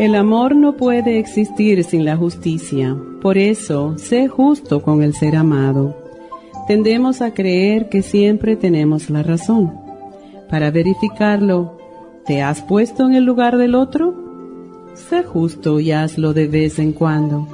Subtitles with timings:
[0.00, 2.96] El amor no puede existir sin la justicia.
[3.22, 5.96] Por eso, sé justo con el ser amado.
[6.66, 9.72] Tendemos a creer que siempre tenemos la razón.
[10.50, 11.78] Para verificarlo,
[12.26, 14.14] ¿te has puesto en el lugar del otro?
[14.94, 17.46] Sé justo y hazlo de vez en cuando.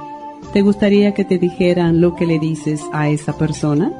[0.51, 3.93] ¿Te gustaría que te dijeran lo que le dices a esa persona?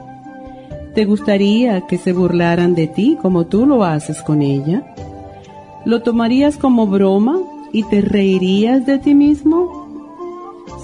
[0.96, 4.96] ¿Te gustaría que se burlaran de ti como tú lo haces con ella?
[5.86, 7.40] ¿Lo tomarías como broma
[7.72, 9.82] y te reirías de ti mismo?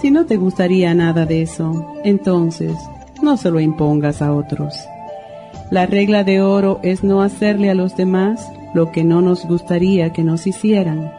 [0.02, 2.74] Si no te gustaría nada de eso, entonces
[3.22, 4.76] no se lo impongas a otros.
[5.72, 10.14] La regla de oro es no hacerle a los demás lo que no nos gustaría
[10.14, 11.12] que nos hicieran.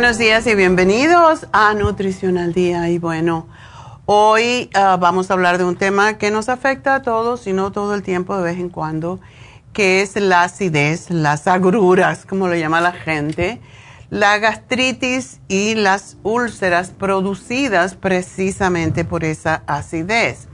[0.00, 2.88] Buenos días y bienvenidos a Nutrición al Día.
[2.88, 3.46] Y bueno,
[4.06, 7.70] hoy ah, vamos a hablar de un tema que nos afecta a todos y no
[7.70, 9.20] todo el tiempo, de vez en cuando,
[9.74, 13.60] que es la acidez, las agruras, como lo llama la gente,
[14.08, 20.48] la gastritis y las úlceras producidas precisamente por esa acidez.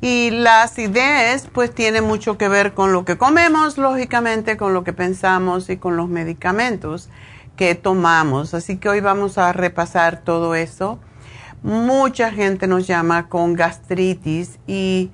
[0.00, 4.84] Y la acidez pues tiene mucho que ver con lo que comemos, lógicamente, con lo
[4.84, 7.08] que pensamos y con los medicamentos
[7.56, 8.54] que tomamos.
[8.54, 10.98] Así que hoy vamos a repasar todo eso.
[11.62, 15.10] Mucha gente nos llama con gastritis y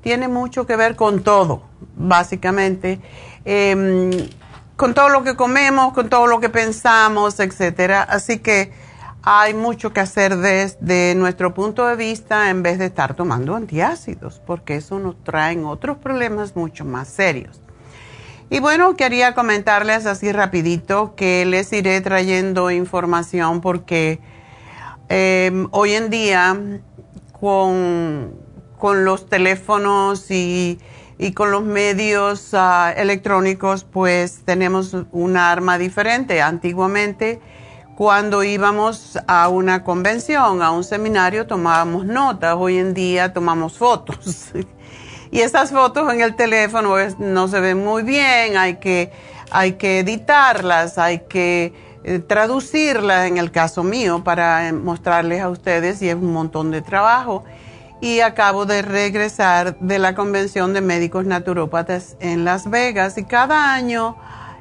[0.00, 1.62] tiene mucho que ver con todo,
[1.96, 3.00] básicamente.
[3.44, 4.10] Em,
[4.76, 8.02] con todo lo que comemos, con todo lo que pensamos, etcétera.
[8.02, 8.72] Así que
[9.22, 14.42] hay mucho que hacer desde nuestro punto de vista en vez de estar tomando antiácidos,
[14.44, 17.60] porque eso nos trae otros problemas mucho más serios.
[18.52, 24.20] Y bueno, quería comentarles así rapidito que les iré trayendo información porque
[25.08, 26.60] em, hoy en día
[27.40, 28.34] con,
[28.82, 30.78] los teléfonos y,
[31.34, 36.42] con los medios ah, electrónicos pues tenemos un arma diferente.
[36.42, 37.40] Antiguamente
[37.96, 44.50] cuando íbamos a una convención, a un seminario, tomábamos notas, hoy en día tomamos fotos.
[45.32, 49.10] Y esas fotos en el teléfono no se ven muy bien, hay que,
[49.50, 51.72] hay que editarlas, hay que
[52.04, 56.70] eh, traducirla en el caso mío para eh, mostrarles a ustedes y es un montón
[56.70, 57.44] de trabajo.
[58.02, 63.72] Y acabo de regresar de la Convención de Médicos Naturópatas en Las Vegas y cada
[63.72, 64.16] año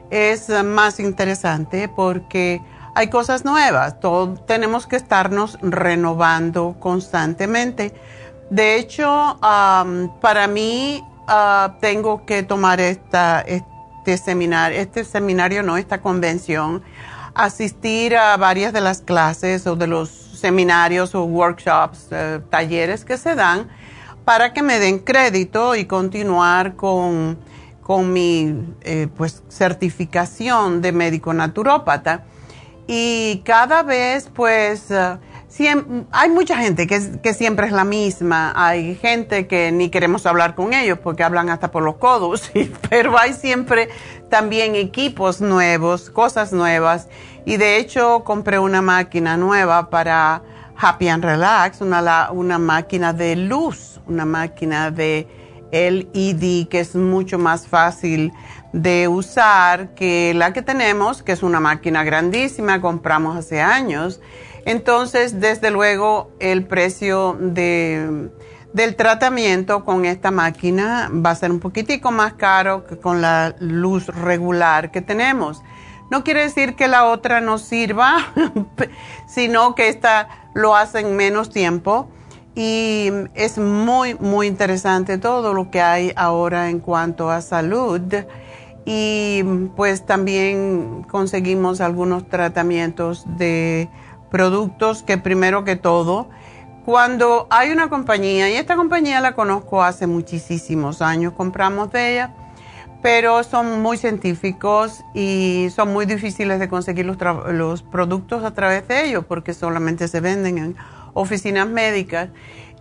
[0.09, 2.62] es más interesante porque
[2.95, 3.97] hay cosas nuevas,
[4.45, 7.94] tenemos que estarnos renovando constantemente.
[8.51, 16.83] De hecho, para mí ah, tengo que tomar este seminario, este seminario no, esta convención
[17.33, 23.18] asistir a varias de las clases o de los seminarios o workshops, eh, talleres que
[23.18, 23.69] se dan
[24.25, 27.39] para que me den crédito y continuar con,
[27.81, 32.25] con mi eh, pues, certificación de médico naturópata.
[32.86, 34.92] Y cada vez pues
[36.12, 40.56] hay mucha gente que, que, siempre es la misma, hay gente que ni queremos hablar
[40.56, 42.51] con ellos porque hablan hasta por los codos,
[42.89, 43.89] pero hay siempre
[44.30, 47.09] también equipos nuevos, cosas nuevas.
[47.45, 50.42] Y de hecho compré una máquina nueva para
[50.77, 55.27] Happy and Relax, una, una máquina de luz, una máquina de
[55.71, 58.31] LED que es mucho más fácil
[58.74, 64.21] de usar que la que tenemos, que es una máquina grandísima, compramos hace años
[64.66, 72.12] entonces, desde luego, el precio del tratamiento con esta máquina va a ser un poquitico
[72.12, 75.62] más caro que con la luz regular que tenemos.
[76.12, 78.18] No quiere decir que la otra no sirva,
[79.28, 82.10] sino que esta lo hace en menos tiempo.
[82.54, 88.02] Y es muy, muy interesante todo lo que hay ahora en cuanto a salud.
[88.84, 89.44] Y
[89.78, 93.90] pues también conseguimos algunos tratamientos de
[94.31, 96.30] productos que primero que todo,
[96.86, 102.33] cuando hay una compañía, y esta compañía la conozco hace muchísimos años, compramos de ella,
[103.04, 109.06] pero son muy científicos y son muy difíciles de conseguir los, productos a través de
[109.06, 110.75] ellos porque solamente se venden en
[111.13, 112.30] oficinas médicas.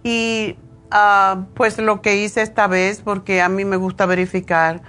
[0.03, 0.57] Y
[0.91, 4.83] ah, pues lo que hice esta vez, porque a mí me gusta verificar,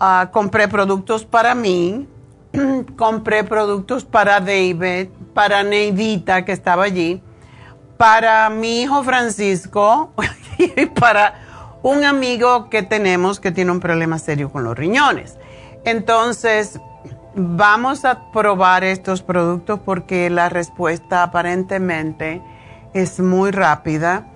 [0.00, 2.08] ah, compré productos para mí,
[2.96, 7.22] compré productos para David, para Neidita, que estaba allí,
[7.96, 10.12] para mi hijo Francisco
[10.58, 15.38] y para un amigo que tenemos que tiene un problema serio con los riñones.
[15.84, 16.80] Entonces,
[17.34, 22.42] vamos a probar estos productos porque la respuesta aparentemente
[22.92, 24.26] es muy rápida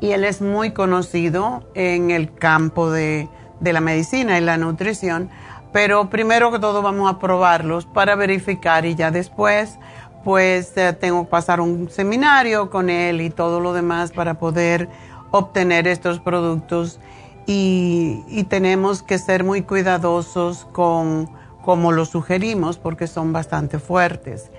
[0.00, 3.28] y él es muy conocido en el campo de,
[3.60, 5.30] de la medicina y la nutrición
[5.72, 9.78] pero primero que todo vamos a probarlos para verificar y ya después
[10.24, 14.88] pues eh, tengo que pasar un seminario con él y todo lo demás para poder
[15.30, 17.00] obtener estos productos
[17.46, 21.28] y, tenemos que ser muy cuidadosos con
[21.62, 24.50] cómo los sugerimos porque son bastante fuertes.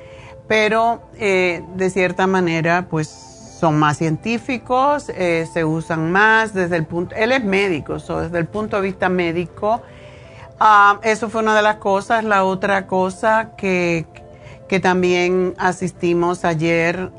[0.48, 6.86] Pero eh, de cierta manera pues son más científicos, eh, se usan más desde el
[6.86, 9.82] punto, él es médico, desde el punto de vista médico
[10.64, 12.24] Ah, eso fue una de las cosas.
[12.24, 14.06] La otra cosa que,
[14.70, 17.10] que también asistimos ayer,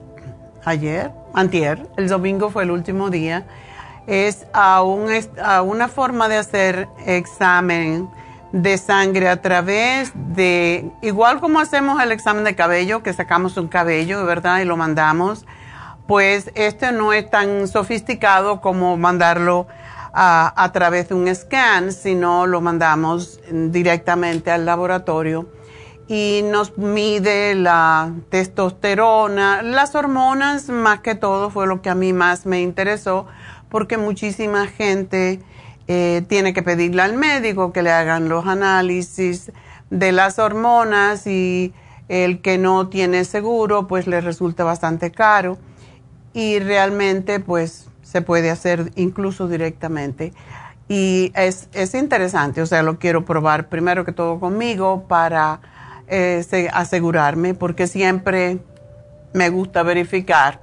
[0.65, 3.44] ayer, antier, el domingo fue el último día,
[4.06, 5.09] es a, un,
[5.44, 8.09] a una forma de hacer examen
[8.53, 13.67] de sangre a través de, igual como hacemos el examen de cabello, que sacamos un
[13.67, 14.61] cabello, ¿verdad?
[14.61, 15.46] Y lo mandamos,
[16.06, 19.67] pues este no es tan sofisticado como mandarlo
[20.12, 25.48] a, través de un scan, sino lo mandamos directamente al laboratorio
[26.08, 32.12] y nos mide la testosterona, las hormonas más que todo fue lo que a mí
[32.12, 33.26] más me interesó
[33.70, 35.40] porque muchísima gente
[35.88, 39.50] eh, tiene que pedirle al médico que le hagan los análisis
[39.88, 41.72] de las hormonas y
[42.08, 45.56] el que no tiene seguro pues le resulta bastante caro.
[46.34, 50.34] Y realmente pues se puede hacer incluso directamente.
[50.86, 55.60] Y es, es interesante, o sea, lo quiero probar primero que todo conmigo para
[56.08, 58.58] eh, asegurarme, porque siempre
[59.32, 60.60] me gusta verificar.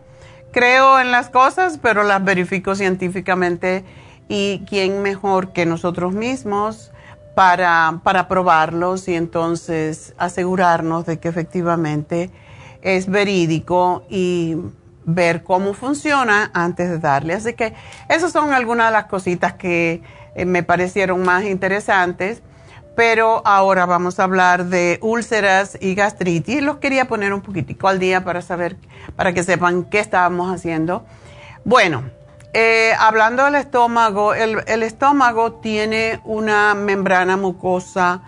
[0.52, 3.84] Creo en las cosas, pero las verifico científicamente
[4.28, 6.92] y quién mejor que nosotros mismos
[7.34, 12.30] para, para probarlos y entonces asegurarnos de que efectivamente
[12.84, 14.56] es verídico y
[15.14, 17.34] ver cómo funciona antes de darle.
[17.34, 17.74] Así que
[18.08, 20.02] esas son algunas de las cositas que
[20.36, 22.42] eh, me parecieron más interesantes.
[22.96, 26.62] Pero ahora vamos a hablar de úlceras y gastritis.
[26.62, 28.76] Los quería poner un poquitico al día para saber,
[29.16, 31.06] para que sepan qué estábamos haciendo.
[31.64, 32.04] Bueno,
[32.52, 38.22] eh, hablando del estómago, el, estómago tiene una membrana mucosa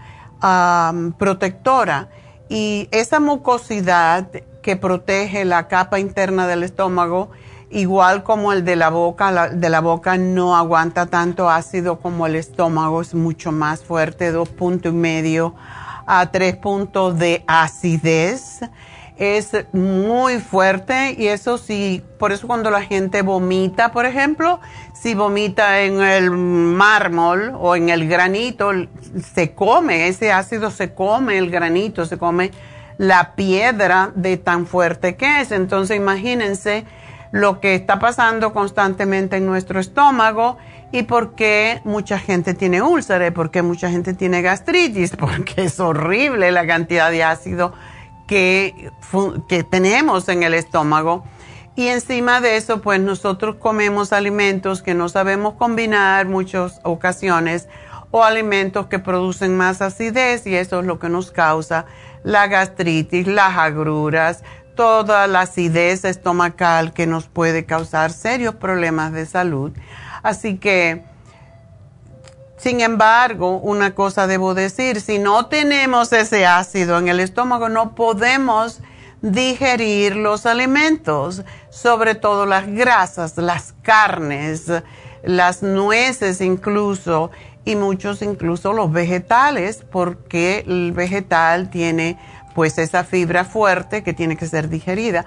[1.18, 2.10] protectora
[2.48, 4.28] y esa mucosidad
[4.62, 7.32] que protege la capa interna del estómago,
[7.70, 12.36] igual como el de la boca, de la boca no aguanta tanto ácido como el
[12.36, 15.56] estómago, es mucho más fuerte, dos puntos y medio
[16.06, 18.60] a tres puntos de acidez.
[19.18, 24.60] Es muy fuerte y eso sí, por eso cuando la gente vomita, por ejemplo,
[24.94, 28.72] si vomita en el mármol o en el granito,
[29.34, 32.50] se come, ese ácido se come el granito, se come
[33.02, 35.52] la piedra de tan fuerte que es.
[35.52, 36.86] Entonces imagínense
[37.32, 40.60] lo que está pasando constantemente en nuestro estómago
[40.92, 45.80] y por qué mucha gente tiene úlceras, por qué mucha gente tiene gastritis, porque es
[45.80, 47.74] horrible la cantidad de ácido
[48.28, 48.92] que,
[49.50, 51.24] que tenemos en el estómago.
[51.76, 57.68] Y encima de eso, pues nosotros comemos alimentos que no sabemos combinar muchas ocasiones
[58.12, 61.88] o alimentos que producen más acidez y eso es lo que nos causa
[62.24, 64.44] la gastritis, las agruras,
[64.76, 69.72] toda la acidez estomacal que nos puede causar serios problemas de salud.
[70.24, 71.04] Así que,
[72.58, 77.96] sin embargo, una cosa debo decir, si no tenemos ese ácido en el estómago, no
[77.96, 78.82] podemos
[79.22, 84.72] digerir los alimentos, sobre todo las grasas, las carnes,
[85.24, 87.32] las nueces incluso,
[87.66, 92.18] y muchos incluso los vegetales, porque el vegetal tiene
[92.56, 95.26] pues esa fibra fuerte que tiene que ser digerida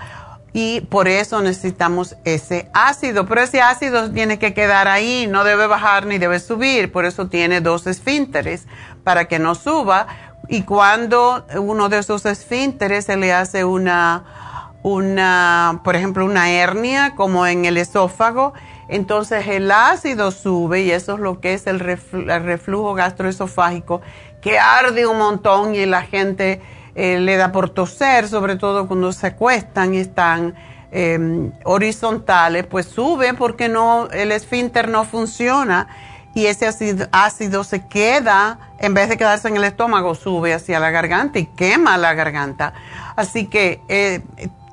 [0.57, 3.27] y por eso necesitamos ese ácido.
[3.27, 7.27] Pero ese ácido tiene que quedar ahí, no debe bajar ni debe subir, por eso
[7.27, 8.67] tiene dos esfínteres
[9.03, 10.07] para que no suba.
[10.49, 17.15] Y cuando uno de esos esfínteres se le hace una, una, por ejemplo, una hernia,
[17.17, 18.55] como en el esófago,
[18.89, 24.01] entonces el ácido sube y eso es lo que es el, reflujo gastroesofágico,
[24.41, 26.61] que arde un montón y la gente
[26.95, 30.55] eh, le da por toser, sobre todo cuando se acuestan y están
[30.93, 35.89] em, horizontales, pues sube porque no, el esfínter no funciona
[36.35, 36.67] y ese
[37.13, 41.47] ácido, se queda, en vez de quedarse en el estómago, sube hacia la garganta y
[41.47, 42.75] quema la garganta.
[43.15, 44.21] Así que eh,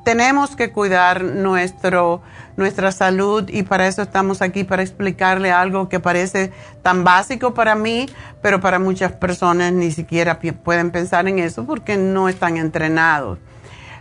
[0.03, 2.21] tenemos que cuidar nuestro,
[2.57, 7.75] nuestra salud y para eso estamos aquí, para explicarle algo que parece tan básico para
[7.75, 8.07] mí,
[8.41, 13.39] pero para muchas personas ni siquiera pueden pensar en eso porque no están entrenados.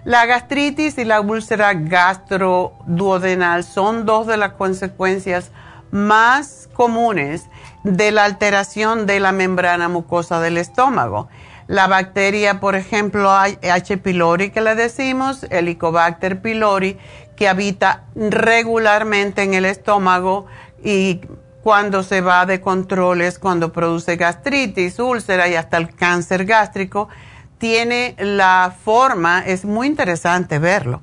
[0.04, 5.50] La gastritis y la úlcera gastroduodenal son dos de las consecuencias
[5.90, 7.47] más comunes
[7.85, 11.28] de la alteración de la membrana mucosa del estómago.
[11.70, 13.98] La bacteria, por ejemplo, H.
[13.98, 16.98] pylori que le decimos, Helicobacter pylori,
[17.36, 20.46] que habita regularmente en el estómago
[20.82, 21.20] y
[21.62, 27.08] cuando se va de controles, cuando produce gastritis, úlcera y hasta el cáncer gástrico,
[27.58, 31.02] tiene la forma, es muy interesante verlo,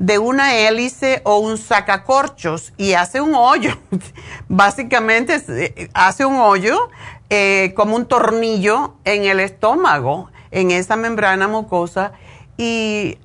[0.00, 3.70] de una hélice o un sacacorchos y hace un hoyo.
[4.48, 6.90] Básicamente eh, hace un hoyo
[7.30, 12.12] eh, como un tornillo en el estómago, en esa membrana mucosa,
[12.56, 13.18] y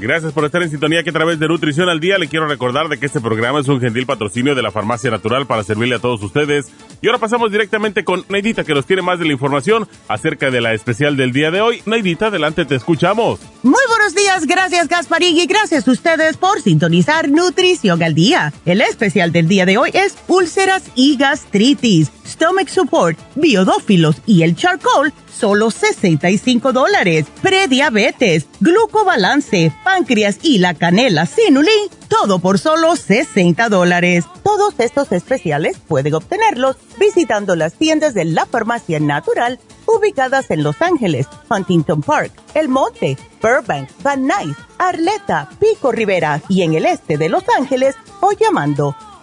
[0.00, 2.88] Gracias por estar en sintonía que a través de Nutrición al Día le quiero recordar
[2.88, 5.98] de que este programa es un gentil patrocinio de la Farmacia Natural para servirle a
[5.98, 6.66] todos ustedes.
[7.02, 10.60] Y ahora pasamos directamente con Neidita que nos tiene más de la información acerca de
[10.60, 11.82] la especial del día de hoy.
[11.84, 13.40] Neidita, adelante, te escuchamos.
[13.64, 18.52] Muy buenos días, gracias Gasparín y gracias a ustedes por sintonizar Nutrición al Día.
[18.66, 24.54] El especial del día de hoy es úlceras y gastritis, stomach support, biodófilos y el
[24.54, 27.26] charcoal solo 65 dólares.
[27.42, 34.24] Prediabetes, glucobalance, páncreas y la canela sinulín, todo por solo 60 dólares.
[34.42, 40.82] Todos estos especiales pueden obtenerlos visitando las tiendas de la farmacia natural ubicadas en Los
[40.82, 47.16] Ángeles, Huntington Park, El Monte, Burbank, Van Nuys, Arleta, Pico Rivera y en el este
[47.16, 48.94] de Los Ángeles o llamando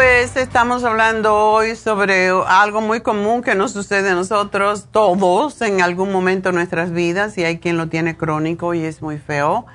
[0.00, 5.82] Pues estamos hablando hoy sobre algo muy común que nos sucede a nosotros todos en
[5.82, 9.66] algún momento de nuestras vidas y hay quien lo tiene crónico y es muy feo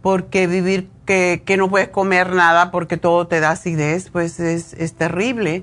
[0.00, 4.94] porque vivir que, no puedes comer nada porque todo te da acidez pues es, es
[4.94, 5.62] terrible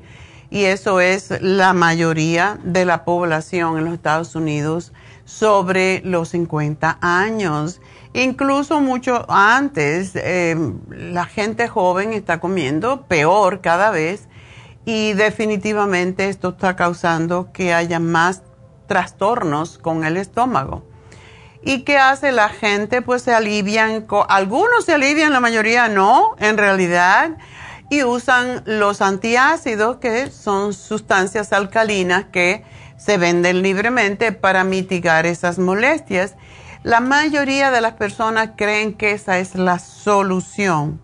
[0.52, 4.94] y eso es la mayoría de la población en los Estados Unidos
[5.26, 7.82] sobre los 50 años.
[8.14, 10.56] Incluso mucho antes, eh,
[10.90, 14.28] la gente joven está comiendo peor cada vez
[14.86, 18.44] y definitivamente esto está causando que haya más
[18.88, 20.84] trastornos con el estómago.
[21.64, 23.02] ¿Y qué hace la gente?
[23.02, 27.38] Pues se alivian, algunos se alivian, la mayoría no, en realidad,
[27.90, 32.66] y usan los antiácidos, que son sustancias alcalinas que
[32.98, 36.36] se venden libremente para mitigar esas molestias.
[36.84, 41.00] La mayoría de las personas creen que esa es la solución.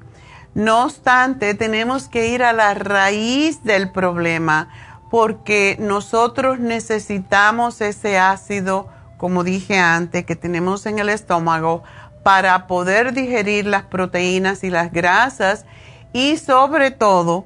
[0.54, 4.68] No obstante, tenemos que ir a la raíz del problema
[5.10, 11.82] porque nosotros necesitamos ese ácido, como dije antes, que tenemos en el estómago
[12.24, 15.65] para poder digerir las proteínas y las grasas
[16.12, 17.46] y sobre todo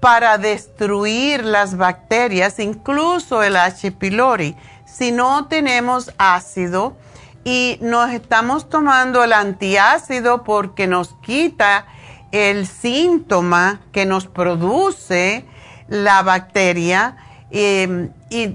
[0.00, 3.92] para destruir las bacterias, incluso el H.
[3.92, 4.56] pylori.
[4.86, 6.96] Si no tenemos ácido,
[7.44, 11.86] y nos estamos tomando el antiácido porque nos quita
[12.32, 15.44] el síntoma que nos produce
[15.88, 17.16] la bacteria
[17.50, 18.48] em, y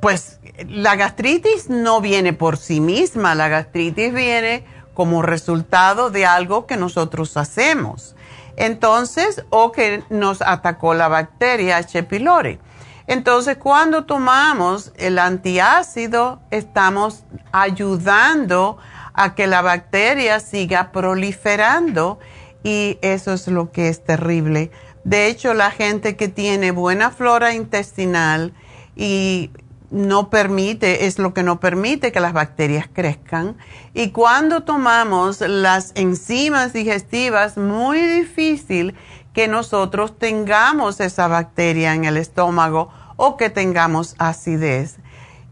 [0.00, 4.64] pues la gastritis no viene por sí misma, la gastritis viene
[4.94, 8.14] como resultado de algo que nosotros hacemos.
[8.56, 12.02] Entonces, o que nos atacó la bacteria H.
[12.02, 12.58] pylori.
[13.06, 18.78] Entonces, cuando tomamos el antiácido, estamos ayudando
[19.14, 22.18] a que la bacteria siga proliferando
[22.62, 24.70] y eso es lo que es terrible.
[25.04, 28.52] De hecho, la gente que tiene buena flora intestinal
[28.94, 29.50] y
[29.90, 33.56] no permite, es lo que no permite que las bacterias crezcan.
[33.92, 38.94] Y cuando tomamos las enzimas digestivas, muy difícil
[39.32, 44.98] que nosotros tengamos esa bacteria en el estómago o que tengamos acidez.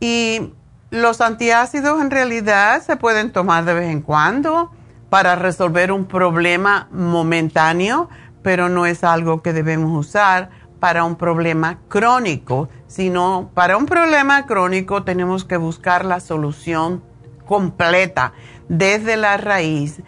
[0.01, 0.53] Y
[0.91, 4.71] los antiácidos en realidad se pueden tomar de vez en cuando
[5.09, 8.09] para resolver un problema momentáneo,
[8.43, 14.47] pero no es algo que debemos usar para un problema crónico, sino para un problema
[14.47, 17.03] crónico tenemos que buscar la solución
[17.47, 18.33] completa
[18.69, 20.01] desde la raíz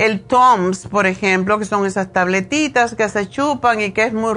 [0.00, 4.32] el TOMS, por ejemplo, que son esas tabletitas que se chupan y que es muy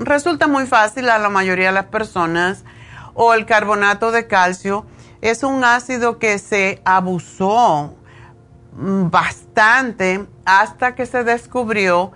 [0.00, 2.64] resulta muy fácil a la mayoría de las personas,
[3.14, 4.84] o el carbonato de calcio,
[5.20, 7.94] es un ácido que se abusó
[8.72, 12.10] bastante hasta que se descubrió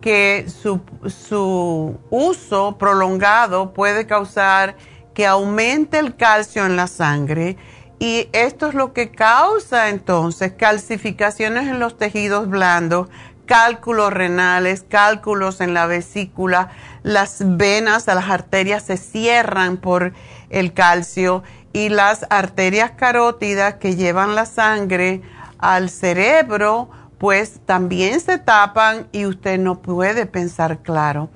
[0.00, 4.76] que su, su uso prolongado puede causar
[5.12, 7.56] que aumente el calcio en la sangre
[7.98, 13.08] y esto es lo que causa entonces calcificaciones en los tejidos blandos,
[13.46, 16.70] cálculos renales, cálculos en la vesícula,
[17.02, 20.12] las venas, las arterias se cierran por
[20.50, 25.22] el calcio y las arterias carótidas que llevan la sangre
[25.58, 31.30] al cerebro, pues también se tapan y usted no puede pensar claro.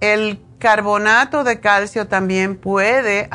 [0.00, 3.30] El carbonato de calcio también puede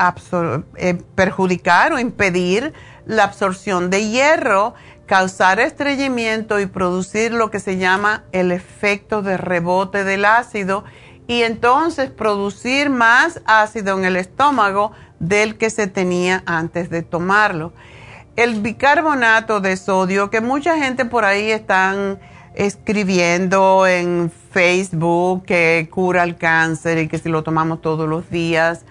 [0.76, 2.72] eh, perjudicar o impedir
[3.06, 4.74] la absorción de hierro,
[5.06, 10.84] causar estreñimiento y producir lo que se llama el efecto de rebote del ácido
[11.26, 17.72] y entonces producir más ácido en el estómago del que se tenía antes de tomarlo.
[18.36, 22.18] El bicarbonato de sodio, que mucha gente por ahí están
[22.54, 28.84] escribiendo en Facebook que cura el cáncer y que si lo tomamos todos los días.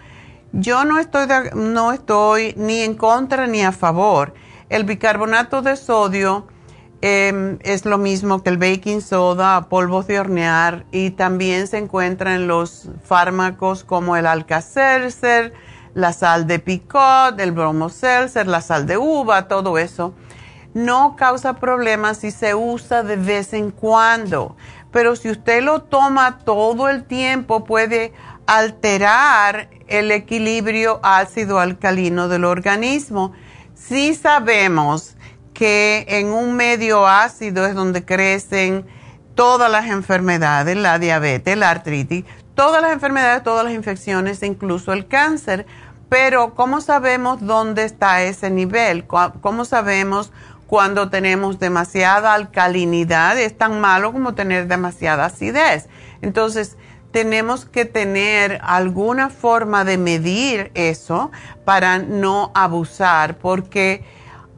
[0.52, 4.34] Yo no estoy, no estoy ni en contra ni a favor.
[4.70, 6.48] El bicarbonato de sodio
[7.02, 12.36] em, es lo mismo que el baking soda, polvos de hornear y también se encuentra
[12.36, 15.54] en los fármacos como el Alka-Seltzer,
[15.94, 20.14] la sal de picot, el bromo-seltzer, la sal de uva, todo eso
[20.74, 24.56] no causa problemas si se usa de vez en cuando,
[24.92, 28.14] pero si usted lo toma todo el tiempo puede
[28.46, 33.34] alterar el equilibrio ácido alcalino del organismo.
[33.76, 35.16] Si sabemos
[35.54, 38.86] que en un medio ácido es donde crecen
[39.36, 45.08] todas las enfermedades, la diabetes, la artritis, todas las enfermedades, todas las infecciones, incluso el
[45.08, 45.66] cáncer.
[46.10, 49.06] Pero ¿cómo sabemos dónde está ese nivel?
[49.06, 50.32] ¿Cómo sabemos
[50.74, 55.88] cuando tenemos demasiada alcalinidad, es tan malo como tener demasiada acidez.
[56.24, 56.78] Entonces,
[57.12, 61.32] tenemos que tener alguna forma de medir eso
[61.64, 64.04] para no abusar, porque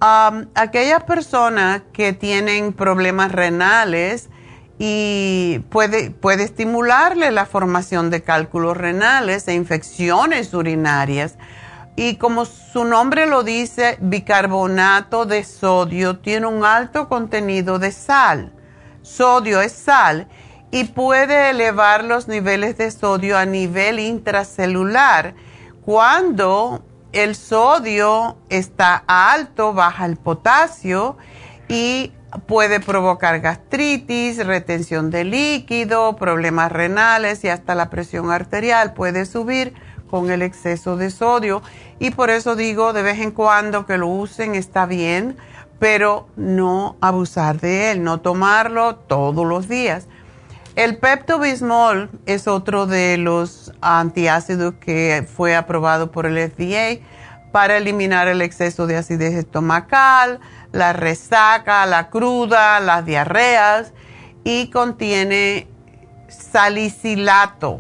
[0.02, 4.30] um, aquellas personas que tienen problemas renales
[4.80, 11.38] y puede, puede estimularle la formación de cálculos renales e infecciones urinarias
[11.96, 18.52] y como su nombre lo dice, bicarbonato de sodio tiene un alto contenido de sal.
[19.02, 20.28] Sodio es sal
[20.72, 25.36] y puede elevar los niveles de sodio a nivel intracelular.
[25.86, 31.18] Cuando el sodio está alto, baja el potasio
[31.70, 32.12] y
[32.46, 39.74] puede provocar gastritis, retención de líquido, problemas renales y hasta la presión arterial puede subir
[40.10, 41.62] con el exceso de sodio
[42.00, 45.38] y por eso digo de vez en cuando que lo usen está bien,
[45.80, 50.08] pero no abusar de él, no tomarlo todos los días.
[50.76, 57.02] El Pepto Bismol es otro de los antiácidos que fue aprobado por el FDA
[57.54, 60.42] para eliminar el exceso de acidez estomacal,
[60.74, 63.94] la resaca, la cruda, las diarreas
[64.44, 65.70] y contiene
[66.28, 67.80] salicilato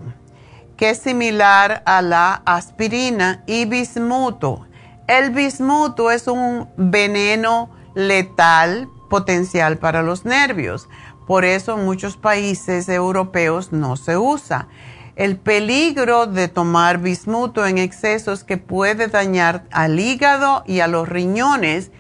[0.78, 4.66] que es similar a la aspirina y bismuto.
[5.08, 10.88] El bismuto es un veneno letal potencial para los nervios.
[11.28, 14.68] Por eso en muchos países europeos no se usa.
[15.16, 20.88] El peligro de tomar bismuto en exceso es que puede dañar al hígado y a
[20.88, 21.92] los riñones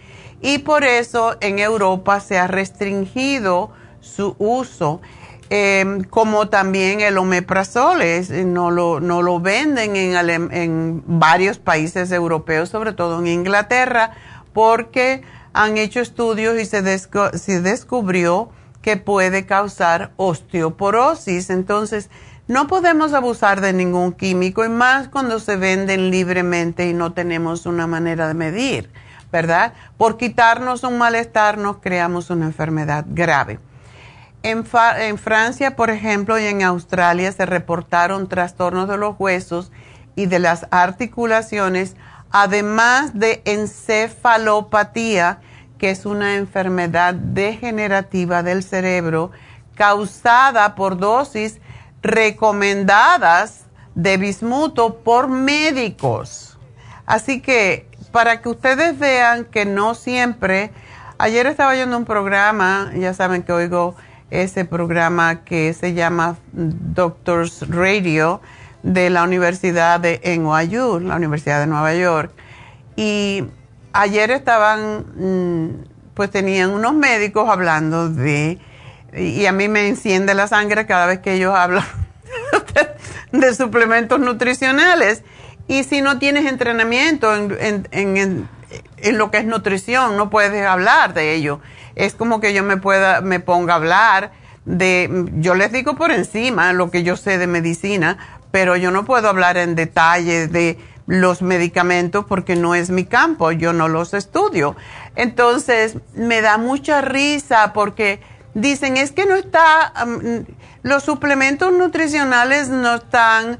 [0.41, 5.01] y por eso en Europa se ha restringido su uso
[5.51, 7.99] Em, como también el omeprazol,
[8.45, 14.11] no, lo, no lo venden en, en, varios países europeos, sobre todo en Inglaterra,
[14.53, 15.21] porque
[15.53, 16.81] han hecho estudios y se,
[17.37, 18.49] se descubrió
[18.81, 21.51] que puede causar osteoporosis.
[21.51, 22.09] Entonces,
[22.47, 27.67] no podemos abusar de ningún químico y más cuando se venden libremente y no tenemos
[27.67, 28.91] una manera de medir,
[29.31, 29.73] ¿verdad?
[29.97, 33.59] Por quitarnos un malestar nos creamos una enfermedad grave.
[34.47, 39.71] En, Francia, por ejemplo, y en Australia se reportaron trastornos de los huesos
[40.15, 41.95] y de las articulaciones,
[42.29, 45.39] además de encefalopatía,
[45.79, 49.31] que es una enfermedad degenerativa del cerebro
[49.73, 51.59] causada por dosis
[52.03, 56.59] recomendadas de bismuto por médicos.
[57.07, 60.71] Así que para que ustedes vean que no siempre,
[61.17, 63.95] ayer estaba oyendo un programa, ya saben que oigo
[64.41, 68.41] ese programa que se llama Doctors Radio
[68.83, 72.31] de la Universidad de NYU, la Universidad de Nueva York.
[72.95, 73.43] Y
[73.93, 75.69] ayer estaban, mm,
[76.13, 78.59] pues tenían unos médicos hablando de,
[79.13, 81.85] y a mí me enciende la sangre cada vez que ellos hablan
[83.31, 85.23] de, suplementos nutricionales.
[85.67, 88.47] Y si no tienes entrenamiento en,
[89.11, 91.59] lo que es nutrición, no puedes hablar de ello
[91.95, 94.31] es como que yo me pueda, me ponga a hablar
[94.65, 98.17] de, yo les digo por encima lo que yo sé de medicina,
[98.51, 103.51] pero yo no puedo hablar en detalle de los medicamentos porque no es mi campo,
[103.51, 104.75] yo no los estudio.
[105.15, 108.21] Entonces, me da mucha risa porque
[108.53, 109.93] dicen, es que no está,
[110.81, 113.59] los suplementos nutricionales no están,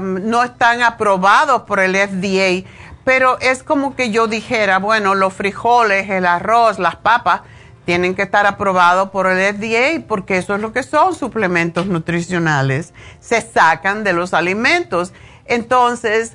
[0.00, 2.68] no están aprobados por el FDA,
[3.04, 7.42] pero es como que yo dijera, bueno, los frijoles, el arroz, las papas,
[7.86, 12.92] tienen que estar aprobados por el FDA porque eso es lo que son suplementos nutricionales.
[13.18, 15.14] Se sacan de los alimentos.
[15.46, 16.32] Entonces,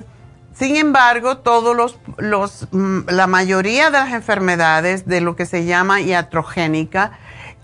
[0.52, 5.64] sin embargo, todos los, los, mm, la mayoría de las enfermedades de lo que se
[5.64, 7.12] llama iatrogénica,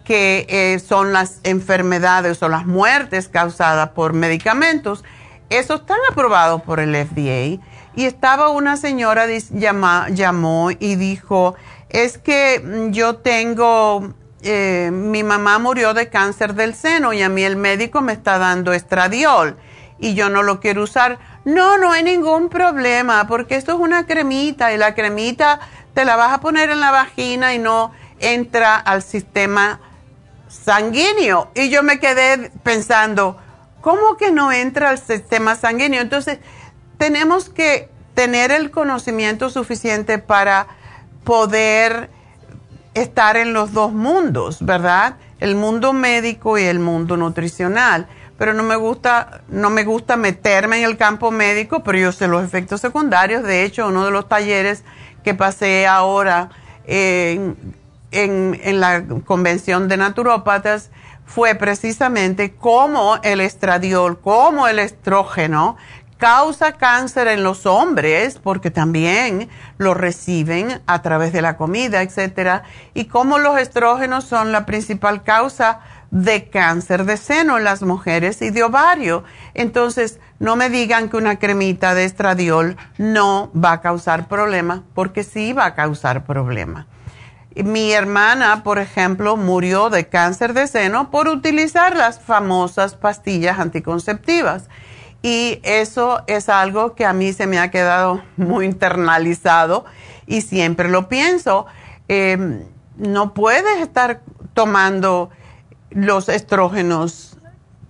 [0.04, 5.04] que eh, son las enfermedades o las muertes causadas por medicamentos,
[5.50, 7.62] esos están aprobados por el FDA.
[7.94, 11.56] Y estaba una señora llamó y dijo,
[11.88, 17.28] es que mm, yo tengo, eh, mi mamá murió de cáncer del seno y a
[17.28, 19.56] mí el médico me está dando estradiol
[19.98, 21.18] y yo no lo quiero usar.
[21.44, 25.60] No, no hay ningún problema porque esto es una cremita y la cremita
[25.94, 29.80] te la vas a poner en la vagina y no entra al sistema
[30.48, 31.50] sanguíneo.
[31.54, 33.36] Y yo me quedé pensando,
[33.80, 36.00] ¿cómo que no entra al sistema sanguíneo?
[36.00, 36.38] Entonces,
[36.98, 40.66] tenemos que tener el conocimiento suficiente para
[41.24, 42.10] poder
[42.94, 45.16] estar en los dos mundos, ¿verdad?
[45.38, 48.08] El mundo médico y el mundo nutricional.
[48.36, 52.26] Pero no me gusta, no me gusta meterme en el campo médico, pero yo sé
[52.26, 53.42] los efectos secundarios.
[53.42, 54.82] De hecho, uno de los talleres
[55.22, 56.50] que pasé ahora
[56.86, 57.56] en,
[58.12, 60.90] en la convención de naturópatas
[61.32, 65.76] fue precisamente cómo el estradiol, cómo el estrógeno
[66.18, 72.64] causa cáncer en los hombres, porque también lo reciben a través de la comida, etcétera,
[72.94, 78.42] y cómo los estrógenos son la principal causa de cáncer de seno en las mujeres
[78.42, 79.22] y de ovario.
[79.54, 85.22] Entonces, no me digan que una cremita de estradiol no va a causar problema, porque
[85.22, 86.88] sí va a causar problema.
[87.56, 94.68] Mi hermana, por ejemplo, murió de cáncer de seno por utilizar las famosas pastillas anticonceptivas
[95.22, 99.84] y eso es algo que a mí se me ha quedado muy internalizado
[100.26, 101.66] y siempre lo pienso.
[102.08, 102.62] Em,
[102.96, 104.20] no puedes estar
[104.54, 105.30] tomando
[105.90, 107.36] los estrógenos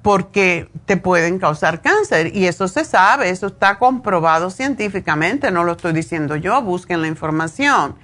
[0.03, 5.73] porque te pueden causar cáncer y eso se sabe, eso está comprobado científicamente, no lo
[5.73, 7.97] estoy diciendo yo, busquen la información.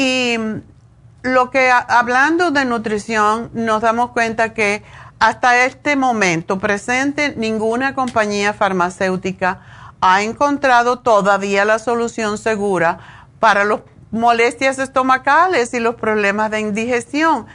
[0.00, 0.36] Y
[1.22, 4.84] lo que hablando de nutrición nos damos cuenta que
[5.18, 9.60] hasta este momento presente, ninguna compañía farmacéutica
[10.00, 13.00] ha encontrado todavía la solución segura
[13.40, 13.80] para las
[14.12, 17.46] molestias estomacales y los problemas de indigestión.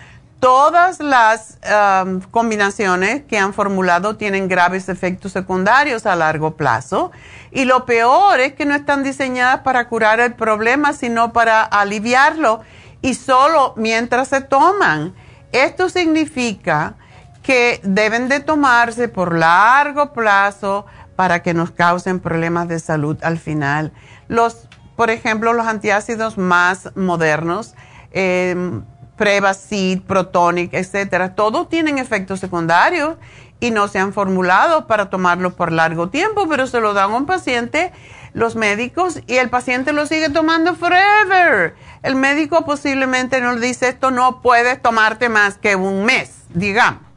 [0.43, 1.57] Todas las
[2.03, 7.13] um, combinaciones que han formulado tienen graves efectos secundarios a largo plazo
[7.49, 12.59] y lo peor es que no están diseñadas para curar el problema, sino para aliviarlo
[13.01, 15.15] y solo mientras se toman.
[15.53, 16.95] Esto significa
[17.41, 23.39] que deben de tomarse por largo plazo para que nos causen problemas de salud al
[23.39, 23.93] final.
[24.27, 27.75] Los, por ejemplo, los antiácidos más modernos,
[28.11, 28.81] eh,
[29.17, 33.17] Prevacid, Protonic, etcétera, todos tienen efectos secundarios
[33.59, 37.17] y no se han formulado para tomarlo por largo tiempo, pero se lo dan a
[37.17, 37.91] un paciente
[38.33, 41.75] los médicos y el paciente lo sigue tomando forever.
[42.01, 47.13] El médico posiblemente nos dice esto no puedes tomarte más que un mes, digamos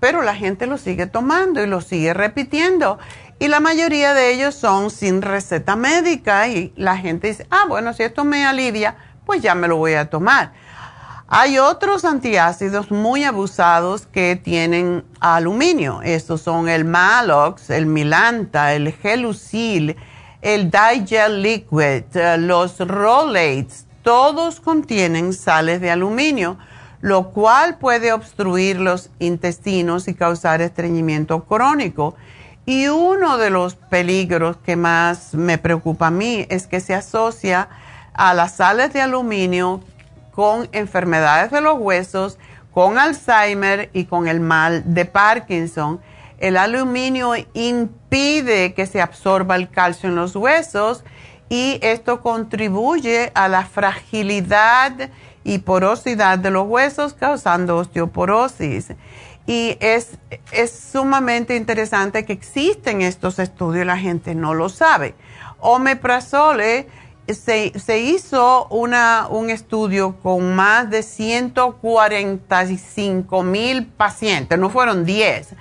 [0.00, 2.98] pero la gente lo sigue tomando y lo sigue repitiendo.
[3.38, 7.92] Y la mayoría de ellos son sin receta médica y la gente dice, ah, bueno,
[7.92, 8.96] si esto me alivia,
[9.26, 10.52] pues ya me lo voy a tomar.
[11.28, 16.00] Hay otros antiácidos muy abusados que tienen aluminio.
[16.02, 19.96] Estos son el Malox, el Milanta, el Gelusil,
[20.40, 22.04] el Digel Liquid,
[22.38, 23.86] los Rolates.
[24.02, 26.58] Todos contienen sales de aluminio
[27.00, 32.16] lo cual puede obstruir los intestinos y causar estreñimiento crónico.
[32.64, 37.68] Y uno de los peligros que más me preocupa a mí es que se asocia
[38.12, 39.82] a las sales de aluminio
[40.36, 42.38] con enfermedades de los huesos,
[42.72, 45.98] con Alzheimer y con el mal de Parkinson.
[46.38, 51.04] El aluminio impide que se absorba el calcio en los huesos
[51.48, 55.08] y esto contribuye a la fragilidad
[55.42, 58.88] y porosidad de los huesos causando osteoporosis.
[59.46, 60.18] Y es,
[60.52, 65.14] es sumamente interesante que existen estos estudios, la gente no lo sabe.
[65.60, 66.88] Omeprazole
[67.28, 75.54] se, hizo una, un estudio con más de 145 mil pacientes, no fueron 10.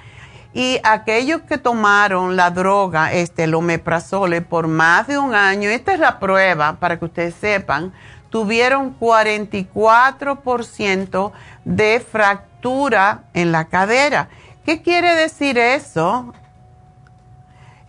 [0.54, 5.94] Y aquellos que tomaron la droga, este, el omeprazole, por más de un año, esta
[5.94, 7.92] es la prueba para que ustedes sepan,
[8.30, 11.32] tuvieron 44%
[11.66, 14.30] de fractura en la cadera.
[14.66, 16.34] ¿Qué quiere decir eso?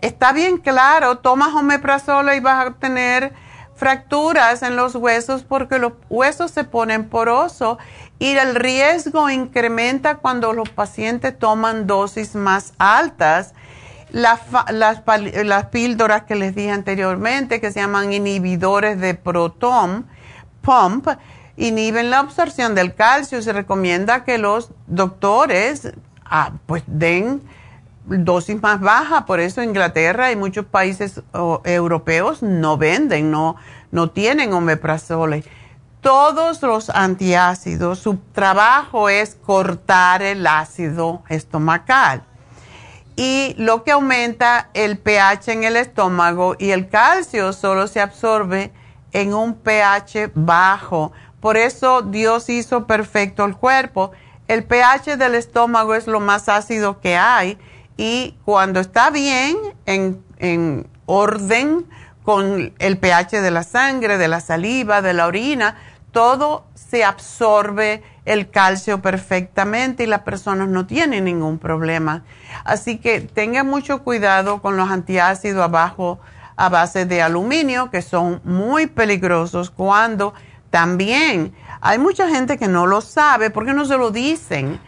[0.01, 3.33] Está bien claro, tomas omeprazole y vas a tener
[3.77, 7.79] fracturas en los huesos porque los huesos se ponen porosos
[8.19, 13.55] y el riesgo incrementa cuando los pacientes toman dosis más altas.
[14.11, 20.07] Las, las, píldoras que les dije anteriormente, que se llaman inhibidores de proton,
[20.63, 21.09] pump,
[21.57, 23.43] inhiben la absorción del calcio.
[23.43, 25.93] Se recomienda que los doctores
[26.25, 27.43] ah, pues den
[28.07, 31.23] dosis más baja, por eso Inglaterra y muchos países
[31.65, 33.57] europeos no venden, no,
[33.91, 35.45] no tienen omeprazole.
[36.01, 42.23] Todos los antiácidos, su trabajo es cortar el ácido estomacal.
[43.17, 48.73] Y lo que aumenta el pH en el estómago y el calcio solo se absorbe
[49.13, 51.13] en un pH bajo.
[51.41, 54.13] Por eso Dios hizo perfecto el cuerpo.
[54.49, 57.59] El pH del estómago es lo más ácido que hay
[57.97, 59.57] y cuando está bien,
[59.87, 61.87] en, orden
[62.25, 65.77] con el pH de la sangre, de la saliva, de la orina,
[66.11, 72.25] todo se absorbe el calcio perfectamente y las personas no tienen ningún problema.
[72.65, 76.19] Así que tengan mucho cuidado con los antiácidos abajo
[76.57, 80.35] a base de aluminio, que son muy peligrosos cuando
[80.71, 84.81] también hay mucha gente que no lo sabe porque no se lo dicen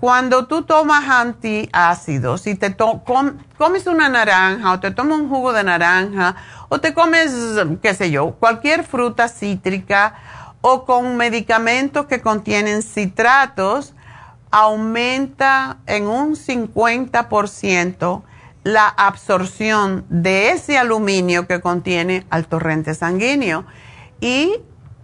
[0.00, 5.64] cuando tú tomas antiácidos, si te comes una naranja o te tomas un jugo de
[5.64, 6.36] naranja
[6.68, 7.32] o te comes,
[7.80, 10.14] qué sé yo, cualquier fruta cítrica
[10.60, 13.94] o con medicamentos que contienen citratos,
[14.50, 18.22] aumenta en un 50%
[18.62, 23.66] la absorción de ese aluminio que contiene al torrente sanguíneo.
[24.20, 24.54] Y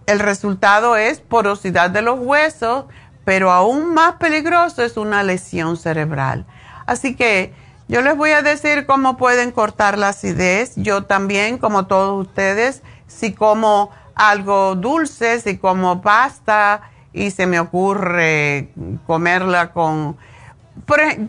[0.07, 2.85] el resultado es porosidad de los huesos,
[3.25, 6.45] pero aún más peligroso es una lesión cerebral.
[6.85, 7.53] Así que
[7.87, 10.73] yo les voy a decir cómo pueden cortar la acidez.
[10.77, 17.59] Yo también, como todos ustedes, si como algo dulce, si como pasta y se me
[17.59, 18.69] ocurre
[19.05, 20.15] comerla con...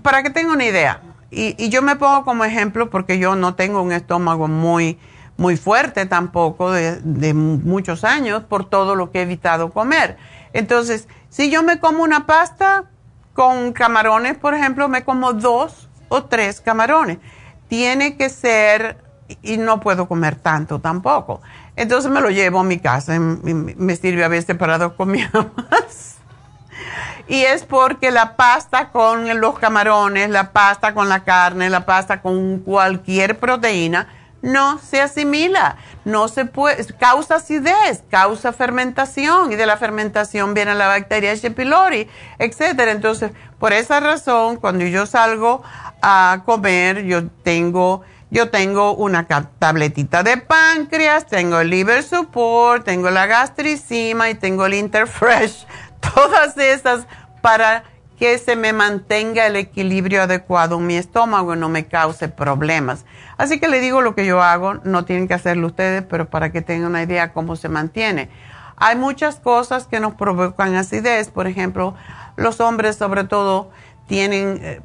[0.02, 1.00] Para que tengan una idea,
[1.31, 4.98] y, yo me pongo como ejemplo porque yo no tengo un estómago muy,
[5.37, 10.16] muy fuerte tampoco de muchos años por todo lo que he evitado comer.
[10.52, 12.84] Entonces, si yo me como una pasta
[13.34, 17.18] con camarones, por ejemplo, me como dos o tres camarones.
[17.68, 18.98] Tiene que ser,
[19.42, 21.40] y no puedo comer tanto tampoco.
[21.74, 25.32] Entonces me lo llevo a mi casa, me sirve a veces para dos comidas
[25.70, 26.16] más.
[27.28, 32.20] Y es porque la pasta con los camarones, la pasta con la carne, la pasta
[32.20, 34.08] con cualquier proteína,
[34.42, 40.74] no se asimila, no se puede, causa acidez, causa fermentación y de la fermentación viene
[40.74, 41.50] la bacteria H.
[41.52, 42.90] pylori, etcétera.
[42.90, 45.62] Entonces, por esa razón, cuando yo salgo
[46.02, 48.02] a comer, yo tengo
[48.33, 54.64] yo tengo una tabletita de páncreas, tengo el liver support, tengo la gastricima y tengo
[54.64, 55.66] el interfresh.
[56.14, 57.07] Todas esas
[57.42, 57.85] para
[58.22, 63.04] que se me mantenga el equilibrio adecuado en mi estómago y no me cause problemas.
[63.37, 66.52] Así que le digo lo que yo hago, no tienen que hacerlo ustedes, pero para
[66.52, 68.28] que tengan una idea cómo se mantiene.
[68.76, 71.96] Hay muchas cosas que nos provocan acidez, por ejemplo,
[72.37, 73.72] los hombres sobre todo
[74.06, 74.80] tienen eh,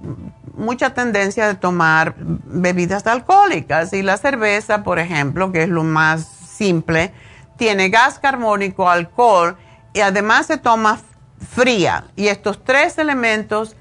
[0.55, 6.25] mucha tendencia de tomar bebidas alcohólicas y la cerveza, por ejemplo, que es lo más
[6.25, 7.13] simple,
[7.55, 9.57] tiene gas carbónico, alcohol
[9.93, 10.97] y además se toma
[11.39, 13.75] fría y estos tres elementos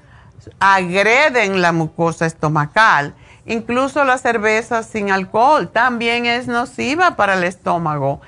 [0.59, 3.15] agreden la mucosa estomacal.
[3.45, 8.21] Incluso la cerveza sin alcohol también es nociva para el estómago.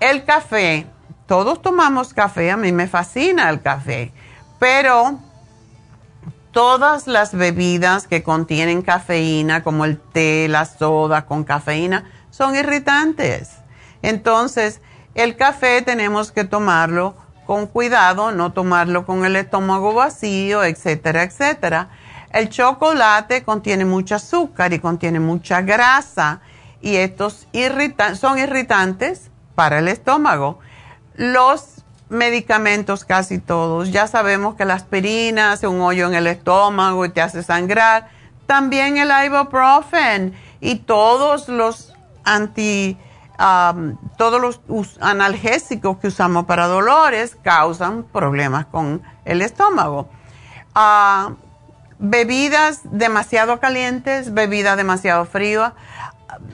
[0.00, 0.86] El café,
[1.26, 4.12] todos tomamos café, a mí me fascina el café,
[4.58, 5.18] pero
[6.52, 13.50] todas las bebidas que contienen cafeína, como el té, la soda con cafeína, son irritantes.
[14.02, 14.80] Entonces,
[15.14, 17.14] el café tenemos que tomarlo
[17.52, 21.90] con cuidado, no tomarlo con el estómago vacío, etcétera, etcétera.
[22.32, 26.40] El chocolate contiene mucho azúcar y contiene mucha grasa
[26.80, 27.46] y estos
[28.14, 30.60] son irritantes para el estómago.
[31.14, 37.04] Los medicamentos casi todos, ya sabemos que la aspirina hace un hoyo en el estómago
[37.04, 38.08] y te hace sangrar.
[38.46, 40.32] También el ibuprofen
[40.62, 41.92] y todos los
[42.24, 42.96] anti
[44.16, 50.08] todos los analgésicos que usamos para dolores causan problemas con el estómago.
[50.74, 51.32] Ah,
[51.98, 55.72] bebidas demasiado calientes, bebidas demasiado frías.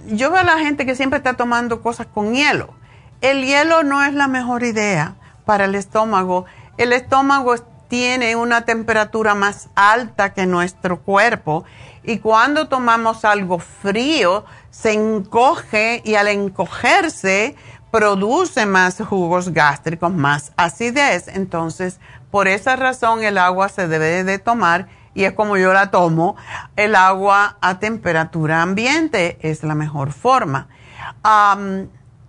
[0.07, 2.75] Yo veo a la gente que siempre está tomando cosas con hielo.
[3.21, 5.15] El hielo no es la mejor idea
[5.45, 6.45] para el estómago.
[6.77, 7.57] El estómago
[7.89, 11.65] tiene una temperatura más alta que nuestro cuerpo
[12.03, 17.57] y cuando tomamos algo frío se encoge y al encogerse
[17.91, 21.29] produce más jugos gástricos, más acidez.
[21.29, 22.01] Entonces,
[22.31, 26.37] por esa razón el agua se debe de tomar y es como yo la tomo,
[26.77, 30.69] el agua a temperatura ambiente es la mejor forma.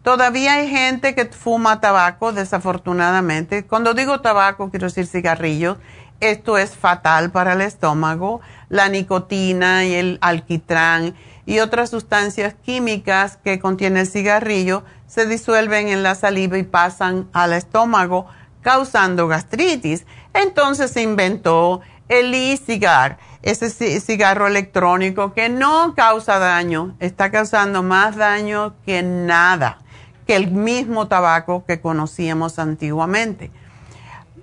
[0.02, 3.66] todavía hay gente que fuma tabaco, desafortunadamente.
[3.66, 5.78] Cuando digo tabaco, quiero decir cigarrillos.
[6.20, 8.42] Esto es fatal para el estómago.
[8.70, 11.14] La nicotina y el alquitrán
[11.50, 17.28] y otras sustancias químicas que contiene el cigarrillo se disuelven en la saliva y pasan
[17.34, 18.28] al estómago
[18.62, 20.06] causando gastritis.
[20.36, 28.16] Entonces se inventó el e-cigar, ese cigarro electrónico que no causa daño, está causando más
[28.16, 29.80] daño que nada,
[30.28, 33.50] que el mismo tabaco que conocíamos antiguamente.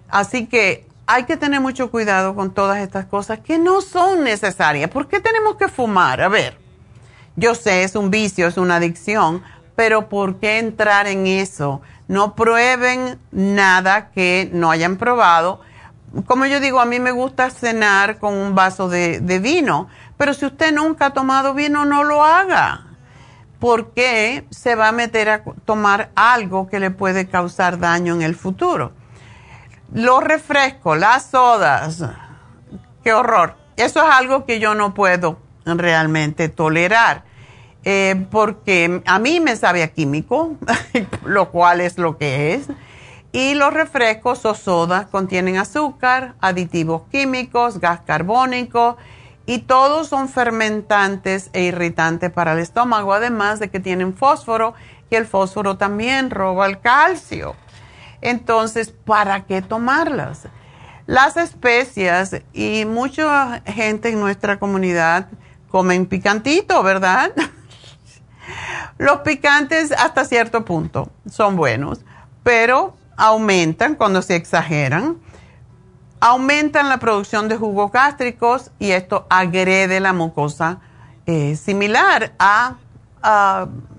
[0.08, 4.90] Así que hay que tener mucho cuidado con todas estas cosas que no son necesarias.
[4.90, 6.20] ¿Por qué tenemos que fumar?
[6.20, 6.65] A ver,
[7.36, 9.42] yo sé, es un vicio, es una adicción,
[9.74, 11.80] pero ¿por qué entrar en eso?
[12.08, 15.60] No prueben nada que no hayan probado
[16.24, 20.46] como yo digo, a mí me gusta cenar con un vaso de, vino, pero si
[20.46, 22.86] usted nunca ha tomado vino, no lo haga,
[23.58, 28.34] porque se va a meter a tomar algo que le puede causar daño en el
[28.34, 28.92] futuro.
[29.92, 32.02] Los refrescos, las sodas,
[33.04, 33.56] qué horror.
[33.76, 37.24] Eso es algo que yo no puedo realmente tolerar,
[37.84, 40.56] eh, porque a mí me sabe a químico,
[41.24, 42.68] lo cual es lo que es
[43.36, 48.96] y los refrescos o sodas contienen azúcar, aditivos químicos, gas carbónico
[49.44, 54.72] y todos son fermentantes e irritantes para el estómago, además de que tienen fósforo
[55.10, 57.54] y el fósforo también roba el calcio.
[58.22, 60.48] Entonces, ¿para qué tomarlas?
[61.06, 65.28] Las especias y mucha gente en nuestra comunidad
[65.70, 67.32] comen picantito, ¿verdad?
[68.98, 72.00] Los picantes hasta cierto punto son buenos,
[72.42, 75.18] pero aumentan cuando se exageran,
[76.20, 80.80] aumentan la producción de jugos gástricos y esto agrede la mucosa
[81.26, 82.76] eh, similar a,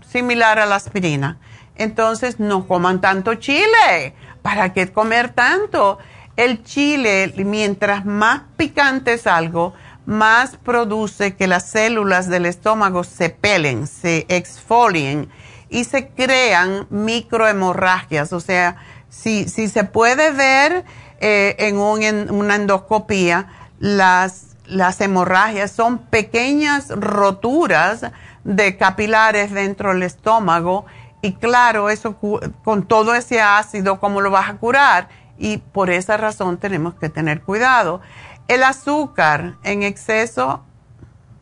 [0.07, 1.37] similar a la aspirina.
[1.75, 4.15] Entonces no coman tanto chile.
[4.41, 5.99] ¿Para qué comer tanto?
[6.37, 9.73] El chile, mientras más picante es algo,
[10.07, 15.27] más produce que las células del estómago se pelen, se exfolien
[15.69, 18.77] y se crean microhemorragias, o sea,
[19.09, 20.85] si, si se puede ver
[21.19, 23.49] eh, en, una endoscopía,
[23.79, 28.05] las, las hemorragias son pequeñas roturas
[28.45, 30.85] de capilares dentro del estómago
[31.21, 32.15] y claro, eso
[32.63, 35.09] con todo ese ácido, ¿cómo lo vas a curar?
[35.37, 37.99] Y por esa razón tenemos que tener cuidado.
[38.47, 40.63] El azúcar en exceso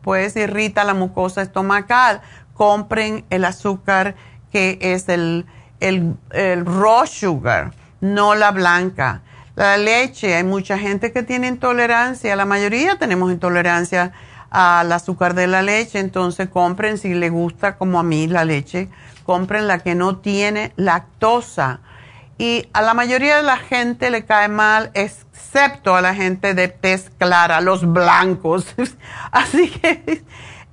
[0.02, 2.20] pues irrita la mucosa estomacal.
[2.54, 4.14] Compren el azúcar
[4.50, 5.46] que es el
[5.80, 6.16] el,
[6.64, 9.22] raw sugar, no la blanca.
[9.54, 14.12] La leche, hay mucha gente que tiene intolerancia, la mayoría tenemos intolerancia
[14.50, 18.88] al azúcar de la leche, entonces compren si le gusta como a mí la leche,
[19.24, 21.80] compren la que no tiene lactosa.
[22.38, 26.68] Y a la mayoría de la gente le cae mal, excepto a la gente de
[26.68, 28.66] tez clara, los blancos.
[29.32, 30.22] Así que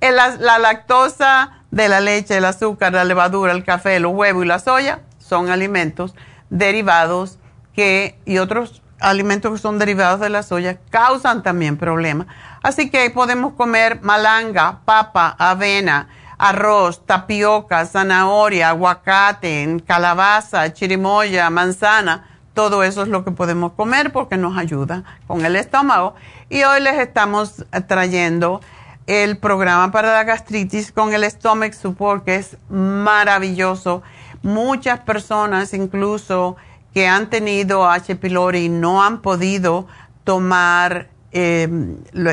[0.00, 4.58] la lactosa de la leche, el azúcar, la levadura, el café, los huevos y la
[4.58, 6.14] soya son alimentos
[6.50, 7.38] derivados
[7.74, 12.26] que y otros alimentos que son derivados de la soya causan también problemas.
[12.62, 16.08] Así que podemos comer malanga, papa, avena,
[16.38, 22.28] arroz, tapioca, zanahoria, aguacate, calabaza, chirimoya, manzana.
[22.54, 26.14] Todo eso es lo que podemos comer porque nos ayuda con el estómago.
[26.48, 28.60] Y hoy les estamos trayendo
[29.06, 34.02] el programa para la gastritis con el Stomach Support, que es maravilloso.
[34.42, 36.56] Muchas personas incluso
[36.92, 38.14] que han tenido H.
[38.16, 39.86] pylori no han podido
[40.22, 41.68] tomar eh,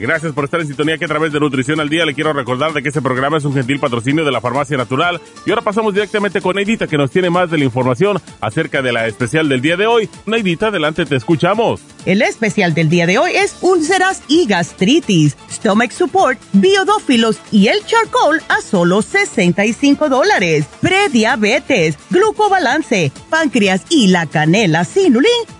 [0.00, 2.72] Gracias por estar en sintonía que a través de Nutrición al Día le quiero recordar
[2.72, 5.20] de que este programa es un gentil patrocinio de la Farmacia Natural.
[5.44, 8.92] Y ahora pasamos directamente con Neidita que nos tiene más de la información acerca de
[8.92, 10.08] la especial del día de hoy.
[10.24, 11.82] Neidita, adelante, te escuchamos.
[12.06, 17.84] El especial del día de hoy es úlceras y gastritis, stomach support, biodófilos y el
[17.84, 20.64] charcoal a solo 65 dólares.
[20.80, 25.59] Prediabetes, glucobalance, páncreas y la canela sinulín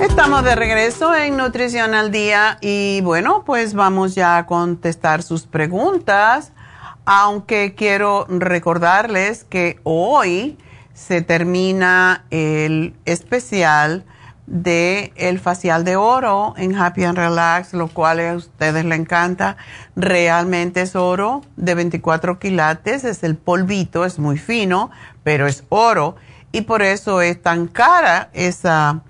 [0.00, 5.46] Estamos de regreso en Nutrición al Día y bueno, pues vamos ya a contestar sus
[5.46, 6.52] preguntas,
[7.04, 10.58] aunque quiero recordarles que hoy
[10.94, 14.04] se termina el especial
[14.46, 19.56] de el facial de oro en Happy and Relax, lo cual a ustedes les encanta.
[19.96, 24.90] Realmente es oro de 24 quilates, es el polvito, es muy fino,
[25.24, 26.16] pero es oro
[26.52, 29.02] y por eso es tan cara esa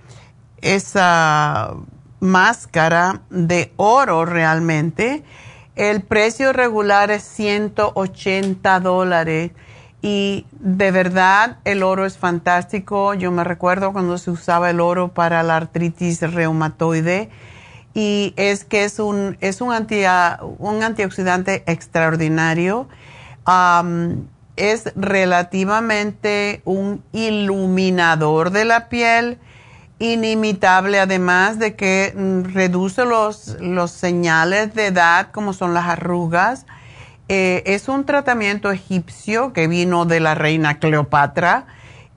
[0.63, 1.75] esa
[2.21, 5.23] máscara de oro realmente.
[5.77, 9.51] El precio regular es 180 dólares
[10.07, 13.15] y de verdad el oro es fantástico.
[13.15, 17.29] Yo me recuerdo cuando se usaba el oro para la artritis reumatoide
[17.93, 19.73] y es que es un, es un,
[20.59, 22.89] un antioxidante extraordinario.
[24.55, 29.41] es relativamente un iluminador de la piel
[29.99, 36.65] inimitable, además de que mm, reduce los, los señales de edad, como son las arrugas.
[37.29, 41.67] Eh, es un tratamiento egipcio que vino de la reina Cleopatra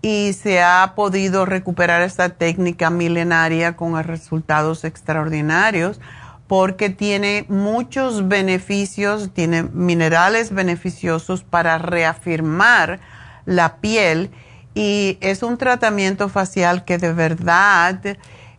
[0.04, 6.00] y se ha podido recuperar esta técnica milenaria con resultados extraordinarios
[6.48, 13.00] porque tiene muchos beneficios, tiene minerales beneficiosos para reafirmar
[13.46, 14.30] la piel
[14.76, 18.00] y es un tratamiento facial que de verdad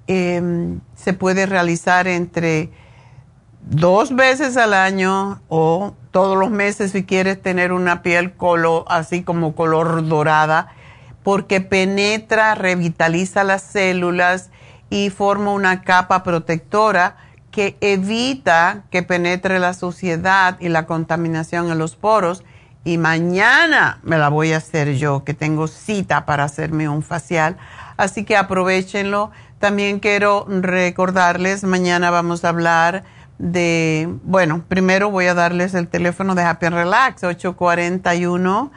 [0.09, 2.71] em, se puede realizar entre
[3.63, 9.23] dos veces al año o todos los meses si quieres tener una piel color, así
[9.23, 10.69] como color dorada,
[11.23, 14.51] porque penetra, revitaliza las células
[14.89, 17.17] y forma una capa protectora
[17.51, 22.45] que evita que penetre la suciedad y la contaminación en los poros.
[22.85, 27.57] Y mañana me la voy a hacer yo, que tengo cita para hacerme un facial.
[27.97, 29.31] Así que aprovechenlo.
[29.59, 33.05] También quiero recordarles, mañana vamos a hablar
[33.41, 38.71] de, bueno, primero voy a darles el teléfono de Happy and Relax, 841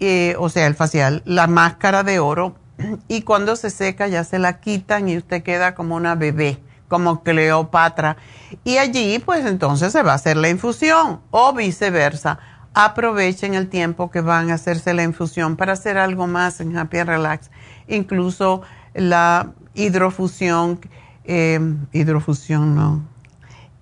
[0.00, 2.56] eh, o sea, el facial, la máscara de oro
[3.08, 7.22] y cuando se seca ya se la quitan y usted queda como una bebé, como
[7.22, 8.16] Cleopatra.
[8.64, 12.38] Y allí pues entonces se va a hacer la infusión o viceversa.
[12.74, 17.02] Aprovechen el tiempo que van a hacerse la infusión para hacer algo más en Happy
[17.02, 17.50] Relax.
[17.86, 18.62] Incluso
[18.94, 20.80] la hidrofusión,
[21.24, 21.60] eh,
[21.92, 23.02] hidrofusión no,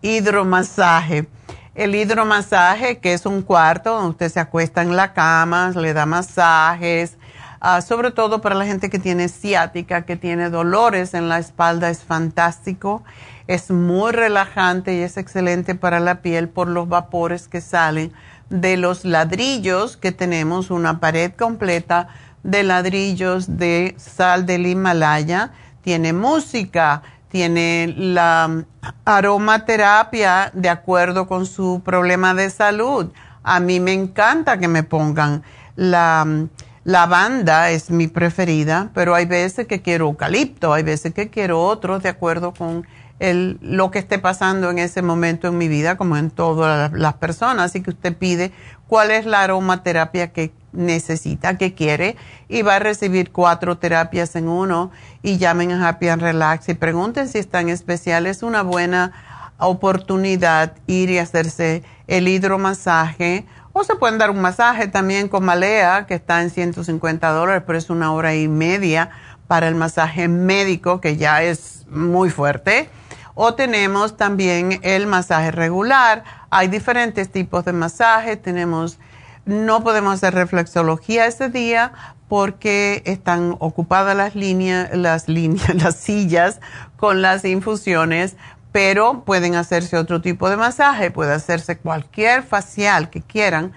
[0.02, 1.26] hidromasaje.
[1.74, 6.06] El hidromasaje, que es un cuarto donde usted se acuesta en la cama, le da
[6.06, 7.16] masajes,
[7.64, 11.90] Ah, sobre todo para la gente que tiene ciática, que tiene dolores en la espalda,
[11.90, 13.04] es fantástico.
[13.46, 18.12] Es muy relajante y es excelente para la piel por los vapores que salen
[18.50, 22.08] de los ladrillos que tenemos, una pared completa
[22.42, 25.52] de ladrillos de sal del Himalaya.
[25.82, 27.02] Tiene música,
[27.32, 28.64] tiene la
[29.06, 33.10] aromaterapia de acuerdo con su problema de salud.
[33.42, 35.42] A mí me encanta que me pongan
[35.74, 36.46] la
[36.84, 42.00] Lavanda es mi preferida, pero hay veces que quiero eucalipto, hay veces que quiero otro
[42.00, 42.86] de acuerdo con
[43.18, 47.14] el, lo que esté pasando en ese momento en mi vida, como en todas las
[47.14, 47.70] personas.
[47.70, 48.52] Así que usted pide
[48.88, 52.16] cuál es la aromaterapia que necesita, que quiere,
[52.48, 54.90] y va a recibir cuatro terapias en uno.
[55.22, 58.38] Y llamen a Happy and Relax y pregunten si están especiales.
[58.38, 59.12] Es una buena
[59.58, 66.06] oportunidad ir y hacerse el hidromasaje o se pueden dar un masaje también con malea,
[66.06, 69.10] que está en 150 dólares, pero es una hora y media
[69.46, 72.90] para el masaje médico, que ya es muy fuerte.
[73.34, 76.22] O tenemos también el masaje regular.
[76.50, 78.36] Hay diferentes tipos de masaje.
[78.36, 78.98] Tenemos,
[79.44, 81.92] no podemos hacer reflexología ese día
[82.28, 86.60] porque están ocupadas las líneas, las líneas, las sillas
[86.96, 88.36] con las infusiones,
[88.72, 93.72] pero pueden hacerse otro tipo de masaje, puede hacerse cualquier facial que quieran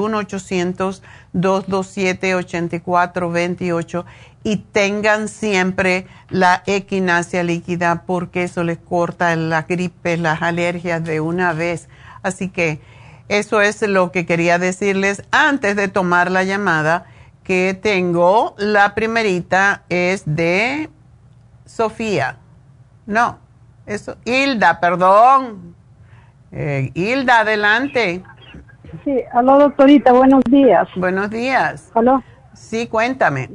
[1.35, 4.05] 1-800-227-8428
[4.45, 11.21] y tengan siempre la equinacia líquida porque eso les corta la gripe, las alergias de
[11.21, 11.89] una vez.
[12.23, 12.81] Así que
[13.29, 17.07] eso es lo que quería decirles antes de tomar la llamada
[17.45, 18.55] que tengo.
[18.59, 20.91] La primerita es de
[21.67, 22.39] Sofía.
[23.07, 23.39] No,
[23.87, 25.75] eso, Hilda, perdón.
[26.53, 28.23] Eh, Hilda, adelante.
[29.05, 30.89] Sí, aló doctorita, buenos días.
[30.97, 31.91] Buenos días.
[31.95, 32.23] Aló.
[32.55, 33.49] Sí, cuéntame.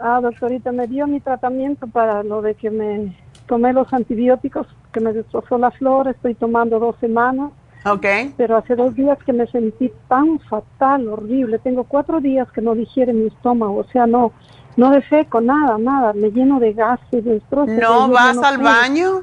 [0.00, 3.16] ah, doctorita, me dio mi tratamiento para lo de que me
[3.46, 7.50] tomé los antibióticos, que me destrozó la flor, estoy tomando dos semanas
[7.84, 8.06] Ok.
[8.36, 11.58] Pero hace dos días que me sentí tan fatal, horrible.
[11.58, 14.32] Tengo cuatro días que no digiere mi estómago, o sea, no,
[14.76, 16.12] no defeco nada, nada.
[16.12, 17.74] Me lleno de gases, de destrozos.
[17.74, 19.22] ¿No vas al baño?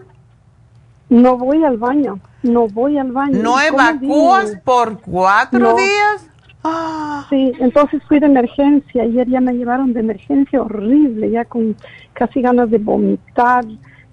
[1.09, 3.41] No voy al baño, no voy al baño.
[3.41, 6.27] ¿No evacúas por cuatro días?
[6.63, 7.25] Ah.
[7.29, 9.03] Sí, entonces fui de emergencia.
[9.03, 11.75] Ayer ya me llevaron de emergencia horrible, ya con
[12.13, 13.65] casi ganas de vomitar.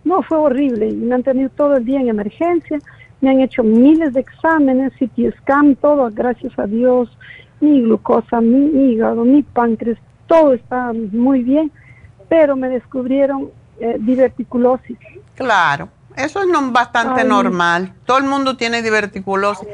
[0.05, 0.88] No, fue horrible.
[0.88, 2.78] Y me han tenido todo el día en emergencia
[3.22, 7.09] me han hecho miles de exámenes, CT scan, todo, gracias a Dios,
[7.61, 11.70] mi glucosa, mi hígado, mi páncreas, todo está muy bien,
[12.28, 14.99] pero me descubrieron eh, diverticulosis.
[15.36, 15.88] Claro.
[16.17, 17.95] Eso es no, bastante normal.
[18.07, 19.67] Todo el mundo tiene diverticulosis.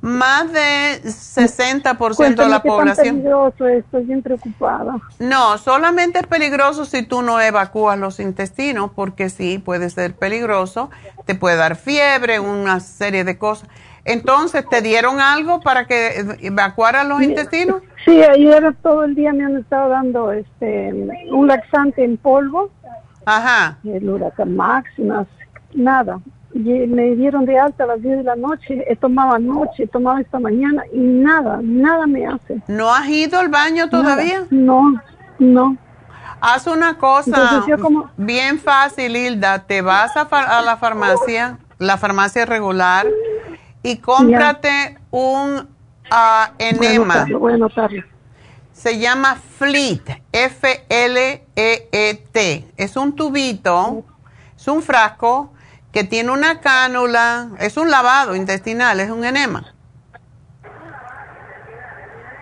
[0.00, 3.06] Más de 60% de la población.
[3.06, 4.96] Es peligroso estoy bien preocupada.
[5.18, 10.90] No, solamente es peligroso si tú no evacúas los intestinos, porque sí, puede ser peligroso.
[11.26, 13.68] Te puede dar fiebre, una serie de cosas.
[14.04, 17.82] Entonces, ¿te dieron algo para que evacuaran los intestinos?
[18.04, 20.92] Sí, ayer todo el día me han estado dando este
[21.30, 22.70] un laxante en polvo.
[23.26, 23.78] Ajá.
[23.84, 25.26] El huracán máximas
[25.74, 26.20] nada.
[26.52, 29.86] Y me dieron de alta a las 10 de la noche, he tomado anoche, he
[29.86, 32.60] tomado esta mañana y nada, nada me hace.
[32.66, 34.46] ¿No has ido al baño todavía?
[34.50, 35.00] No,
[35.38, 35.76] no.
[36.40, 37.64] Haz una cosa
[38.16, 39.60] bien fácil, Hilda.
[39.60, 43.06] Te vas a, la farmacia, la farmacia regular,
[43.82, 45.68] y cómprate un
[46.10, 47.26] uh, enema.
[48.72, 51.44] Se llama Fleet, F-L-E-E-T.
[52.76, 54.02] Es un tubito,
[54.56, 55.52] es un frasco
[55.92, 59.74] que tiene una cánula, es un lavado intestinal, es un enema.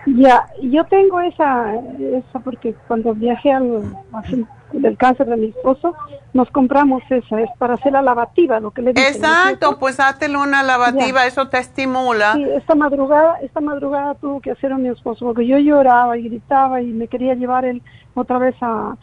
[0.05, 3.83] Ya, yo tengo esa, esa porque cuando viajé al,
[4.71, 5.95] del cáncer de mi esposo,
[6.33, 8.91] nos compramos esa, es para hacer la lavativa, lo que le.
[8.91, 12.33] Exacto, pues hazte una lavativa, eso te estimula.
[12.33, 16.23] Sí, esta madrugada, esta madrugada tuvo que hacer a mi esposo, porque yo lloraba y
[16.23, 17.81] gritaba y me quería llevar él
[18.15, 18.95] otra vez a,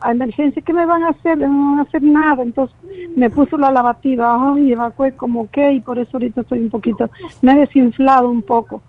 [0.00, 1.38] a emergencia, ¿qué me van a hacer?
[1.38, 2.42] No van a hacer nada.
[2.42, 2.76] Entonces
[3.16, 7.10] me puso la lavativa y evacué como que y por eso ahorita estoy un poquito,
[7.42, 8.82] me he desinflado un poco,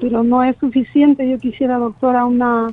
[0.00, 1.28] pero no es suficiente.
[1.28, 2.68] Yo quisiera, doctora, una...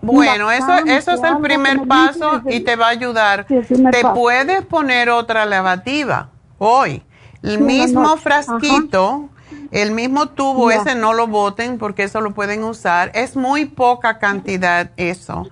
[0.00, 3.46] Bueno, eso, eso es el primer paso y te va a ayudar.
[3.46, 6.28] te puedes poner otra lavativa
[6.58, 7.02] hoy.
[7.42, 9.28] El mismo frasquito,
[9.72, 13.10] el mismo tubo, ese no lo boten porque eso lo pueden usar.
[13.14, 15.48] Es muy poca cantidad eso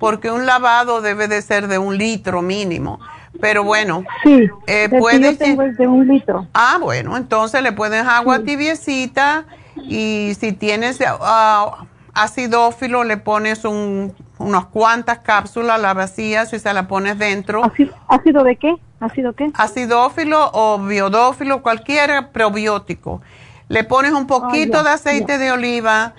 [0.00, 2.98] porque un lavado debe de ser de un litro mínimo.
[3.40, 5.38] Pero bueno, sí, eh, puedes...
[5.38, 6.48] de un litro.
[6.52, 9.44] Ah, bueno, entonces le pones agua tibiecita
[9.76, 16.72] y si tienes uh, acidófilo le pones un, unas cuantas cápsulas, la vacías y se
[16.74, 17.62] la pones dentro.
[18.08, 18.74] ¿Ácido de qué?
[18.98, 19.50] ¿Ácido qué?
[19.54, 23.20] Acidófilo o biodófilo, cualquier probiótico.
[23.68, 26.14] Le pones un poquito ah, de aceite de oliva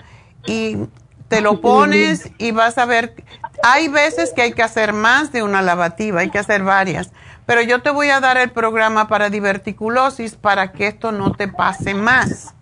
[0.46, 0.76] y
[1.28, 3.14] te lo pones y vas a ver
[3.62, 7.12] hay veces que hay que hacer más de una lavativa, hay que hacer varias.
[7.46, 11.48] Pero yo te voy a dar el programa para diverticulosis para que esto no te
[11.48, 12.54] pase más.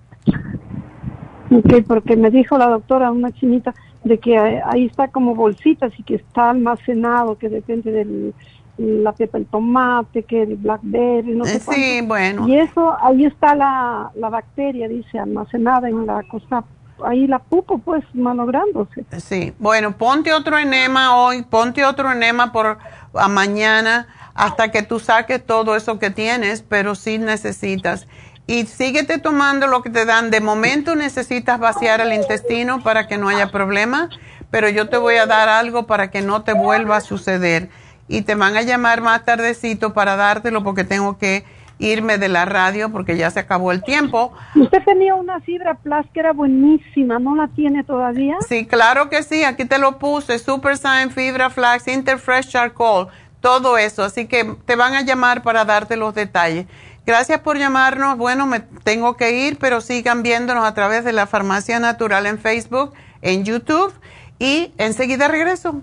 [1.50, 3.74] Ok, porque me dijo la doctora, una chinita,
[4.04, 8.34] de que ahí está como bolsitas y que está almacenado, que depende del
[8.78, 12.48] la pepa, el tomate, que el blackberry, no sé eh, Sí, bueno.
[12.48, 16.64] Y eso, ahí está la, la bacteria, dice, almacenada en la cosa
[17.04, 19.04] ahí la pupo pues malográndose.
[19.18, 22.78] Sí, bueno, ponte otro enema hoy, ponte otro enema por
[23.14, 28.06] a mañana hasta que tú saques todo eso que tienes, pero sí necesitas.
[28.46, 30.30] Y síguete tomando lo que te dan.
[30.30, 34.08] De momento necesitas vaciar el intestino para que no haya problema,
[34.50, 37.68] pero yo te voy a dar algo para que no te vuelva a suceder.
[38.08, 41.44] y te van a llamar más tardecito para dártelo porque tengo que
[41.80, 44.32] irme de la radio porque ya se acabó el tiempo.
[44.54, 48.36] Usted tenía una fibra plus que era buenísima, ¿no la tiene todavía?
[48.46, 53.08] Sí, claro que sí, aquí te lo puse, Super Sign, Fibra Flax, Interfresh Charcoal,
[53.40, 56.66] todo eso, así que te van a llamar para darte los detalles.
[57.06, 61.26] Gracias por llamarnos, bueno, me tengo que ir, pero sigan viéndonos a través de la
[61.26, 63.92] Farmacia Natural en Facebook, en YouTube
[64.38, 65.82] y enseguida regreso.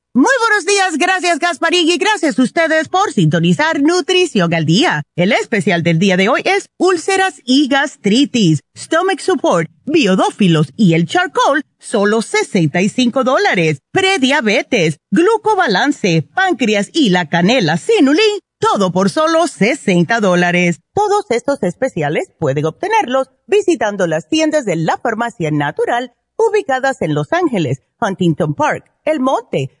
[0.13, 5.03] Muy buenos días, gracias Gasparín y gracias a ustedes por sintonizar Nutrición al Día.
[5.15, 11.07] El especial del día de hoy es úlceras y gastritis, stomach support, biodófilos y el
[11.07, 13.79] charcoal, solo 65 dólares.
[13.93, 20.81] Prediabetes, glucobalance, páncreas y la canela sinulín, todo por solo 60 dólares.
[20.93, 27.31] Todos estos especiales pueden obtenerlos visitando las tiendas de la farmacia natural ubicadas en Los
[27.31, 29.80] Ángeles, Huntington Park, El Monte,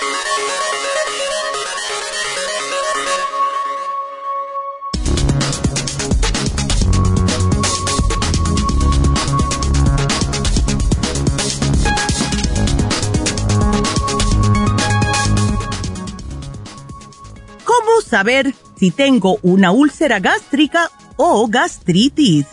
[18.11, 22.45] Saber si tengo una úlcera gástrica o gastritis?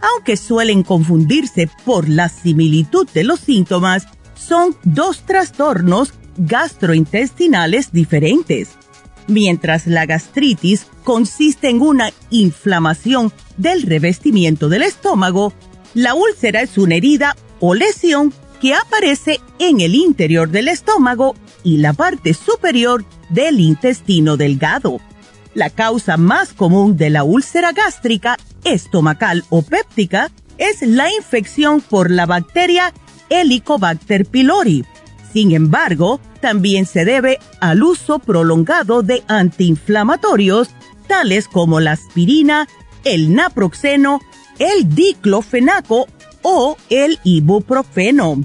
[0.00, 8.70] Aunque suelen confundirse por la similitud de los síntomas, son dos trastornos gastrointestinales diferentes.
[9.26, 15.52] Mientras la gastritis consiste en una inflamación del revestimiento del estómago,
[15.92, 21.78] la úlcera es una herida o lesión que aparece en el interior del estómago y
[21.78, 25.00] la parte superior del intestino delgado.
[25.54, 32.10] La causa más común de la úlcera gástrica, estomacal o péptica es la infección por
[32.10, 32.92] la bacteria
[33.28, 34.84] Helicobacter pylori.
[35.32, 40.68] Sin embargo, también se debe al uso prolongado de antiinflamatorios
[41.06, 42.68] tales como la aspirina,
[43.04, 44.20] el naproxeno,
[44.58, 46.06] el diclofenaco
[46.42, 48.44] o el ibuprofeno.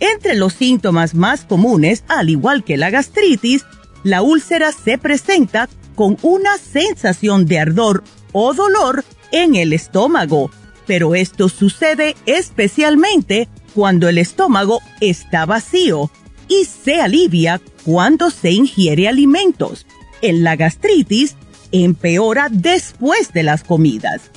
[0.00, 3.64] Entre los síntomas más comunes, al igual que la gastritis,
[4.02, 10.50] la úlcera se presenta con una sensación de ardor o dolor en el estómago,
[10.86, 16.10] pero esto sucede especialmente cuando el estómago está vacío
[16.48, 19.86] y se alivia cuando se ingiere alimentos.
[20.22, 21.36] En la gastritis
[21.72, 24.30] empeora después de las comidas.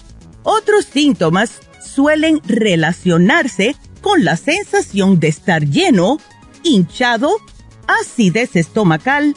[0.43, 6.19] Otros síntomas suelen relacionarse con la sensación de estar lleno,
[6.63, 7.31] hinchado,
[7.87, 9.35] acidez estomacal,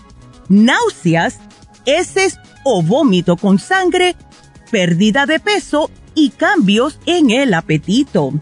[0.48, 1.38] náuseas,
[1.86, 4.16] heces o vómito con sangre,
[4.70, 8.32] pérdida de peso y cambios en el apetito.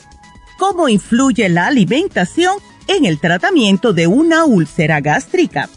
[0.59, 2.57] ¿Cómo influye la alimentación
[2.87, 5.69] en el tratamiento de una úlcera gástrica?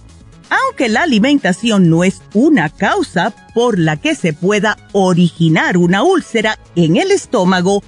[0.49, 6.59] Aunque la alimentación no es una causa por la que se pueda originar una úlcera
[6.75, 7.81] en el estómago,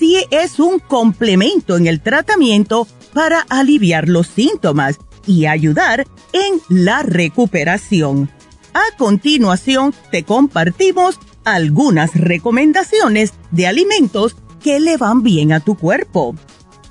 [0.00, 7.02] sí es un complemento en el tratamiento para aliviar los síntomas y ayudar en la
[7.02, 8.30] recuperación.
[8.72, 16.34] A continuación, te compartimos algunas recomendaciones de alimentos que le van bien a tu cuerpo.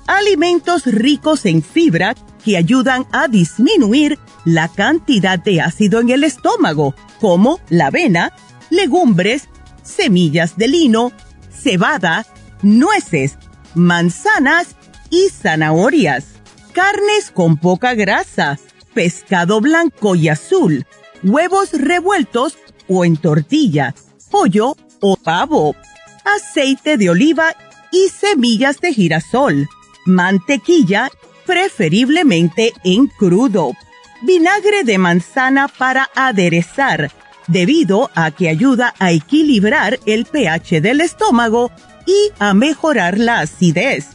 [0.06, 6.94] Alimentos ricos en fibra que ayudan a disminuir la cantidad de ácido en el estómago,
[7.20, 8.32] como la avena,
[8.70, 9.48] legumbres,
[9.82, 11.12] semillas de lino,
[11.50, 12.24] cebada,
[12.62, 13.38] nueces,
[13.74, 14.76] manzanas
[15.10, 16.26] y zanahorias.
[16.72, 18.58] Carnes con poca grasa,
[18.94, 20.86] pescado blanco y azul,
[21.22, 22.58] huevos revueltos
[22.88, 23.94] o en tortilla,
[24.30, 25.74] pollo o pavo,
[26.24, 27.54] aceite de oliva
[27.90, 29.68] y semillas de girasol,
[30.06, 31.10] mantequilla,
[31.46, 33.72] preferiblemente en crudo,
[34.22, 37.10] vinagre de manzana para aderezar,
[37.48, 41.72] debido a que ayuda a equilibrar el pH del estómago
[42.06, 44.08] y a mejorar la acidez.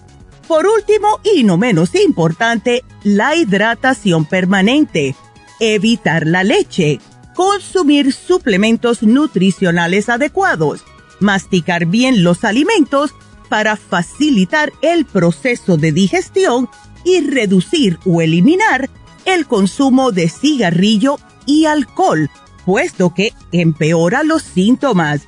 [0.47, 5.15] Por último, y no menos importante, la hidratación permanente.
[5.59, 6.99] Evitar la leche.
[7.33, 10.83] Consumir suplementos nutricionales adecuados.
[11.19, 13.13] Masticar bien los alimentos
[13.49, 16.69] para facilitar el proceso de digestión
[17.03, 18.89] y reducir o eliminar
[19.25, 22.29] el consumo de cigarrillo y alcohol,
[22.65, 25.21] puesto que empeora los síntomas.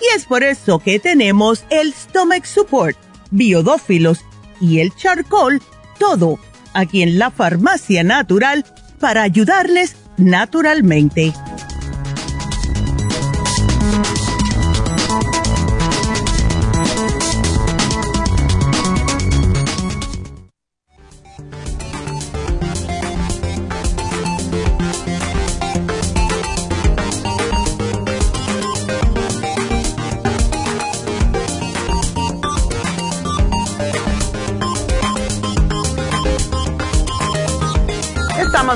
[0.00, 2.96] Y es por eso que tenemos el Stomach Support,
[3.30, 4.20] Biodófilos
[4.60, 5.60] y el Charcoal,
[5.98, 6.38] todo
[6.74, 8.64] aquí en la Farmacia Natural
[9.00, 11.32] para ayudarles naturalmente.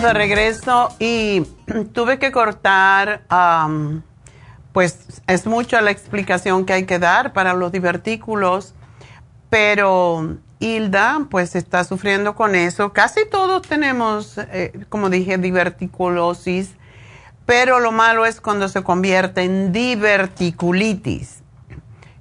[0.00, 1.42] De regreso y
[1.92, 3.22] tuve que cortar,
[4.72, 8.74] pues es mucha la explicación que hay que dar para los divertículos,
[9.50, 12.92] pero Hilda pues está sufriendo con eso.
[12.94, 16.70] Casi todos tenemos, eh, como dije, diverticulosis,
[17.44, 21.42] pero lo malo es cuando se convierte en diverticulitis.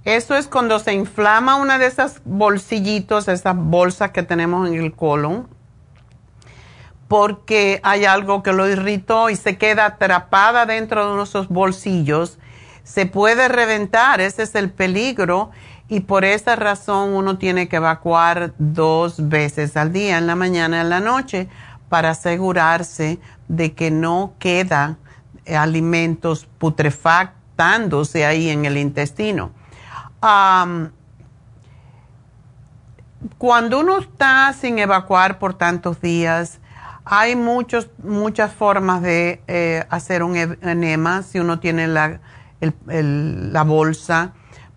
[0.04, 4.94] Eso es cuando se inflama una de esas bolsillitos, esas bolsas que tenemos en el
[4.94, 5.61] colon
[7.12, 12.40] porque hay algo que lo irritó y se queda atrapada dentro de nuestros bolsillos,
[12.86, 15.52] se puede reventar, ese es el peligro
[15.90, 20.78] y por esa razón uno tiene que evacuar dos veces al día, en la mañana
[20.78, 21.50] y en la noche,
[21.90, 24.98] para asegurarse de que no queda
[25.46, 29.52] alimentos putrefactándose ahí en el intestino.
[33.38, 36.61] cuando uno está sin evacuar por tantos días,
[37.06, 41.24] hay muchos, muchas formas de eh, hacer un e-, enema.
[41.24, 42.20] Si uno tiene la,
[42.88, 44.34] la bolsa,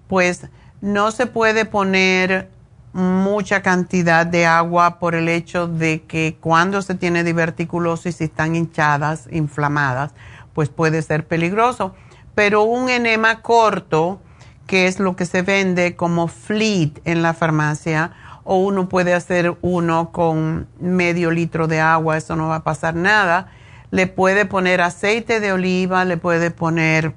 [0.08, 0.46] pues
[0.80, 2.50] no se puede poner
[2.92, 8.54] mucha cantidad de agua por el hecho de que cuando se tiene diverticulosis y están
[8.54, 10.12] hinchadas, inflamadas,
[10.54, 11.94] pues puede ser peligroso.
[12.36, 14.20] Pero un enema corto,
[14.66, 18.12] que es lo que se vende como fleet en la farmacia,
[18.44, 22.94] o uno puede hacer uno con medio litro de agua, eso no va a pasar
[22.94, 23.48] nada.
[23.90, 27.14] Le puede poner aceite de oliva, le puede poner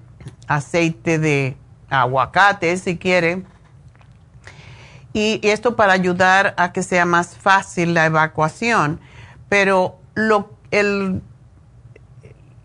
[0.47, 1.57] aceite de
[1.89, 3.43] aguacate si quiere.
[5.13, 8.99] Y esto para ayudar a que sea más fácil la evacuación.
[9.49, 11.21] Pero lo, el,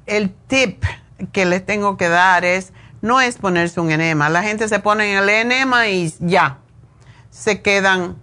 [0.07, 0.85] el tip
[1.33, 4.29] que les tengo que dar es, no es ponerse un enema.
[4.29, 6.59] La gente se pone el enema y ya,
[7.31, 8.17] se quedan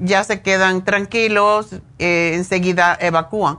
[0.00, 3.58] ya se quedan tranquilos, eh, enseguida evacúan.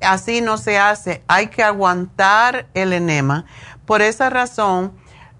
[0.00, 3.46] Así no se hace, hay que aguantar el enema.
[3.84, 4.92] Por esa razón,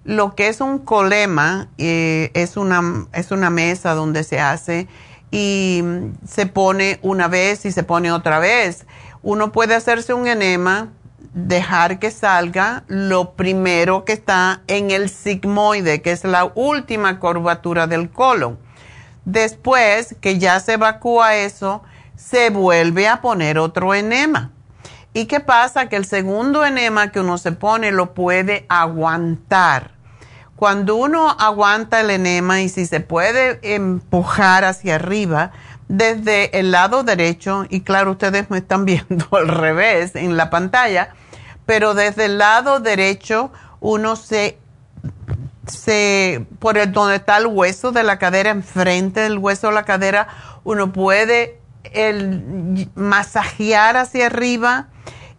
[0.04, 4.88] lo que es un colema eh, es, una, es una mesa donde se hace
[5.30, 5.82] y
[6.26, 8.86] se pone una vez y se pone otra vez.
[9.22, 10.88] Uno puede hacerse un enema,
[11.34, 17.86] dejar que salga lo primero que está en el sigmoide, que es la última curvatura
[17.86, 18.58] del colon
[19.28, 21.82] Después que ya se evacúa eso,
[22.16, 24.52] se vuelve a poner otro enema.
[25.12, 25.90] ¿Y qué pasa?
[25.90, 29.90] Que el segundo enema que uno se pone lo puede aguantar.
[30.56, 35.52] Cuando uno aguanta el enema y si se puede empujar hacia arriba
[35.88, 41.10] desde el lado derecho, y claro, ustedes me están viendo al revés en la pantalla,
[41.66, 44.58] pero desde el lado derecho uno se,
[45.68, 49.84] se por el, donde está el hueso de la cadera, enfrente del hueso de la
[49.84, 50.28] cadera,
[50.64, 51.60] uno puede
[51.92, 54.88] el, masajear hacia arriba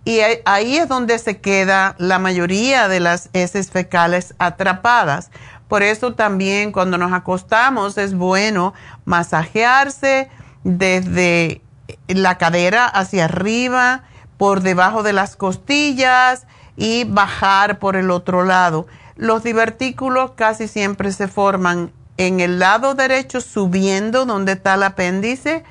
[0.05, 5.29] y ahí es donde se queda la mayoría de las heces fecales atrapadas.
[5.67, 8.73] Por eso también cuando nos acostamos es bueno
[9.05, 10.29] masajearse
[10.63, 11.61] desde
[12.07, 14.03] la cadera hacia arriba,
[14.37, 18.87] por debajo de las costillas y bajar por el otro lado.
[19.19, 25.65] Los divertículos casi siempre se forman en el lado derecho subiendo donde está el apéndice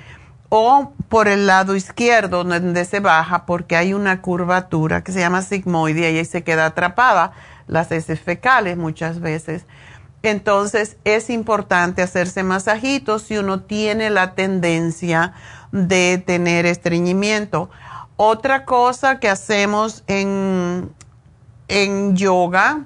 [0.50, 5.40] o por el lado izquierdo donde se baja porque hay una curvatura que se llama
[5.40, 7.32] sigmoide y ahí se queda atrapada
[7.66, 9.64] las heces fecales muchas veces.
[10.22, 15.32] Entonces es importante hacerse masajitos si uno tiene la tendencia
[15.72, 17.70] de tener estreñimiento.
[18.16, 20.92] Otra cosa que hacemos en,
[21.68, 22.84] en yoga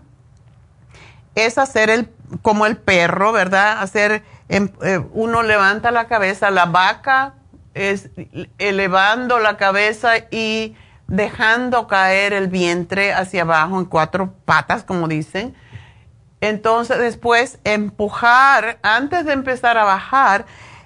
[1.35, 2.09] es hacer el,
[2.43, 3.81] como el perro, ¿verdad?
[3.81, 7.35] Hacer, em, eh, uno levanta la cabeza, la vaca
[7.75, 8.11] es
[8.59, 10.77] elevando la cabeza y
[11.07, 15.55] dejando caer el vientre hacia abajo en cuatro patas, como dicen.
[16.41, 20.45] Entonces después empujar, antes de empezar a bajar,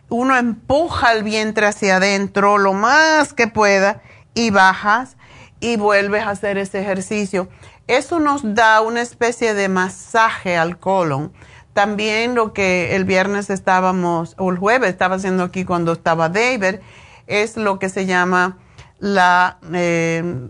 [0.09, 4.03] uno empuja el vientre hacia adentro lo más que pueda
[4.34, 5.16] y bajas
[5.61, 7.49] y vuelves a hacer ese ejercicio.
[7.87, 11.32] Eso nos da una especie de masaje al colon.
[11.72, 16.80] También lo que el viernes estábamos, o el jueves estaba haciendo aquí cuando estaba David,
[17.26, 18.59] es lo que se llama
[18.99, 20.49] la, eh,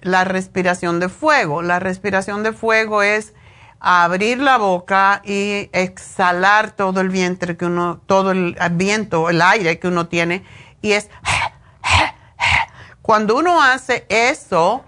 [0.00, 1.62] la respiración de fuego.
[1.62, 3.34] La respiración de fuego es
[3.80, 9.78] abrir la boca y exhalar todo el vientre que uno, todo el viento, el aire
[9.78, 10.42] que uno tiene.
[10.82, 11.08] Y es,
[13.02, 14.84] cuando uno hace eso,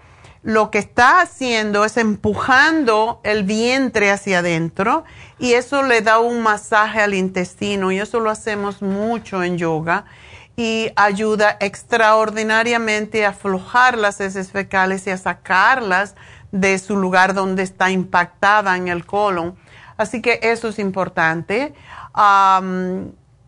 [0.47, 5.03] lo que está haciendo es empujando el vientre hacia adentro
[5.39, 10.05] y eso le da un masaje al intestino y eso lo hacemos mucho en yoga
[10.55, 16.15] y ayuda extraordinariamente a aflojar las heces fecales y a sacarlas
[16.53, 19.57] de su lugar donde está impactada en el colon.
[19.97, 21.73] Así que eso es importante.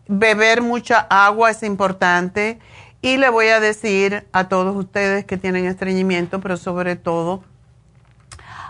[0.06, 2.58] beber mucha agua es importante.
[3.02, 7.42] Y le voy a decir a todos ustedes que tienen estreñimiento, pero sobre todo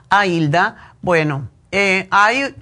[0.09, 2.55] a Hilda, bueno, eh, hay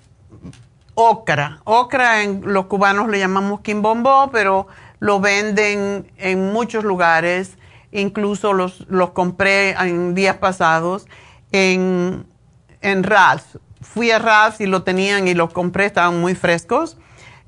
[0.95, 1.61] ocra.
[1.65, 4.67] Ocra en los cubanos le llamamos quimbombó, pero
[4.99, 7.57] lo venden en muchos lugares.
[7.93, 11.07] Incluso los, los compré en días pasados
[11.53, 12.27] en,
[12.81, 13.07] en.
[13.81, 16.97] Fui a Ralph y lo tenían y los compré, estaban muy frescos.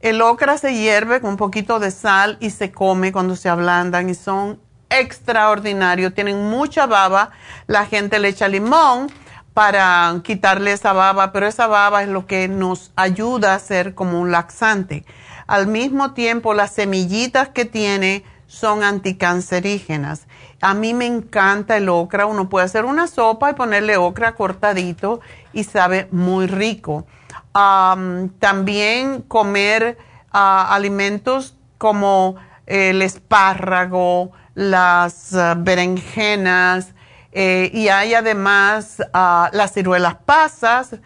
[0.01, 4.09] El ocra se hierve con un poquito de sal y se come cuando se ablandan
[4.09, 6.14] y son extraordinarios.
[6.14, 7.32] Tienen mucha baba.
[7.66, 9.09] La gente le echa limón
[9.53, 14.18] para quitarle esa baba, pero esa baba es lo que nos ayuda a ser como
[14.18, 15.05] un laxante.
[15.46, 20.28] Al mismo tiempo, las semillitas que tiene son anticancerígenas.
[20.62, 22.24] A mí me encanta el ocra.
[22.24, 25.20] Uno puede hacer una sopa y ponerle ocra cortadito
[25.53, 27.05] y sabe muy rico.
[27.53, 29.98] También comer
[30.32, 32.36] ah, alimentos como
[32.66, 36.94] el espárrago, las ah, berenjenas
[37.32, 40.96] eh, y hay además ah, las ciruelas pasas.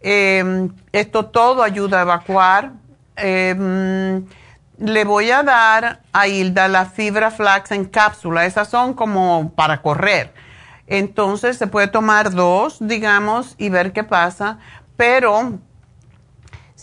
[0.00, 2.72] Em, esto todo ayuda a evacuar.
[3.16, 4.24] Em,
[4.78, 8.46] le voy a dar a Hilda la fibra flax en cápsula.
[8.46, 10.32] Esas son como para correr.
[10.86, 14.58] Entonces se puede tomar dos, digamos, y ver qué pasa.
[14.96, 15.58] Pero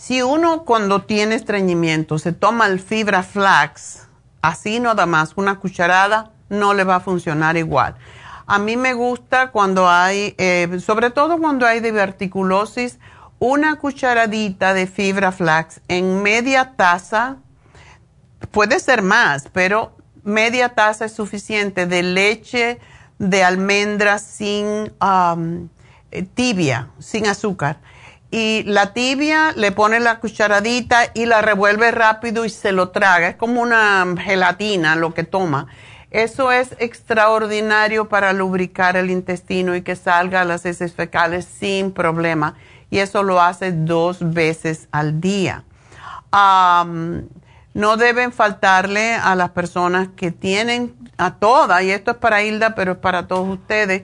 [0.00, 4.08] si uno cuando tiene estreñimiento se toma el fibra flax,
[4.40, 7.96] así nada más, una cucharada, no le va a funcionar igual.
[8.46, 12.98] A mí me gusta cuando hay, eh, sobre todo cuando hay diverticulosis,
[13.38, 17.36] una cucharadita de fibra flax en media taza
[18.52, 19.94] puede ser más, pero
[20.24, 22.78] media taza es suficiente de leche
[23.18, 24.94] de almendra sin
[26.10, 27.80] eh, tibia, sin azúcar.
[28.30, 33.28] Y la tibia le pone la cucharadita y la revuelve rápido y se lo traga.
[33.28, 35.66] Es como una gelatina lo que toma.
[36.10, 42.54] Eso es extraordinario para lubricar el intestino y que salga las heces fecales sin problema.
[42.90, 45.64] Y eso lo hace dos veces al día.
[46.32, 52.74] No deben faltarle a las personas que tienen, a todas, y esto es para Hilda,
[52.74, 54.02] pero es para todos ustedes,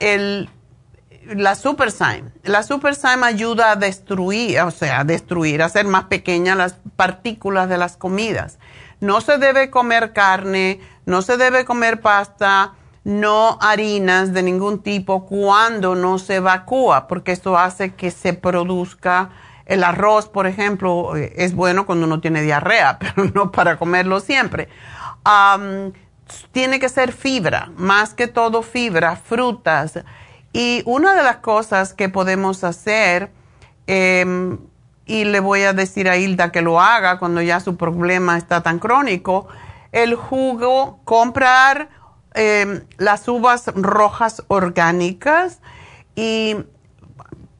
[0.00, 0.48] el,
[1.34, 2.32] la SuperSime.
[2.42, 7.68] La SuperSime ayuda a destruir, o sea, a destruir, a hacer más pequeñas las partículas
[7.68, 8.58] de las comidas.
[9.00, 12.74] No se debe comer carne, no se debe comer pasta,
[13.04, 19.30] no harinas de ningún tipo cuando no se evacúa, porque esto hace que se produzca
[19.66, 24.20] el arroz, por ejemplo, eh, es bueno cuando uno tiene diarrea, pero no para comerlo
[24.20, 24.68] siempre.
[26.52, 29.98] tiene que ser fibra, más que todo fibra, frutas.
[30.54, 33.30] Y una de las cosas que podemos hacer,
[33.86, 34.56] em,
[35.04, 38.62] y le voy a decir a Hilda que lo haga cuando ya su problema está
[38.62, 39.48] tan crónico,
[39.92, 41.90] el jugo, comprar
[42.36, 45.60] Em, las uvas rojas orgánicas
[46.16, 46.56] y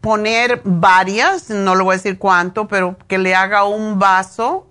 [0.00, 4.66] poner varias, no le voy a decir cuánto, pero que le haga un vaso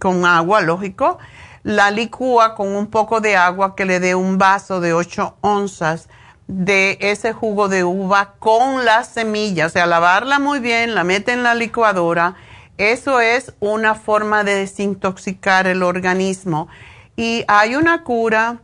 [0.00, 1.18] con agua, lógico,
[1.62, 6.08] la licúa con un poco de agua que le dé un vaso de 8 onzas
[6.46, 11.32] de ese jugo de uva con las semillas, o sea, lavarla muy bien, la mete
[11.32, 12.34] en la licuadora.
[12.76, 16.68] Eso es una forma de desintoxicar el organismo.
[17.16, 18.58] Y hay una cura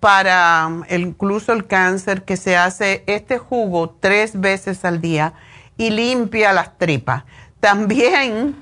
[0.00, 5.34] para incluso el cáncer que se hace este jugo tres veces al día
[5.76, 7.24] y limpia las tripas.
[7.60, 8.56] También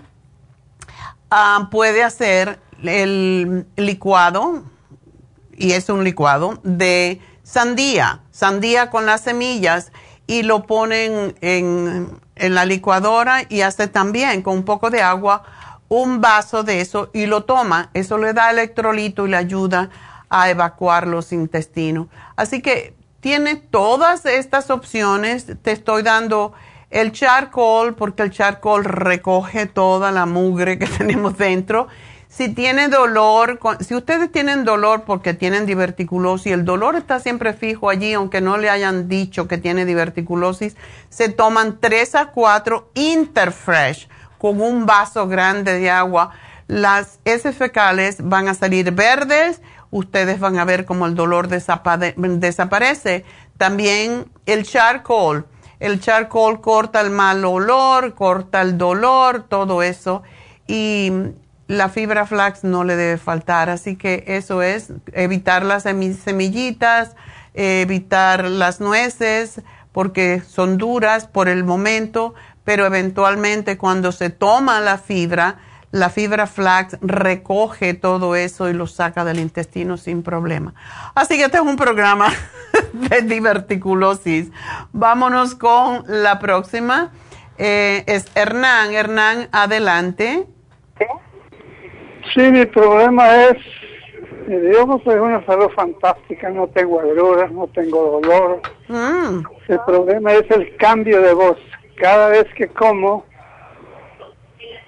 [1.30, 4.64] ah, puede hacer el licuado,
[5.56, 9.92] y es un licuado, de sandía, sandía con las semillas
[10.26, 15.42] y lo ponen en, en la licuadora y hace también con un poco de agua
[15.88, 17.90] un vaso de eso y lo toma.
[17.92, 19.90] Eso le da electrolito y le ayuda
[20.30, 22.06] a evacuar los intestinos.
[22.34, 25.46] Así que tiene todas estas opciones.
[25.60, 26.54] Te estoy dando
[26.88, 31.88] el charcoal porque el charcoal recoge toda la mugre que tenemos dentro.
[32.30, 37.90] Si tiene dolor, si ustedes tienen dolor porque tienen diverticulosis, el dolor está siempre fijo
[37.90, 40.76] allí, aunque no le hayan dicho que tiene diverticulosis,
[41.08, 44.08] se toman 3 a 4 Interfresh
[44.38, 46.30] con un vaso grande de agua.
[46.68, 53.24] Las heces fecales van a salir verdes ustedes van a ver cómo el dolor desaparece.
[53.56, 55.46] También el charcoal.
[55.80, 60.22] El charcoal corta el mal olor, corta el dolor, todo eso.
[60.66, 61.10] Y
[61.70, 63.70] la fibra flax no le debe faltar.
[63.70, 67.14] Así que eso es evitar las semillitas,
[67.54, 72.34] evitar las nueces, porque son duras por el momento,
[72.64, 75.58] pero eventualmente cuando se toma la fibra,
[75.92, 80.74] la fibra flax recoge todo eso y lo saca del intestino sin problema.
[81.14, 82.32] Así que este es un programa
[82.92, 84.50] de diverticulosis.
[84.92, 87.12] Vámonos con la próxima.
[87.58, 88.92] Eh, es Hernán.
[88.92, 90.48] Hernán, adelante.
[90.98, 91.04] Sí,
[92.36, 93.56] mi problema es,
[94.48, 98.60] yo no soy una salud fantástica, no tengo agruras, no tengo dolor.
[98.88, 99.42] Mm.
[99.68, 101.58] El problema es el cambio de voz.
[101.96, 103.24] Cada vez que como,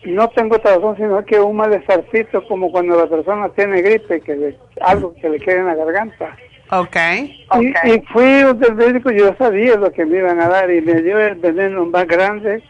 [0.05, 4.57] no tengo otra razón sino que un malestarcito como cuando la persona tiene gripe, que
[4.81, 6.37] algo que le quede en la garganta.
[6.71, 7.45] Okay.
[7.85, 11.19] Y, fui del médico, yo sabía lo que me iban a dar y me dio
[11.19, 12.63] el veneno más grande,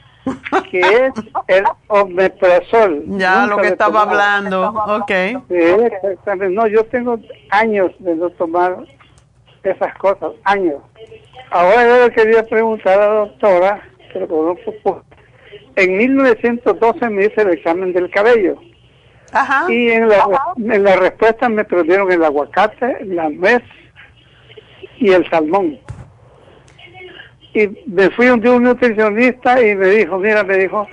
[0.70, 1.12] que es
[1.48, 3.04] el omeprazol.
[3.06, 4.68] Ya, lo que estaba hablando.
[4.68, 5.10] Ok.
[6.50, 7.18] No, yo tengo
[7.50, 8.84] años de no tomar
[9.62, 10.76] esas cosas, años.
[11.50, 13.82] Ahora yo le quería preguntar a la doctora,
[14.12, 15.02] pero conozco
[15.76, 18.56] en 1912 me hice el examen del cabello.
[19.32, 19.72] Ajá.
[19.72, 23.62] Y en la, en la respuesta me perdieron el aguacate, la nuez
[24.98, 25.78] y el salmón.
[27.54, 30.88] Y me fui un un nutricionista y me dijo, mira, me dijo,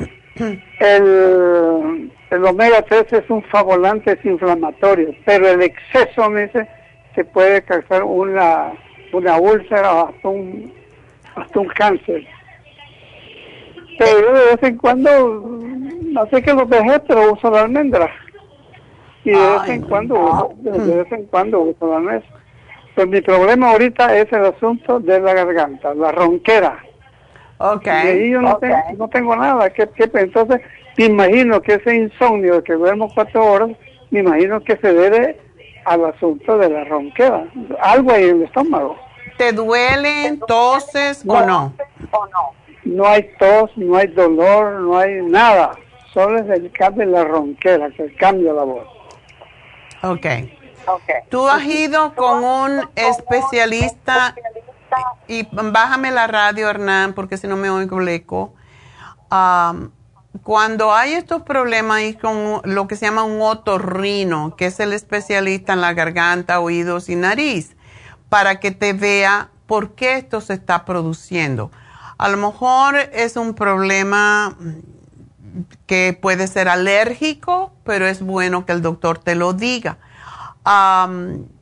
[0.80, 6.68] el, el omega 3 es un favolante inflamatorio, pero el exceso, me dice,
[7.16, 8.74] se puede causar una,
[9.14, 10.74] una úlcera hasta un,
[11.36, 12.28] hasta un cáncer
[14.00, 15.60] pero de vez en cuando,
[16.04, 18.10] no sé que los dejé, pero uso la almendra.
[19.26, 22.24] Y de vez en cuando, de, vez en cuando uso la nuez.
[23.00, 26.84] Pues mi problema ahorita es el asunto de la garganta, la ronquera.
[27.58, 27.86] Ok.
[27.86, 29.70] Y ahí yo no, tengo, no tengo nada.
[29.70, 30.60] que entonces,
[30.98, 33.70] me imagino que ese insomnio de que duermo cuatro horas,
[34.12, 35.40] me imagino que se debe
[35.86, 37.46] al asunto de la ronquera.
[37.82, 38.98] Algo ahí en el estómago.
[39.38, 41.74] ¿Te duelen, toses o no?
[42.12, 45.72] O no no hay tos, no hay dolor, no hay nada.
[46.14, 48.88] Solo es el cambio de la ronquera, que cambia la voz.
[50.04, 50.26] Ok.
[51.30, 54.36] ¿Tú has ido con un especialista
[55.28, 58.54] y bájame la radio, Hernán, porque si no me oigo el eco.
[60.44, 64.94] cuando hay estos problemas y con lo que se llama un otorrino, que es el
[64.94, 67.76] especialista en la garganta, oídos y nariz,
[68.30, 71.72] para que te vea por qué esto se está produciendo.
[72.18, 74.56] A lo mejor es un problema
[75.86, 79.98] que puede ser alérgico, pero es bueno que el doctor te lo diga.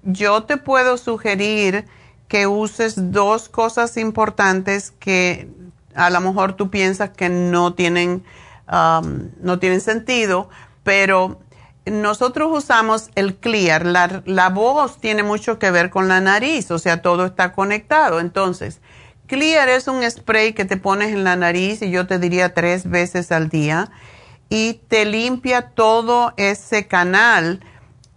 [0.04, 1.86] Yo te puedo sugerir
[2.28, 5.50] que uses dos cosas importantes que
[5.96, 8.24] a lo mejor tú piensas que no tienen,
[8.68, 10.50] no tienen sentido,
[10.84, 11.40] pero
[11.86, 13.86] nosotros usamos el clear.
[13.86, 18.20] La, la, voz tiene mucho que ver con la nariz, o sea, todo está conectado.
[18.20, 18.82] Entonces,
[19.26, 22.90] clear es un spray que te pones en la nariz y yo te diría tres
[22.90, 23.90] veces al día
[24.50, 27.62] y te limpia todo ese canal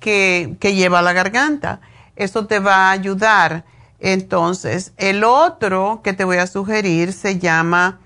[0.00, 1.80] que, lleva la garganta.
[2.16, 3.64] Eso te va a ayudar.
[4.00, 8.00] Entonces, el otro que te voy a sugerir se llama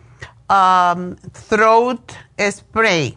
[0.49, 1.17] um,
[1.49, 3.17] Throat Spray.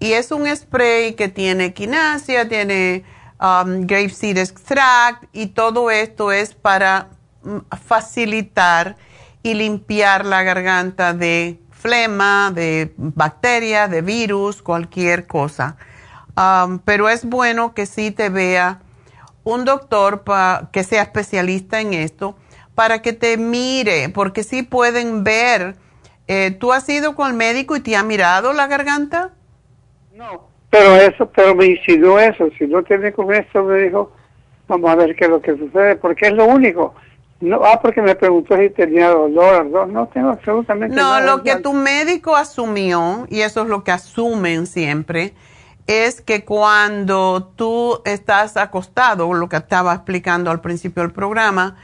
[0.00, 3.04] Y es un spray que tiene quinasia, tiene
[3.40, 7.08] um, grapeseed extract y todo esto es para
[7.42, 8.96] mm, facilitar
[9.42, 15.76] y limpiar la garganta de flema, de bacterias, de virus, cualquier cosa.
[16.36, 18.80] Um, pero es bueno que sí te vea
[19.44, 20.24] un doctor
[20.72, 22.36] que sea especialista en esto
[22.74, 25.76] para que te mire, porque sí pueden ver.
[26.26, 29.32] Eh, ¿Tú has ido con el médico y te ha mirado la garganta?
[30.14, 32.48] No, pero eso, pero me incidió eso.
[32.58, 34.10] Si no tiene con esto, me dijo,
[34.66, 36.94] vamos a ver qué es lo que sucede, porque es lo único.
[37.40, 41.20] No, ah, porque me preguntó si tenía dolor, no, no tengo absolutamente nada.
[41.20, 45.34] No, lo que tu médico asumió, y eso es lo que asumen siempre,
[45.86, 51.76] es que cuando tú estás acostado, lo que estaba explicando al principio del programa,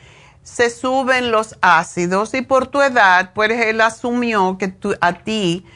[0.43, 5.67] se suben los ácidos y por tu edad, pues él asumió que a ti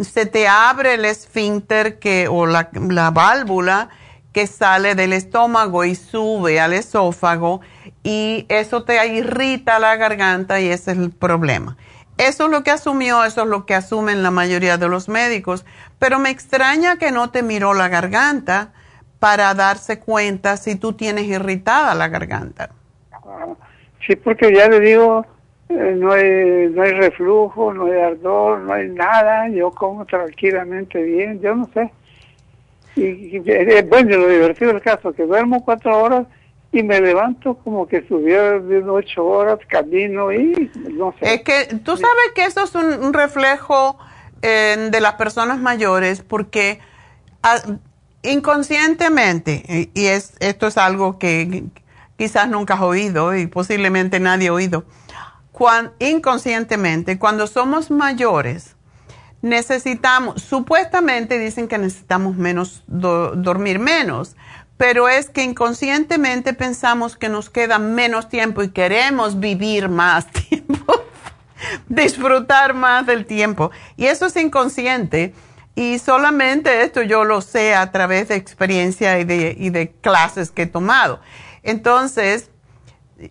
[0.00, 3.90] se te abre el esfínter que, o la, la válvula
[4.32, 7.60] que sale del estómago y sube al esófago
[8.02, 11.76] y eso te irrita la garganta y ese es el problema.
[12.16, 15.64] Eso es lo que asumió, eso es lo que asumen la mayoría de los médicos,
[16.00, 18.72] pero me extraña que no te miró la garganta
[19.20, 22.70] para darse cuenta si tú tienes irritada la garganta.
[24.06, 25.26] Sí, porque ya le digo,
[25.68, 31.02] eh, no, hay, no hay reflujo, no hay ardor, no hay nada, yo como tranquilamente
[31.02, 31.92] bien, yo no sé.
[32.96, 36.26] Y, y bueno, lo divertido del caso, que duermo cuatro horas
[36.72, 41.34] y me levanto como que estuviera de ocho horas, camino y no sé.
[41.34, 43.98] Es que tú sabes que eso es un reflejo
[44.42, 46.80] de las personas mayores porque
[47.42, 47.60] ah,
[48.22, 51.64] inconscientemente, y es, esto es algo que
[52.16, 54.84] quizás nunca has oído y posiblemente nadie ha oído,
[55.98, 58.76] inconscientemente, cuando somos mayores,
[59.42, 64.36] necesitamos, supuestamente dicen que necesitamos menos, dormir menos,
[64.76, 70.94] pero es que inconscientemente pensamos que nos queda menos tiempo y queremos vivir más tiempo
[71.88, 73.70] disfrutar más del tiempo.
[73.96, 75.34] Y eso es inconsciente.
[75.74, 80.66] Y solamente esto yo lo sé a través de experiencia y de, clases que he
[80.66, 81.20] tomado.
[81.62, 82.50] Entonces,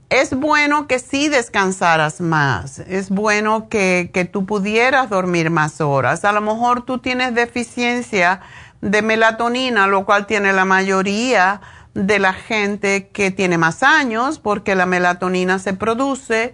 [0.10, 2.80] es bueno que sí descansaras más.
[2.80, 6.26] Es bueno que tú pudieras dormir más horas.
[6.26, 8.42] A lo mejor tú tienes deficiencia
[8.82, 11.62] de melatonina, lo cual tiene la mayoría
[11.94, 16.54] de la gente que tiene más años, porque la melatonina se produce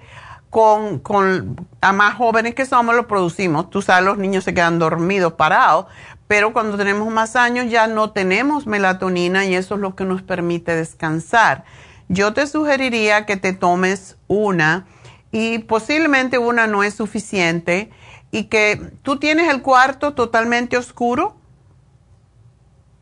[0.56, 3.70] con, con a más jóvenes que somos lo producimos.
[3.70, 5.88] Tú sabes, los niños se quedan dormidos, parados,
[6.30, 10.22] pero cuando tenemos más años ya no tenemos melatonina y eso es lo que nos
[10.22, 11.66] permite descansar.
[12.08, 14.86] Yo te sugeriría que te tomes una
[15.30, 17.90] y posiblemente una no es suficiente
[18.32, 21.36] y que tú tienes el cuarto totalmente oscuro.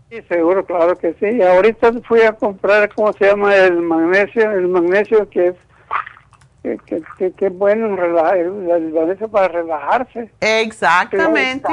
[0.10, 1.40] Sí, seguro, claro que sí.
[1.44, 3.56] Ahorita fui a comprar, ¿cómo se llama?
[3.56, 5.56] El magnesio, el magnesio que es
[6.64, 10.32] que, que, bueno relajar, el para relajarse.
[10.40, 11.68] Exactamente.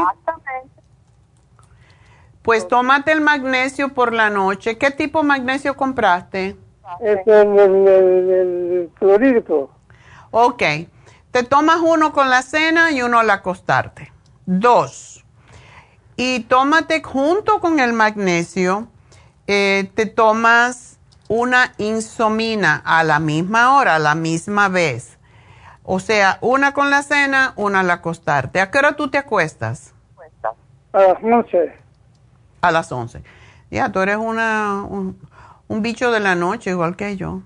[2.42, 4.78] Pues tómate el magnesio por la noche.
[4.78, 6.56] ¿Qué tipo de magnesio compraste?
[7.00, 8.90] Es el, el.
[10.32, 10.62] Ok.
[11.30, 14.12] Te tomas uno con la cena y uno al acostarte.
[14.46, 15.24] Dos.
[16.16, 18.88] Y tómate junto con el magnesio,
[19.46, 20.98] eh, te tomas
[21.30, 25.16] una insomina a la misma hora, a la misma vez.
[25.84, 28.60] O sea, una con la cena, una al acostarte.
[28.60, 29.94] ¿A qué hora tú te acuestas?
[30.92, 31.72] A las 11.
[32.62, 33.22] A las 11.
[33.70, 37.42] Ya, tú eres una, un, bicho de la noche, igual que yo.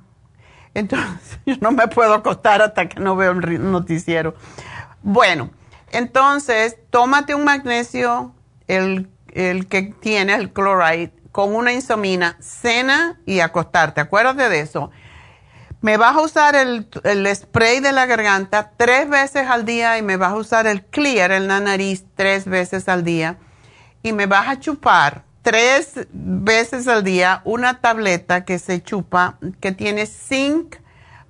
[0.73, 4.35] Entonces, yo no me puedo acostar hasta que no veo el noticiero.
[5.02, 5.51] Bueno,
[5.93, 8.32] entonces, tómate un magnesio,
[8.66, 14.01] el, el que tiene el chloride, con una insomina, cena y acostarte.
[14.01, 14.93] Acuérdate de eso.
[15.81, 16.86] Me vas a usar el,
[17.35, 21.32] spray de la garganta tres veces al día y me vas a usar el clear
[21.32, 23.39] en la nariz tres veces al día.
[24.05, 29.73] Y me vas a chupar tres veces al día una tableta que se chupa, que
[29.73, 30.77] tiene zinc,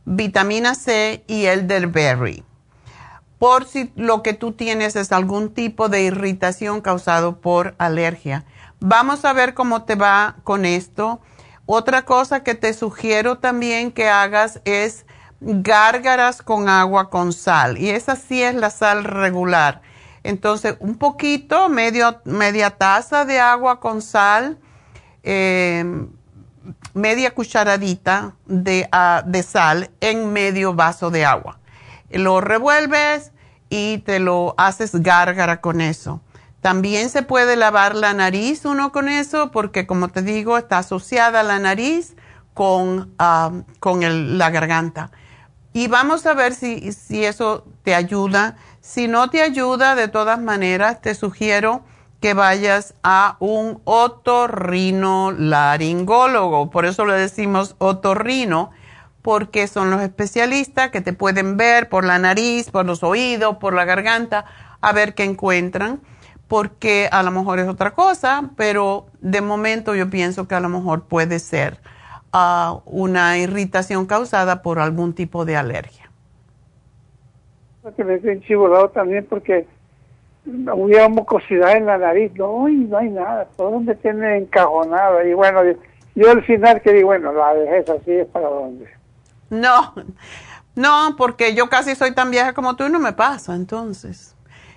[0.05, 2.45] vitamina C y elderberry.
[3.39, 8.45] Por si lo que tú tienes es algún tipo de irritación causado por alergia.
[8.81, 11.21] Vamos a ver cómo te va con esto.
[11.67, 15.07] Otra cosa que te sugiero también que hagas es
[15.41, 17.79] gárgaras con agua con sal.
[17.79, 19.81] Y esa sí es la sal regular.
[20.23, 24.59] Entonces, un poquito, media taza de agua con sal,
[25.23, 26.09] em,
[26.95, 31.59] media cucharadita de, ah, de sal en medio vaso de agua.
[32.11, 33.33] Lo revuelves
[33.69, 36.21] y te lo haces gárgara con eso.
[36.65, 41.43] También se puede lavar la nariz uno con eso porque, como te digo, está asociada
[41.43, 42.17] la nariz
[42.55, 45.11] con, ah, con la garganta.
[45.75, 48.57] Y vamos a ver si, si eso te ayuda.
[48.81, 51.85] Si no te ayuda, de todas maneras, te sugiero
[52.23, 56.71] que vayas a un otorrino laringólogo.
[56.71, 58.71] Por eso le decimos otorrino,
[59.21, 63.75] porque son los especialistas que te pueden ver por la nariz, por los oídos, por
[63.75, 64.47] la garganta,
[64.81, 66.01] a ver qué encuentran,
[66.49, 70.69] porque a lo mejor es otra cosa, pero de momento yo pienso que a lo
[70.69, 71.79] mejor puede ser
[72.33, 76.11] uh, una irritación causada por algún tipo de alergia.
[77.97, 79.67] Que me he enchivolado también porque
[80.47, 85.27] hubiera mucosidad en la nariz, no, no hay nada, todo me tiene encajonado.
[85.27, 85.61] Y bueno,
[86.15, 88.89] yo al final que digo, bueno, la vejez así es para dónde.
[89.51, 89.95] No,
[90.75, 94.34] no, porque yo casi soy tan vieja como tú y no me pasa, entonces.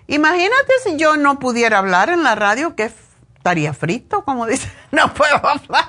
[0.08, 2.92] Imagínate si yo no pudiera hablar en la radio, que
[3.36, 5.86] estaría frito, como dice, no puedo hablar.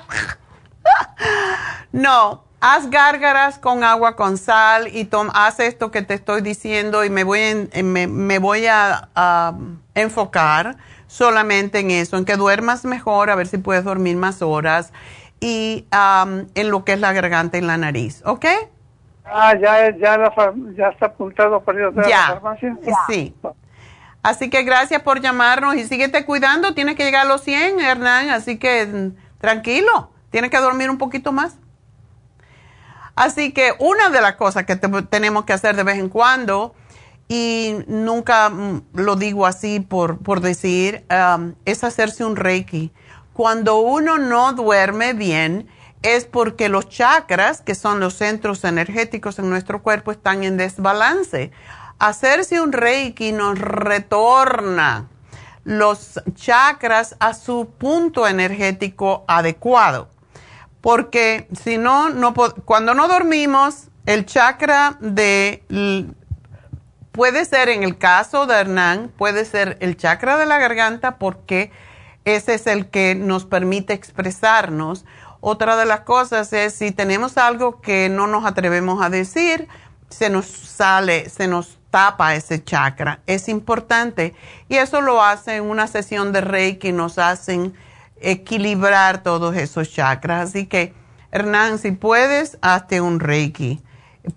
[1.91, 7.09] no, haz gárgaras con agua con sal y haz esto que te estoy diciendo y
[7.09, 9.55] me voy, me, voy a,
[9.95, 10.77] enfocar
[11.07, 14.93] solamente en eso, en que duermas mejor, a ver si puedes dormir más horas
[15.39, 18.45] y en lo que es la garganta y la nariz, ¿ok?
[19.25, 20.33] Ah, ya, ya,
[20.75, 22.77] ya está apuntado para ir a la farmacia.
[23.07, 23.35] Sí.
[24.21, 26.73] Así que gracias por llamarnos y síguete cuidando.
[26.73, 30.11] Tienes que llegar a los 100, Hernán, así que mm, tranquilo.
[30.29, 31.55] Tienes que dormir un poquito más.
[33.15, 36.73] Así que una de las cosas que tenemos que hacer de vez en cuando,
[37.27, 42.91] y nunca mm, lo digo así por, por decir, um, es hacerse un reiki.
[43.33, 45.67] Cuando uno no duerme bien,
[46.01, 51.51] es porque los chakras, que son los centros energéticos en nuestro cuerpo, están en desbalance.
[51.99, 55.07] Hacerse un reiki nos retorna
[55.63, 60.09] los chakras a su punto energético adecuado.
[60.81, 65.63] Porque si no, no cuando no dormimos, el chakra de
[67.11, 71.71] puede ser en el caso de Hernán, puede ser el chakra de la garganta porque
[72.23, 75.05] ese es el que nos permite expresarnos
[75.41, 79.67] otra de las cosas es si tenemos algo que no nos atrevemos a decir,
[80.09, 83.19] se nos sale, se nos tapa ese chakra.
[83.25, 84.33] Es importante.
[84.67, 87.73] Y eso lo hace en una sesión de Reiki, nos hacen
[88.21, 90.49] equilibrar todos esos chakras.
[90.49, 90.93] Así que,
[91.31, 93.81] Hernán, si puedes, hazte un Reiki,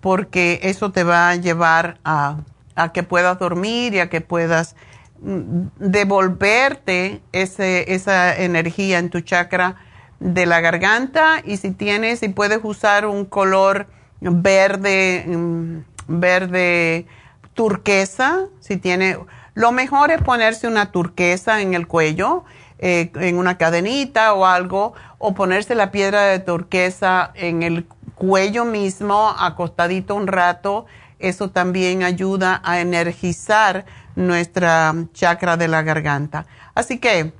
[0.01, 2.37] porque eso te va a llevar a,
[2.75, 4.75] a que puedas dormir y a que puedas
[5.21, 9.75] mm, devolverte ese, esa energía en tu chakra
[10.19, 13.87] de la garganta y si tienes, si puedes usar un color
[14.21, 15.77] verde, mm,
[16.07, 17.05] verde
[17.53, 19.17] turquesa, si tiene,
[19.53, 22.43] lo mejor es ponerse una turquesa en el cuello,
[22.79, 27.85] eh, en una cadenita o algo, o ponerse la piedra de turquesa en el
[28.15, 30.85] cuello mismo, acostadito un rato,
[31.19, 33.85] eso también ayuda a energizar
[34.15, 36.45] nuestra chakra de la garganta.
[36.75, 37.33] Así que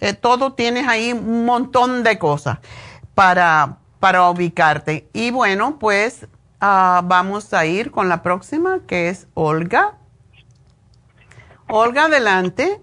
[0.00, 2.58] eh, todo tienes ahí un montón de cosas
[3.14, 5.08] para, para ubicarte.
[5.12, 6.26] Y bueno, pues
[6.64, 9.94] ah, vamos a ir con la próxima, que es Olga.
[11.68, 12.80] Olga, adelante.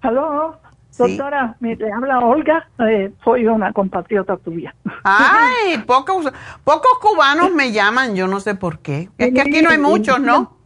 [0.00, 0.58] Aló,
[0.96, 4.74] doctora, me habla Olga, eh, soy una compatriota tuya.
[5.04, 6.32] Ay, pocos,
[6.64, 9.08] pocos cubanos me llaman, yo no sé por qué.
[9.18, 10.56] Es que aquí no hay muchos, ¿no?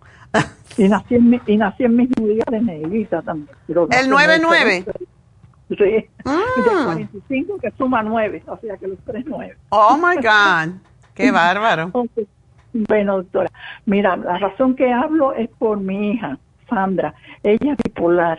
[0.77, 3.57] Y nací en, y nací en mismo día de Negrita también.
[3.69, 4.85] El 99.
[5.69, 5.77] Sí.
[5.77, 7.61] De 45 ah.
[7.61, 9.57] que suma 9, o sea que los tres 9.
[9.71, 10.75] Oh my God,
[11.15, 11.91] qué bárbaro.
[12.73, 13.51] bueno, doctora,
[13.87, 16.39] mira, la razón que hablo es por mi hija,
[16.69, 17.15] Sandra.
[17.43, 18.39] Ella es bipolar.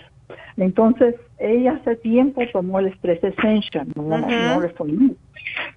[0.57, 4.17] Entonces, ella hace tiempo tomó el Stress Essential, no,
[4.61, 4.87] le fue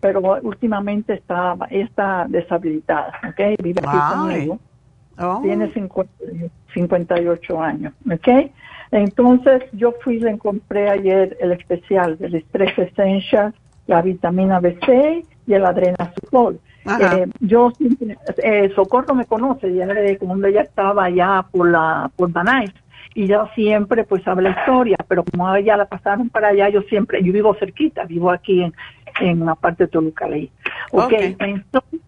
[0.00, 3.62] pero últimamente está, está deshabilitada, ¿ok?
[3.62, 4.58] Vive aquí conmigo.
[5.18, 5.40] Oh.
[5.42, 6.12] Tiene 50,
[6.74, 8.50] 58 años, ¿ok?
[8.92, 13.52] Entonces yo fui y le compré ayer el especial del estrés essential,
[13.86, 16.60] la vitamina B6 y el adrenazol.
[17.00, 22.10] Eh, yo siempre, eh, Socorro me conoce, ya de cuando ella estaba allá por la
[22.16, 22.72] por Banais
[23.14, 27.22] y yo siempre pues habla historia, pero como ella la pasaron para allá, yo siempre,
[27.22, 28.74] yo vivo cerquita, vivo aquí en,
[29.20, 30.26] en la parte de Toluca.
[30.92, 31.36] Ok, okay.
[31.40, 32.00] entonces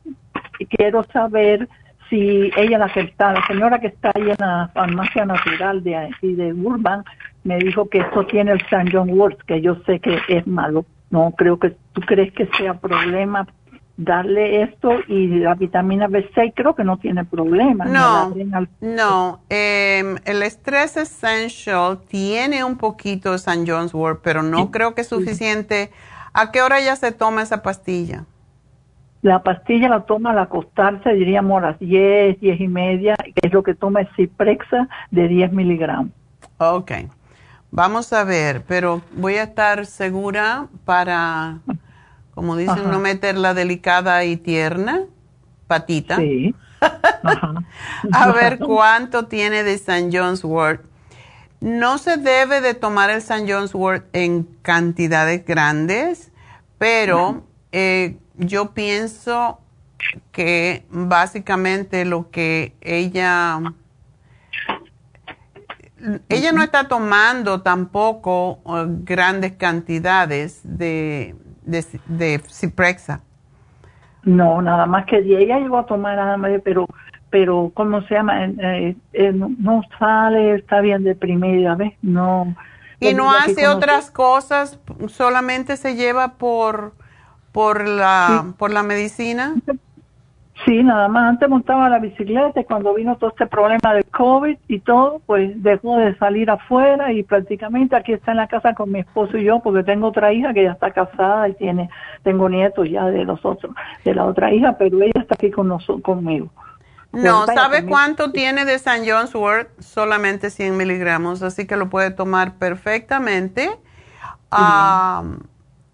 [0.69, 1.69] quiero saber
[2.09, 6.35] si ella la acepta, la señora que está ahí en la farmacia natural de aquí
[6.35, 7.05] de Urban,
[7.44, 10.85] me dijo que esto tiene el San John Wort, que yo sé que es malo.
[11.11, 13.47] No creo que tú crees que sea problema
[14.01, 17.85] darle esto y la vitamina B6 creo que no tiene problema.
[17.85, 18.35] No,
[18.81, 19.41] no.
[19.51, 25.03] Eh, el Stress Essential tiene un poquito de San John's Wort, pero no creo que
[25.03, 25.91] es suficiente.
[26.33, 28.25] ¿A qué hora ya se toma esa pastilla?
[29.23, 33.53] La pastilla la toma al acostarse, diríamos a las 10, 10 y media, que es
[33.53, 36.13] lo que toma el Ciprexa de 10 miligramos.
[36.57, 36.93] Ok.
[37.71, 41.59] Vamos a ver, pero voy a estar segura para,
[42.35, 45.05] como dicen, no meter la delicada y tierna
[45.66, 46.16] patita.
[46.16, 46.55] Sí.
[48.12, 50.11] a ver cuánto tiene de St.
[50.12, 50.85] John's Wort.
[51.61, 53.51] No se debe de tomar el St.
[53.52, 56.32] John's Wort en cantidades grandes,
[56.78, 59.61] pero eh, yo pienso
[60.32, 63.61] que básicamente lo que ella
[66.28, 71.36] ella no está tomando tampoco uh, grandes cantidades de,
[71.71, 73.21] de, Ciprexa.
[74.23, 76.87] No, nada más que ella llegó a tomar nada más, pero,
[77.31, 78.45] pero ¿cómo se llama?
[78.45, 81.95] Eh, eh, no sale, está bien deprimida, ¿ves?
[82.03, 82.55] No.
[83.01, 84.79] Y no hace otras cosas,
[85.09, 86.93] solamente se lleva por,
[87.51, 89.55] por la, por la medicina.
[90.65, 94.59] Sí, nada más antes montaba la bicicleta y cuando vino todo este problema del COVID
[94.69, 98.93] y todo, pues dejó de salir afuera y prácticamente aquí está en la casa con
[98.93, 101.89] mi esposo y yo porque tengo otra hija que ya está casada y tiene,
[102.24, 103.74] tengo nietos ya de los otros,
[104.05, 106.51] de la otra hija, pero ella está aquí con nosotros, conmigo.
[107.12, 109.69] No, ¿sabe cuánto tiene de San John's Wort?
[109.81, 113.70] Solamente 100 miligramos, así que lo puede tomar perfectamente.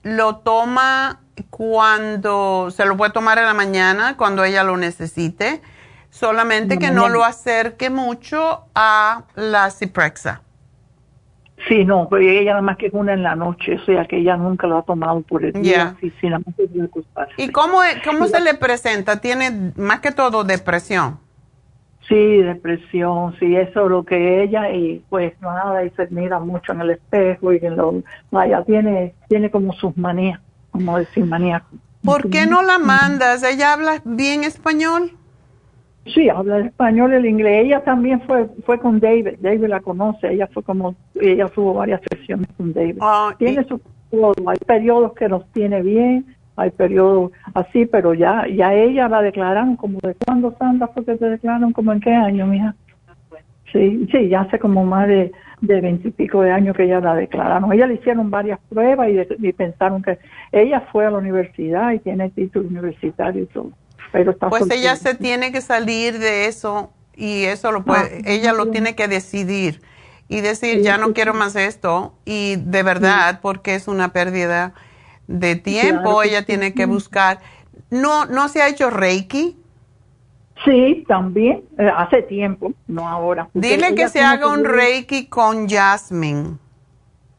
[0.03, 5.61] lo toma cuando se lo puede tomar en la mañana, cuando ella lo necesite,
[6.11, 10.43] solamente que no lo acerque mucho a la ciprexa.
[11.69, 14.37] Sí, no, pero ella nada más que una en la noche, o sea que ella
[14.37, 15.97] nunca lo ha tomado por el día.
[16.01, 19.21] Sí, sí, nada más ¿Y cómo, cómo se le presenta?
[19.21, 21.19] ¿Tiene más que todo depresión?
[22.09, 26.73] Sí, depresión, sí, eso es lo que ella, y pues nada, y se mira mucho
[26.73, 30.39] en el espejo y en lo, vaya, tiene, tiene como sus manías
[30.77, 31.67] como decir maníaco.
[32.05, 33.43] ¿Por qué no la mandas?
[33.43, 35.13] ¿Ella habla bien español?
[36.15, 37.65] Sí, habla español, el inglés.
[37.65, 39.39] Ella también fue fue con David.
[39.41, 40.33] David la conoce.
[40.33, 42.99] Ella fue como ella tuvo varias sesiones con David.
[43.01, 43.81] Ah, tiene su
[44.47, 46.25] hay periodos que los tiene bien,
[46.57, 51.17] hay periodos así, pero ya ya ella la declararon como de cuándo Sandra fue que
[51.17, 52.75] te declararon como en qué año, mija.
[53.73, 57.73] Sí, sí, ya hace como más de de veintipico de años que ella la declararon.
[57.73, 59.09] Ella le hicieron varias pruebas
[59.39, 60.19] y, pensaron que
[60.53, 63.71] ella fue a la universidad y tiene título universitario y todo.
[64.13, 68.53] Pero pues ella se tiene que salir de eso y eso lo puede, ah, ella
[68.53, 69.83] lo tiene que decidir
[70.29, 74.75] y decir ya no quiero más esto y de verdad porque es una pérdida
[75.27, 77.41] de tiempo ella tiene que buscar.
[77.91, 79.57] No no se ha hecho reiki
[80.65, 83.49] Sí, también, eh, hace tiempo, no ahora.
[83.53, 86.57] Dile que se haga un reiki con Jasmine.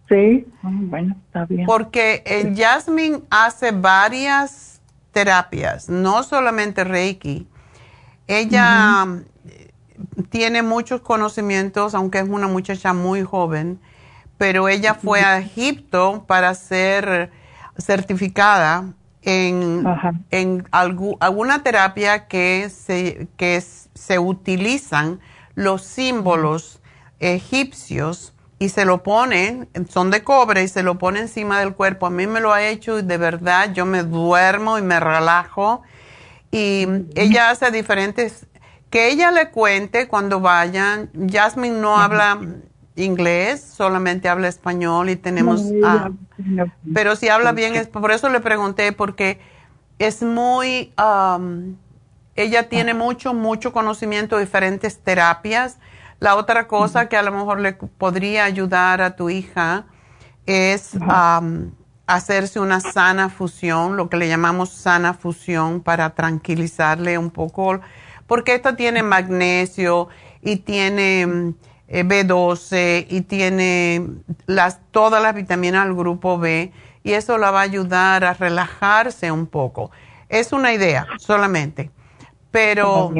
[0.07, 1.65] Sí, ah, bueno, está bien.
[1.65, 4.81] Porque el Jasmine hace varias
[5.11, 7.47] terapias, no solamente reiki.
[8.27, 9.05] Ella
[10.29, 13.79] tiene muchos conocimientos, aunque es una muchacha muy joven,
[14.37, 17.31] pero ella fue a Egipto para ser
[17.77, 18.93] certificada
[19.27, 19.85] en,
[20.31, 25.19] en alguna terapia que se, que se utilizan
[25.53, 26.81] los símbolos
[27.19, 32.05] egipcios y se lo ponen, son de cobre y se lo pone encima del cuerpo.
[32.05, 35.81] A mí me lo ha hecho y de verdad yo me duermo y me relajo.
[36.49, 38.47] Y ella hace diferentes,
[38.89, 41.11] que ella le cuente cuando vayan.
[41.29, 42.39] Jasmine no habla
[42.97, 45.63] inglés, solamente habla español y tenemos...
[46.93, 49.39] pero si habla bien, es, por eso le pregunté, porque
[49.99, 50.93] es muy...
[52.35, 55.77] ella tiene mucho, mucho conocimiento de diferentes terapias.
[56.19, 59.85] La otra cosa que a lo mejor le podría ayudar a tu hija
[60.47, 60.97] es
[62.07, 67.81] hacerse una sana fusión, lo que le llamamos sana fusión para tranquilizarle un poco,
[68.25, 70.07] porque esta tiene magnesio
[70.41, 71.53] y tiene eh,
[71.89, 74.05] B12 y tiene
[74.45, 76.71] las, todas las vitaminas del grupo B
[77.03, 79.91] y eso la va a ayudar a relajarse un poco.
[80.27, 81.89] Es una idea solamente.
[82.51, 83.11] Pero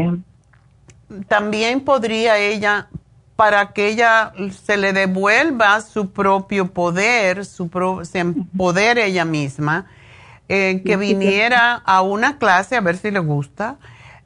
[1.27, 2.89] también podría ella,
[3.35, 4.34] para que ella
[4.64, 7.69] se le devuelva su propio poder, su
[8.03, 9.85] se empodere ella misma,
[10.49, 13.77] eh, que viniera a una clase a ver si le gusta.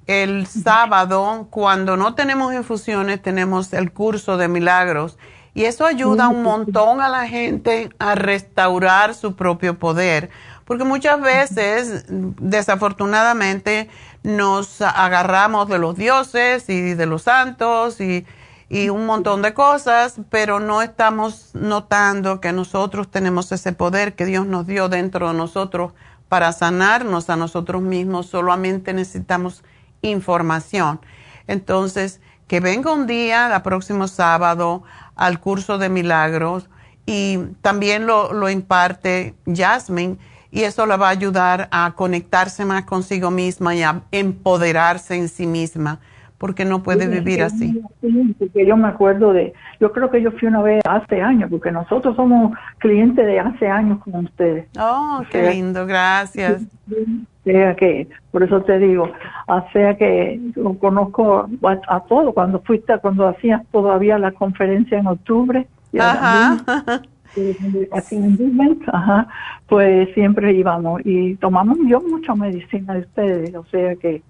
[0.07, 5.17] El sábado, cuando no tenemos infusiones, tenemos el curso de milagros.
[5.53, 10.29] Y eso ayuda un montón a la gente a restaurar su propio poder,
[10.63, 13.89] porque muchas veces, desafortunadamente,
[14.23, 18.25] nos agarramos de los dioses y de los santos y,
[18.69, 24.25] y un montón de cosas, pero no estamos notando que nosotros tenemos ese poder que
[24.25, 25.91] Dios nos dio dentro de nosotros
[26.29, 29.65] para sanarnos a nosotros mismos, solamente necesitamos
[30.01, 30.99] información.
[31.47, 34.83] Entonces, que venga un día, el próximo sábado,
[35.15, 36.69] al curso de milagros
[37.05, 40.17] y también lo, lo imparte Jasmine
[40.51, 45.29] y eso la va a ayudar a conectarse más consigo misma y a empoderarse en
[45.29, 45.99] sí misma
[46.41, 47.79] porque no puede vivir así.
[48.39, 51.71] Porque yo me acuerdo de, yo creo que yo fui una vez hace años, porque
[51.71, 54.65] nosotros somos clientes de hace años con ustedes.
[54.79, 56.63] Oh, qué lindo, gracias.
[57.43, 59.11] Sea que, por eso te digo,
[59.71, 60.41] sea que
[60.79, 61.47] conozco
[61.87, 65.67] a, todo, cuando fuiste, cuando hacías todavía la conferencia en octubre.
[65.99, 66.57] Ajá.
[67.91, 69.27] Así en ajá,
[69.67, 74.23] pues siempre íbamos y tomamos yo mucha medicina de ustedes, o sea que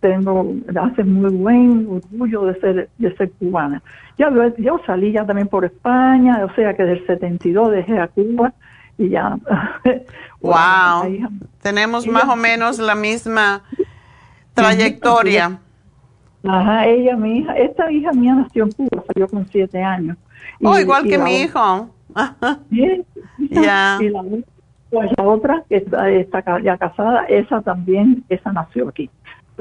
[0.00, 3.82] tengo, hace muy buen orgullo de ser, de ser cubana.
[4.18, 8.52] Ya yo salí ya también por España, o sea que del 72 dejé a Cuba
[8.98, 9.38] y ya.
[10.40, 11.28] wow,
[11.62, 13.62] tenemos más o menos la misma
[14.54, 15.58] trayectoria.
[16.42, 20.16] Ajá, ella, mi hija, esta hija mía nació en Cuba, salió con siete años.
[20.62, 21.90] oh, igual que mi hijo.
[23.50, 23.98] Ya.
[24.00, 24.22] Y la,
[24.90, 29.08] pues la otra, que está, está ya casada, esa también, esa nació aquí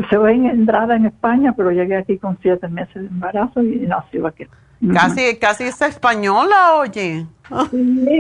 [0.09, 4.27] se ve entrada en España, pero llegué aquí con siete meses de embarazo y nació
[4.27, 4.45] aquí.
[4.93, 7.25] Casi, casi es española, oye.
[7.49, 8.19] soy,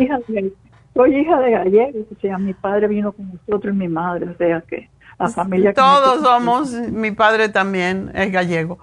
[0.00, 0.52] hija de,
[0.94, 4.36] soy hija de gallegos, o sea, mi padre vino con nosotros y mi madre, o
[4.36, 5.74] sea que la familia...
[5.74, 8.78] Todos somos, mi padre también es gallego.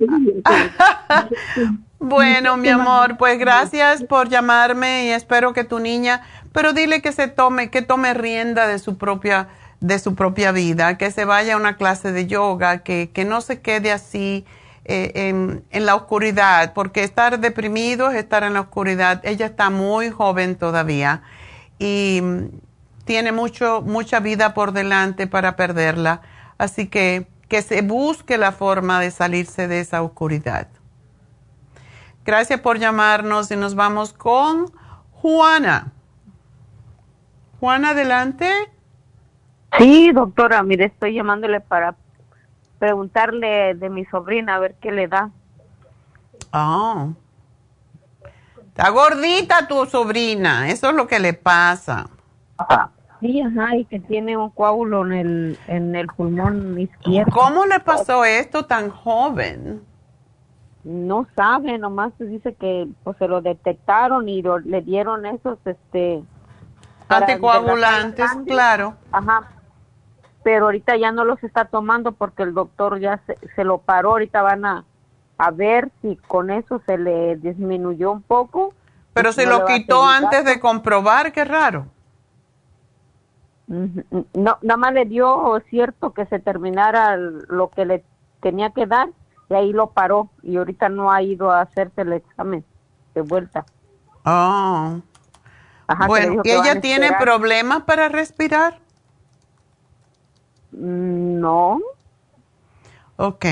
[1.98, 6.20] bueno, mi amor, pues gracias por llamarme y espero que tu niña,
[6.52, 9.48] pero dile que se tome, que tome rienda de su propia
[9.84, 13.60] de su propia vida, que se vaya a una clase de yoga, que, no se
[13.60, 14.46] quede así
[14.86, 15.28] eh,
[15.70, 19.20] en, la oscuridad, porque estar deprimido es estar en la oscuridad.
[19.24, 21.22] Ella está muy joven todavía
[21.78, 22.48] y mm,
[23.04, 26.22] tiene mucho, mucha vida por delante para perderla.
[26.56, 30.68] Así que que se busque la forma de salirse de esa oscuridad.
[32.24, 34.72] Gracias por llamarnos y nos vamos con
[35.12, 35.92] Juana.
[37.60, 38.73] Juana, adelante.
[39.78, 41.96] Sí, doctora, mire, estoy llamándole para
[42.78, 45.30] preguntarle de mi sobrina a ver qué le da.
[46.52, 47.08] Ah.
[48.68, 52.08] Está gordita tu sobrina, eso es lo que le pasa.
[53.20, 57.32] Sí, ajá, y que tiene un coágulo en el, en el pulmón izquierdo.
[57.32, 59.82] ¿Cómo le pasó esto tan joven?
[60.82, 66.22] No sabe, nomás dice que pues se lo detectaron y le dieron esos, este...
[67.08, 68.94] Anticoagulantes, claro.
[69.12, 69.48] Ajá,
[70.44, 73.20] pero ahorita ya no los está tomando porque el doctor ya
[73.56, 74.84] se, lo paró, ahorita van a,
[75.38, 78.74] a, ver si con eso se le disminuyó un poco.
[79.14, 81.86] Pero se lo quitó antes de comprobar, qué raro.
[83.66, 88.04] No, nada más le dio cierto que se terminara lo que le
[88.40, 89.08] tenía que dar
[89.48, 92.62] y ahí lo paró y ahorita no ha ido a hacerse el examen
[93.14, 93.64] de vuelta.
[94.26, 95.00] Oh.
[96.06, 98.83] bueno, ¿y ella tiene problemas para respirar?
[100.76, 101.80] No.
[103.16, 103.46] Ok.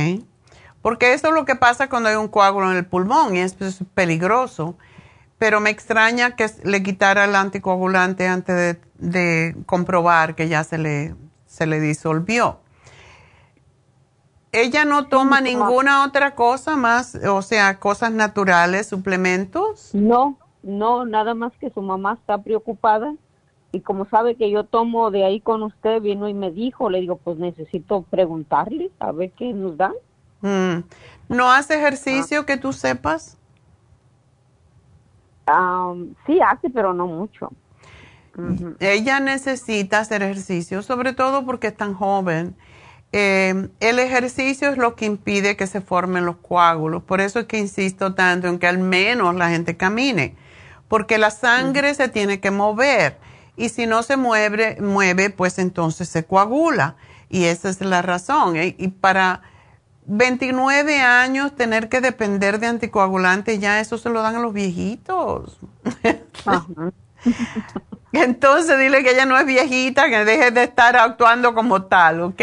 [0.80, 3.56] Porque eso es lo que pasa cuando hay un coágulo en el pulmón y es,
[3.94, 4.76] peligroso.
[5.38, 11.14] Pero me extraña que le quitara el anticoagulante antes de, comprobar que ya se le,
[11.46, 12.58] se le disolvió.
[14.50, 19.94] ¿Ella no toma ninguna otra cosa más, o sea, cosas naturales, suplementos?
[19.94, 23.14] No, no, nada más que su mamá está preocupada
[23.72, 27.00] y como sabe que yo tomo de ahí con usted, vino y me dijo, le
[27.00, 29.94] digo, pues necesito preguntarle a ver qué nos dan.
[30.42, 30.84] Mm.
[31.30, 32.46] ¿No hace ejercicio ah.
[32.46, 33.38] que tú sepas?
[36.26, 37.50] sí hace, pero no mucho.
[38.80, 42.56] Ella necesita hacer ejercicio, sobre todo porque es tan joven.
[43.12, 47.02] Eh, el ejercicio es lo que impide que se formen los coágulos.
[47.02, 50.34] Por eso es que insisto tanto en que al menos la gente camine,
[50.88, 53.18] porque la sangre se tiene que mover
[53.62, 56.96] y si no se mueve, mueve pues entonces se coagula.
[57.28, 58.56] Y esa es la razón.
[58.56, 58.74] ¿eh?
[58.76, 59.42] Y para
[60.06, 65.60] 29 años tener que depender de anticoagulantes, ya eso se lo dan a los viejitos.
[68.12, 72.42] Entonces dile que ella no es viejita, que deje de estar actuando como tal, ¿ok?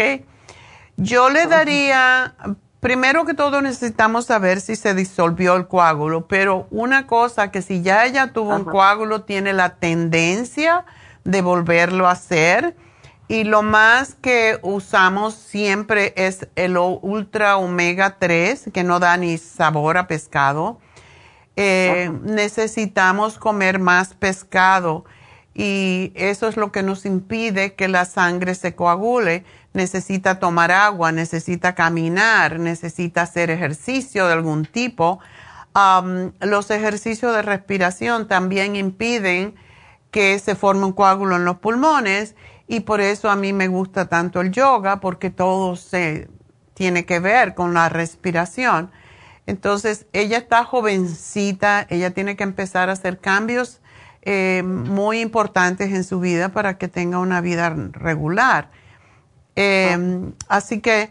[0.96, 2.34] Yo le daría,
[2.80, 7.82] primero que todo necesitamos saber si se disolvió el coágulo, pero una cosa que si
[7.82, 10.86] ya ella tuvo un coágulo, tiene la tendencia
[11.24, 12.76] de volverlo a hacer.
[13.28, 19.38] Y lo más que usamos siempre es el ultra omega 3, que no da ni
[19.38, 20.80] sabor a pescado.
[21.54, 25.04] Eh, necesitamos comer más pescado
[25.54, 29.44] y eso es lo que nos impide que la sangre se coagule.
[29.74, 35.20] Necesita tomar agua, necesita caminar, necesita hacer ejercicio de algún tipo.
[36.40, 39.54] los ejercicios de respiración también impiden
[40.10, 42.34] que se forme un coágulo en los pulmones
[42.66, 46.28] y por eso a mí me gusta tanto el yoga porque todo se
[46.74, 48.90] tiene que ver con la respiración.
[49.46, 53.80] Entonces, ella está jovencita, ella tiene que empezar a hacer cambios
[54.22, 58.70] eh, muy importantes en su vida para que tenga una vida regular.
[59.56, 61.10] Eh, así que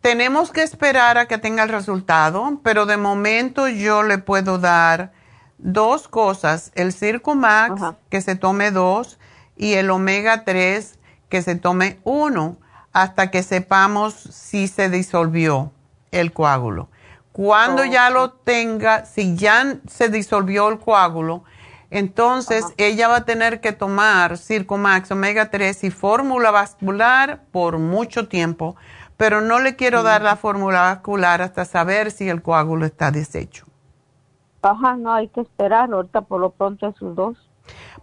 [0.00, 5.12] tenemos que esperar a que tenga el resultado, pero de momento yo le puedo dar
[5.58, 9.18] dos cosas, el Circumax, que se tome dos,
[9.56, 10.98] y el omega 3,
[11.28, 12.56] que se tome uno,
[12.92, 15.72] hasta que sepamos si se disolvió
[16.10, 16.88] el coágulo.
[17.32, 21.44] Cuando ya lo tenga, si ya se disolvió el coágulo,
[21.90, 28.28] entonces, ella va a tener que tomar Circomax Omega 3 y fórmula vascular por mucho
[28.28, 28.76] tiempo,
[29.16, 33.67] pero no le quiero dar la fórmula vascular hasta saber si el coágulo está deshecho.
[34.62, 37.36] Ajá, no hay que esperar ahorita por lo pronto esos dos.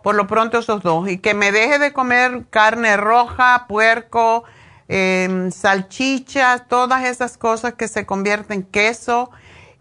[0.03, 1.10] Por lo pronto esos dos.
[1.10, 4.44] Y que me deje de comer carne roja, puerco,
[4.88, 9.32] em, salchichas, todas esas cosas que se convierten en queso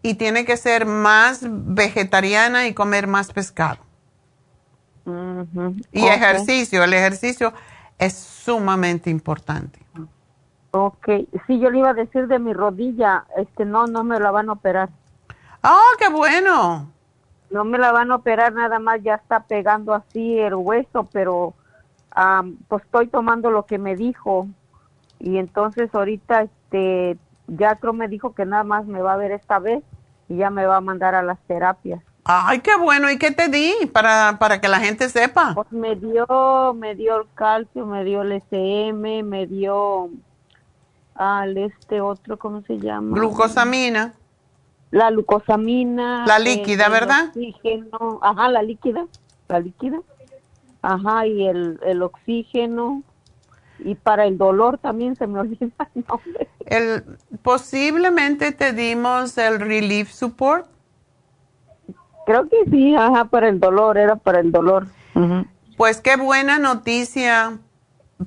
[0.02, 3.78] y tiene que ser más vegetariana y comer más pescado.
[5.92, 7.52] Y ejercicio, el ejercicio
[7.98, 9.78] es sumamente importante.
[10.70, 11.08] Ok,
[11.46, 14.48] sí, yo le iba a decir de mi rodilla, este, no, no me la van
[14.48, 14.88] a operar.
[15.64, 16.92] ¡Oh, qué bueno!
[17.50, 21.54] No me la van a operar, nada más ya está pegando así el hueso, pero
[22.68, 24.46] pues estoy tomando lo que me dijo.
[25.18, 27.16] Y entonces ahorita, este,
[27.46, 29.82] ya creo me dijo que nada más me va a ver esta vez
[30.28, 32.02] y ya me va a mandar a las terapias.
[32.24, 33.10] Ay, qué bueno.
[33.10, 35.54] ¿Y qué te di para, para que la gente sepa?
[35.54, 40.10] Pues me dio, me dio el calcio, me dio el SM, me dio
[41.14, 43.16] al este otro, ¿cómo se llama?
[43.16, 44.14] Glucosamina.
[44.94, 46.24] La glucosamina.
[46.24, 47.30] La líquida, ¿verdad?
[47.30, 48.20] Oxígeno.
[48.22, 49.06] Ajá, la líquida,
[49.48, 49.98] la líquida.
[50.82, 53.02] Ajá, y el, el oxígeno.
[53.80, 55.66] Y para el dolor también se me olvida
[55.96, 56.48] el nombre.
[56.66, 60.68] El, posiblemente te dimos el Relief Support.
[62.24, 64.86] Creo que sí, ajá, para el dolor, era para el dolor.
[65.76, 67.58] Pues qué buena noticia,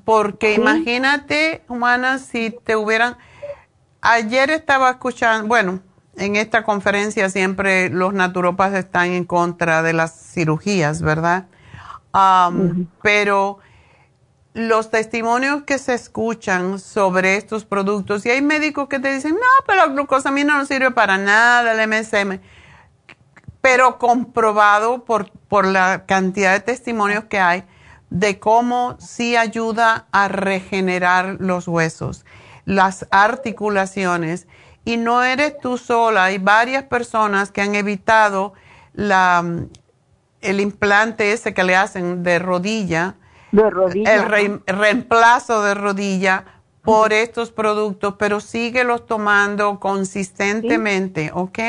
[0.03, 3.15] porque imagínate, Juana, si te hubieran...
[4.01, 5.79] Ayer estaba escuchando, bueno,
[6.17, 11.47] en esta conferencia siempre los naturopas están en contra de las cirugías, ¿verdad?
[13.01, 13.59] Pero
[14.53, 19.65] los testimonios que se escuchan sobre estos productos, y hay médicos que te dicen, no,
[19.65, 22.39] pero la glucosamina no sirve para nada, el MSM
[23.67, 27.65] pero comprobado por, por la cantidad de testimonios que hay
[28.09, 32.25] de cómo sí ayuda a regenerar los huesos,
[32.63, 34.47] las articulaciones.
[34.87, 38.53] Y no eres tú sola, hay varias personas que han evitado
[38.93, 39.43] la,
[40.39, 43.15] el implante ese que le hacen de rodilla,
[43.51, 44.15] de rodilla.
[44.15, 46.45] el reemplazo de rodilla
[46.83, 51.59] por estos productos, pero síguelos tomando consistentemente, ¿ok?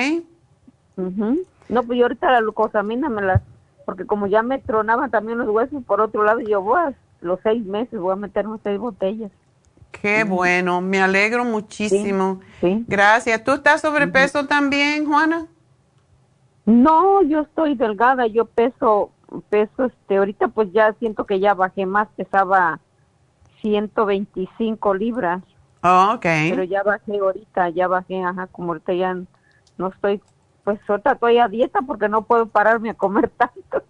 [0.96, 3.42] No, pues yo ahorita la glucosamina me las,
[3.84, 7.40] porque como ya me tronaban también los huesos, por otro lado yo voy a los
[7.42, 9.32] seis meses, voy a meterme seis botellas.
[9.90, 12.40] Qué bueno, me alegro muchísimo.
[12.60, 13.42] Sí, Gracias.
[13.42, 15.46] ¿Tú estás sobrepeso también, Juana?
[16.66, 19.10] No, yo estoy delgada, yo peso,
[19.48, 22.80] peso, este, ahorita pues ya siento que ya bajé más, pesaba
[23.62, 25.42] 125 libras.
[25.82, 26.22] Oh, ok.
[26.22, 29.16] Pero ya bajé ahorita, ya bajé, ajá, como ahorita ya
[29.78, 30.20] no estoy
[30.68, 33.82] pues ahorita estoy a dieta porque no puedo pararme a comer tanto.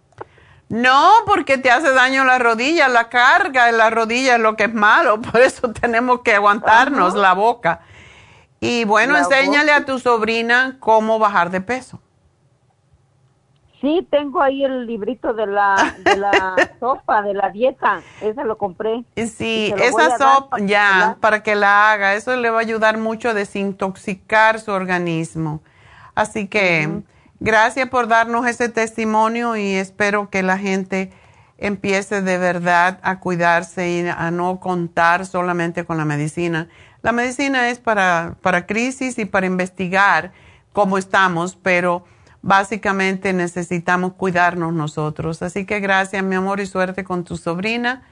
[0.69, 4.65] No, porque te hace daño la rodilla, la carga en la rodilla es lo que
[4.65, 7.81] es malo, por eso tenemos que aguantarnos la boca.
[8.61, 11.99] Y bueno, enséñale a tu sobrina cómo bajar de peso.
[13.81, 18.01] Sí, tengo ahí el librito de la, de la sopa, de la dieta.
[18.19, 19.05] Esa lo compré.
[19.15, 22.15] Sí, esa sopa, ya, para que la haga.
[22.15, 25.61] Eso le va a ayudar mucho a desintoxicar su organismo.
[26.13, 27.03] Así que
[27.39, 31.11] gracias por darnos ese testimonio y espero que la gente
[31.57, 36.67] empiece de verdad a cuidarse y a no contar solamente con la medicina.
[37.01, 40.31] La medicina es para, para crisis y para investigar
[40.73, 42.05] cómo estamos, pero
[42.41, 45.41] básicamente necesitamos cuidarnos nosotros.
[45.41, 48.03] Así que gracias, mi amor, y suerte con tu sobrina.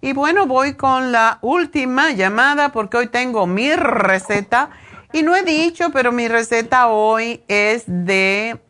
[0.00, 4.70] Y bueno, voy con la última llamada porque hoy tengo mi receta.
[5.16, 8.60] Y no he dicho, pero mi receta hoy es de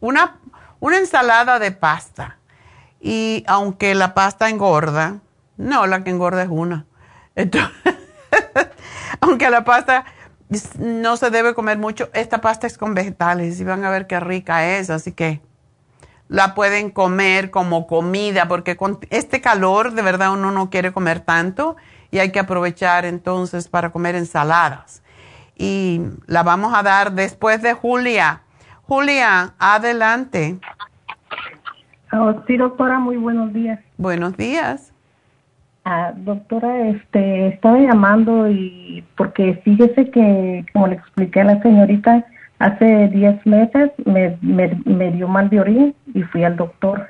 [0.00, 0.40] una,
[0.80, 2.38] una ensalada de pasta.
[3.02, 5.20] Y aunque la pasta engorda,
[5.58, 6.86] no, la que engorda es una.
[9.20, 10.06] Aunque la pasta
[10.78, 12.08] no se debe comer mucho.
[12.14, 15.42] Esta pasta es con vegetales y van a ver qué rica es, así que
[16.28, 21.20] la pueden comer como comida porque con este calor de verdad uno no quiere comer
[21.20, 21.76] tanto
[22.10, 25.01] y hay que aprovechar entonces para comer ensaladas.
[25.62, 28.40] Y la vamos a dar después de Julia.
[28.82, 30.58] Julia, adelante.
[32.12, 33.78] Oh, sí, doctora, muy buenos días.
[33.96, 34.92] Buenos días.
[35.84, 42.26] Ah, doctora, este, estaba llamando y porque fíjese que, como le expliqué a la señorita,
[42.58, 47.08] hace 10 meses me, me, dio mal de orín y fui al doctor.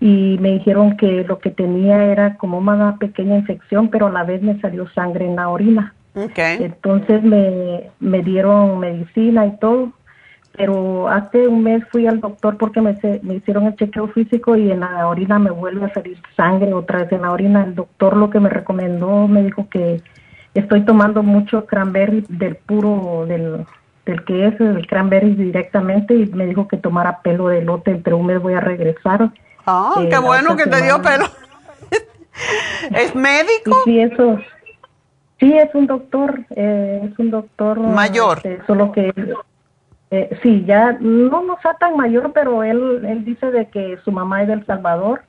[0.00, 4.24] Y me dijeron que lo que tenía era como una pequeña infección, pero a la
[4.24, 5.92] vez me salió sangre en la orina.
[6.16, 6.62] Okay.
[6.62, 9.92] Entonces me, me dieron medicina y todo
[10.56, 14.70] pero hace un mes fui al doctor porque me, me hicieron el chequeo físico y
[14.70, 17.64] en la orina me vuelve a salir sangre otra vez en la orina.
[17.64, 20.02] El doctor lo que me recomendó me dijo que
[20.54, 23.66] estoy tomando mucho cranberry del puro, del,
[24.06, 28.14] del que es el cranberry directamente y me dijo que tomara pelo de lote, entre
[28.14, 29.30] un mes voy a regresar.
[29.66, 31.26] Ah, qué eh, bueno que te dio pelo.
[32.92, 33.76] ¿Es médico?
[33.84, 34.38] Sí, eso.
[35.38, 38.38] Sí, es un doctor, eh, es un doctor mayor.
[38.38, 39.12] Este, solo que
[40.10, 44.12] eh, sí, ya no, no está tan mayor, pero él, él dice de que su
[44.12, 45.22] mamá es del Salvador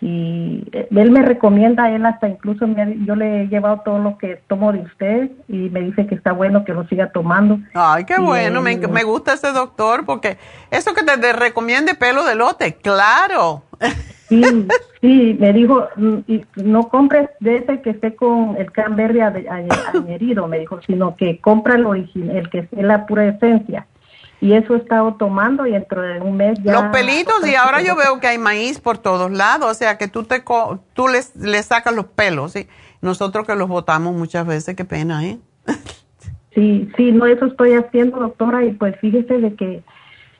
[0.00, 2.66] y eh, él me recomienda, él hasta incluso
[3.04, 6.32] yo le he llevado todo lo que tomo de usted y me dice que está
[6.32, 7.58] bueno que lo siga tomando.
[7.74, 10.38] Ay, qué bueno, me, me, gusta ese doctor porque
[10.70, 13.64] eso que te, recomiende pelo de lote, claro.
[14.28, 14.42] Sí,
[15.00, 16.18] sí, me dijo, mm,
[16.56, 21.76] no compres de ese que esté con el cranberry añerido, me dijo, sino que compra
[21.76, 23.86] el original, el que es la pura esencia
[24.40, 26.72] y eso he estado tomando y dentro de un mes ya...
[26.72, 30.08] Los pelitos y ahora yo veo que hay maíz por todos lados, o sea que
[30.08, 30.42] tú te
[30.92, 32.68] tú les, les sacas los pelos, ¿sí?
[33.00, 35.38] Nosotros que los botamos muchas veces, qué pena, ¿eh?
[36.54, 39.82] Sí, sí, no, eso estoy haciendo, doctora, y pues fíjese de que,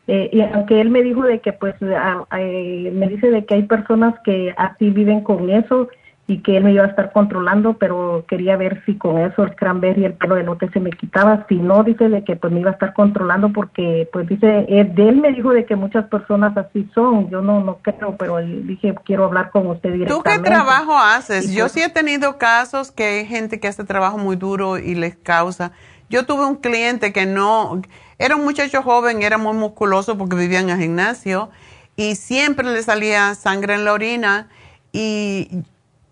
[0.09, 3.63] eh, y aunque él me dijo de que pues, eh, me dice de que hay
[3.63, 5.89] personas que así viven con eso,
[6.31, 9.57] y que él me iba a estar controlando, pero quería ver si con eso el
[9.57, 11.47] cranberry y el pelo de lote se me quitaba.
[11.49, 15.09] Si no, dice de que pues me iba a estar controlando porque, pues dice, de
[15.09, 17.31] él me dijo de que muchas personas así son.
[17.31, 20.31] Yo no, no creo, pero dije, quiero hablar con usted directamente.
[20.31, 21.51] ¿Tú qué trabajo haces?
[21.51, 24.97] Yo pues sí he tenido casos que hay gente que hace trabajo muy duro y
[24.97, 25.73] les causa.
[26.11, 27.81] Yo tuve un cliente que no,
[28.19, 31.51] era un muchacho joven, era muy musculoso porque vivía en el gimnasio
[31.97, 34.49] y siempre le salía sangre en la orina
[34.93, 35.63] y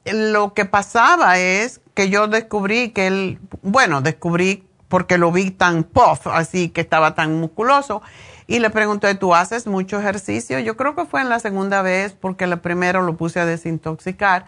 [0.05, 5.83] lo que pasaba es que yo descubrí que él, bueno, descubrí porque lo vi tan
[5.83, 8.03] puff, así que estaba tan musculoso.
[8.47, 10.61] Y le pregunté, ¿tú haces mucho ejercicio?
[10.61, 14.47] Yo creo que fue en la segunda vez porque la primera lo puse a desintoxicar.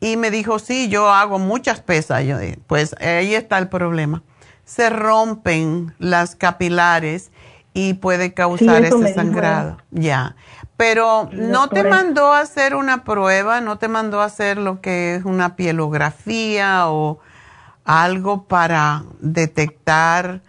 [0.00, 2.24] Y me dijo, sí, yo hago muchas pesas.
[2.24, 4.22] Yo dije, pues ahí está el problema.
[4.66, 7.30] Se rompen las capilares
[7.72, 9.78] y puede causar ese sangrado.
[9.90, 10.36] Ya.
[10.76, 15.14] Pero no te mandó a hacer una prueba, no te mandó a hacer lo que
[15.14, 17.20] es una pielografía o
[17.84, 20.42] algo para detectar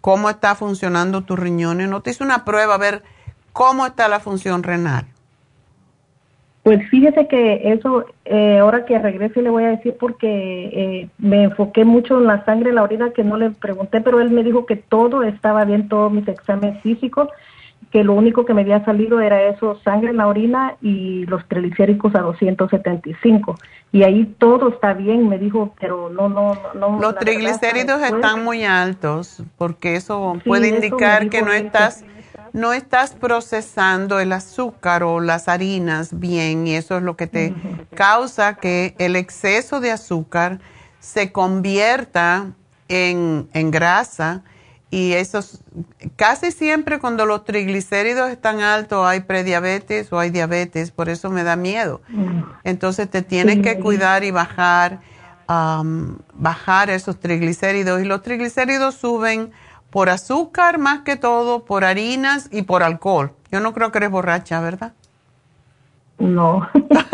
[0.00, 1.88] cómo está funcionando tu riñones.
[1.88, 3.02] No te hizo una prueba a ver
[3.52, 5.11] cómo está la función renal.
[6.62, 11.44] Pues fíjese que eso, eh, ahora que regrese le voy a decir porque eh, me
[11.44, 14.64] enfoqué mucho en la sangre, la orina, que no le pregunté, pero él me dijo
[14.64, 17.28] que todo estaba bien, todos mis exámenes físicos
[17.92, 21.46] que lo único que me había salido era eso, sangre en la orina y los
[21.46, 23.58] triglicéridos a 275.
[23.92, 26.98] Y ahí todo está bien, me dijo, pero no, no, no.
[26.98, 32.02] Los triglicéridos están muy altos porque eso puede indicar que no estás,
[32.52, 37.54] no estás procesando el azúcar o las harinas bien y eso es lo que te
[37.94, 40.60] causa que el exceso de azúcar
[41.00, 42.52] se convierta
[42.88, 44.42] en, en grasa
[44.90, 45.40] Y eso
[46.16, 51.44] casi siempre cuando los triglicéridos están altos hay prediabetes o hay diabetes, por eso me
[51.44, 52.02] da miedo.
[52.08, 52.42] Mm.
[52.64, 55.00] Entonces te tienes que cuidar y bajar,
[55.46, 58.02] am, bajar esos triglicéridos.
[58.02, 59.52] Y los triglicéridos suben
[59.92, 63.32] por azúcar más que todo, por harinas y por alcohol.
[63.52, 64.94] Yo no creo que eres borracha, ¿verdad?
[66.18, 66.66] No,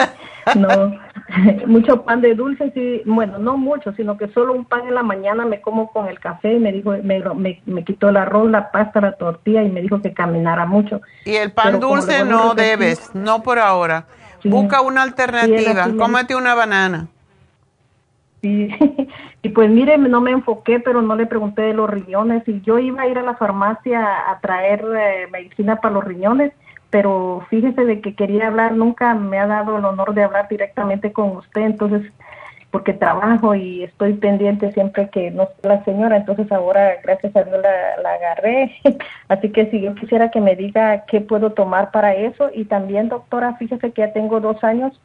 [0.56, 1.08] no.
[1.66, 5.02] mucho pan de dulce, sí, bueno, no mucho, sino que solo un pan en la
[5.02, 8.48] mañana me como con el café y me dijo, me, me, me quitó el arroz,
[8.48, 11.02] la pasta, la tortilla y me dijo que caminara mucho.
[11.24, 14.06] Y el pan Pero dulce no debes, no por ahora.
[14.40, 14.48] Sí.
[14.48, 17.08] Busca una alternativa, Sí, cómete una banana.
[18.42, 18.68] Y,
[19.42, 22.46] y pues mire, no me enfoqué, pero no le pregunté de los riñones.
[22.46, 26.52] Y yo iba a ir a la farmacia a traer eh, medicina para los riñones,
[26.90, 31.12] pero fíjese de que quería hablar, nunca me ha dado el honor de hablar directamente
[31.12, 32.10] con usted, entonces,
[32.70, 37.58] porque trabajo y estoy pendiente siempre que no la señora, entonces ahora, gracias a Dios,
[37.62, 38.74] la, la agarré.
[39.28, 42.50] Así que si yo quisiera que me diga qué puedo tomar para eso.
[42.54, 44.98] Y también, doctora, fíjese que ya tengo dos años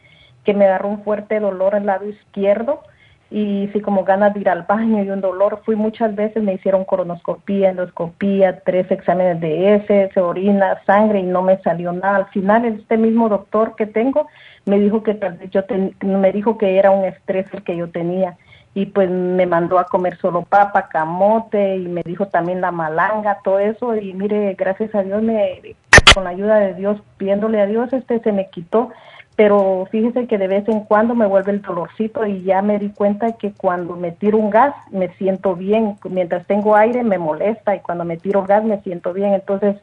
[0.45, 2.81] que me agarró un fuerte dolor al lado izquierdo
[3.29, 5.61] y sí como ganas de ir al baño y un dolor.
[5.65, 11.41] Fui muchas veces, me hicieron colonoscopía, endoscopía, tres exámenes de heces, orina, sangre y no
[11.41, 12.17] me salió nada.
[12.17, 14.27] Al final este mismo doctor que tengo
[14.65, 17.75] me dijo que tal vez yo ten- me dijo que era un estrés el que
[17.75, 18.37] yo tenía
[18.75, 23.39] y pues me mandó a comer solo papa, camote y me dijo también la malanga,
[23.43, 25.75] todo eso y mire, gracias a Dios me
[26.13, 28.91] con la ayuda de Dios, pidiéndole a Dios este se me quitó
[29.35, 32.89] pero fíjese que de vez en cuando me vuelve el dolorcito y ya me di
[32.89, 37.75] cuenta que cuando me tiro un gas me siento bien, mientras tengo aire me molesta
[37.75, 39.33] y cuando me tiro gas me siento bien.
[39.33, 39.75] Entonces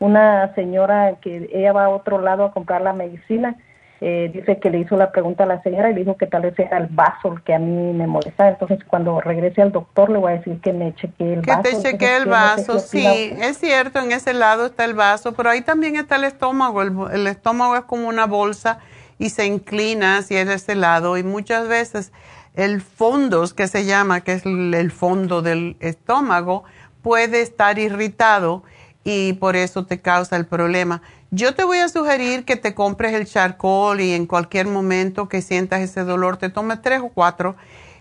[0.00, 3.56] una señora que ella va a otro lado a comprar la medicina,
[4.00, 6.42] eh, dice que le hizo la pregunta a la señora y le dijo que tal
[6.42, 8.50] vez era el vaso el que a mí me molestaba.
[8.50, 11.62] Entonces cuando regrese al doctor le voy a decir que me chequee el Que vaso.
[11.62, 14.84] te Entonces, chequee el yo no sé vaso, sí, es cierto, en ese lado está
[14.84, 16.82] el vaso, pero ahí también está el estómago.
[16.82, 18.78] El, el estómago es como una bolsa
[19.18, 22.12] y se inclina hacia ese lado y muchas veces
[22.54, 26.64] el fondos que se llama, que es el fondo del estómago,
[27.02, 28.62] puede estar irritado
[29.04, 31.00] y por eso te causa el problema.
[31.30, 35.42] Yo te voy a sugerir que te compres el charcoal y en cualquier momento que
[35.42, 37.54] sientas ese dolor te tomes tres o cuatro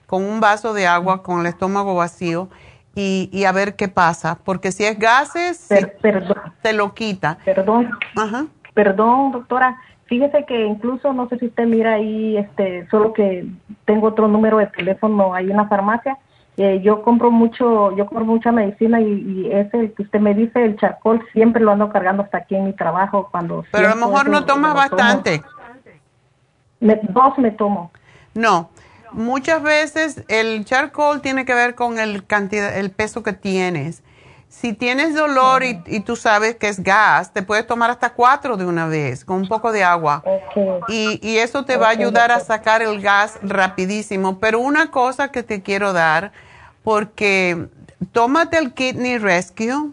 [0.06, 2.48] con un vaso de agua con el estómago vacío
[2.96, 5.68] y, y a ver qué pasa, porque si es gases,
[6.62, 7.38] te lo quita.
[7.46, 7.92] Perdón.
[8.74, 9.78] Perdón, doctora.
[10.06, 13.46] Fíjese que incluso, no sé si usted mira ahí, este, solo que
[13.86, 16.18] tengo otro número de teléfono, hay una farmacia.
[16.58, 20.64] Eh, yo compro mucho, yo compro mucha medicina y, y ese que usted me dice,
[20.66, 23.64] el charcoal, siempre lo ando cargando hasta aquí en mi trabajo cuando.
[23.72, 25.44] Pero a lo mejor eso, no tomas bastante.
[26.80, 27.92] Me- dos me tomo.
[28.34, 28.70] No,
[29.12, 34.04] muchas veces el charcoal tiene que ver con el cantidad, el peso que tienes.
[34.50, 38.56] Si tienes dolor y, y tú sabes que es gas, te puedes tomar hasta cuatro
[38.58, 40.24] de una vez con un poco de agua.
[40.88, 44.40] Y, y eso te va a ayudar a sacar el gas rapidísimo.
[44.40, 46.32] Pero una cosa que te quiero dar,
[46.88, 47.68] porque
[48.14, 49.92] tómate el Kidney Rescue,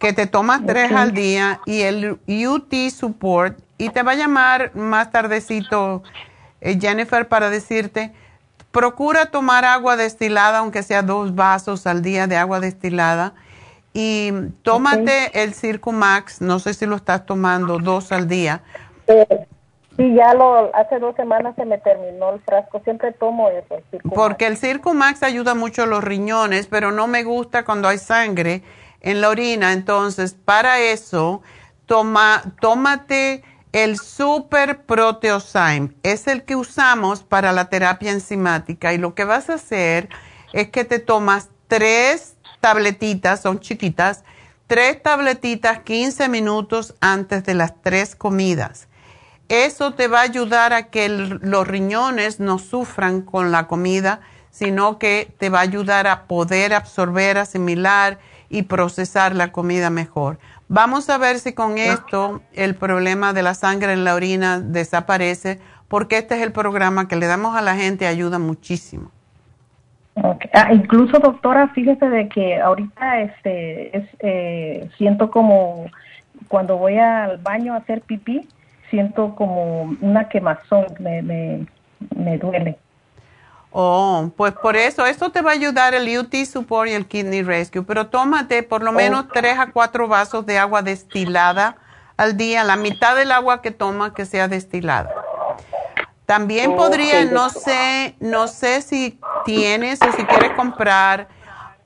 [0.00, 4.74] que te tomas tres al día, y el UT Support, y te va a llamar
[4.74, 6.02] más tardecito
[6.60, 8.12] eh, Jennifer para decirte,
[8.72, 13.34] procura tomar agua destilada, aunque sea dos vasos al día de agua destilada,
[13.94, 18.60] y tómate el Circumax, no sé si lo estás tomando dos al día.
[19.96, 23.76] Sí, ya lo, hace dos semanas se me terminó el frasco, siempre tomo eso.
[23.90, 24.00] el.
[24.14, 28.62] Porque el Circumax ayuda mucho a los riñones, pero no me gusta cuando hay sangre
[29.00, 29.72] en la orina.
[29.72, 31.42] Entonces, para eso,
[31.84, 33.42] toma, tómate
[33.72, 35.90] el Super Proteosyme.
[36.02, 38.94] Es el que usamos para la terapia enzimática.
[38.94, 40.08] Y lo que vas a hacer
[40.54, 44.24] es que te tomas tres tabletitas, son chiquitas,
[44.66, 48.88] tres tabletitas 15 minutos antes de las tres comidas.
[49.52, 54.20] Eso te va a ayudar a que el- los riñones no sufran con la comida,
[54.50, 58.16] sino que te va a ayudar a poder absorber, asimilar
[58.48, 60.38] y procesar la comida mejor.
[60.68, 65.58] Vamos a ver si con esto el problema de la sangre en la orina desaparece,
[65.86, 69.10] porque este es el programa que le damos a la gente, ayuda muchísimo.
[70.54, 75.90] Ah, incluso doctora, fíjese de que ahorita este es eh, siento como
[76.48, 78.48] cuando voy al baño a hacer pipí,
[78.92, 81.66] siento como una quemazón, me, me,
[82.14, 82.78] me duele.
[83.70, 87.42] Oh, pues por eso, esto te va a ayudar el UT Support y el Kidney
[87.42, 91.76] Rescue, pero tómate por lo menos tres a cuatro vasos de agua destilada
[92.18, 95.10] al día, la mitad del agua que tomas que sea destilada.
[96.26, 101.28] También podría, no sé, no sé si tienes o si quieres comprar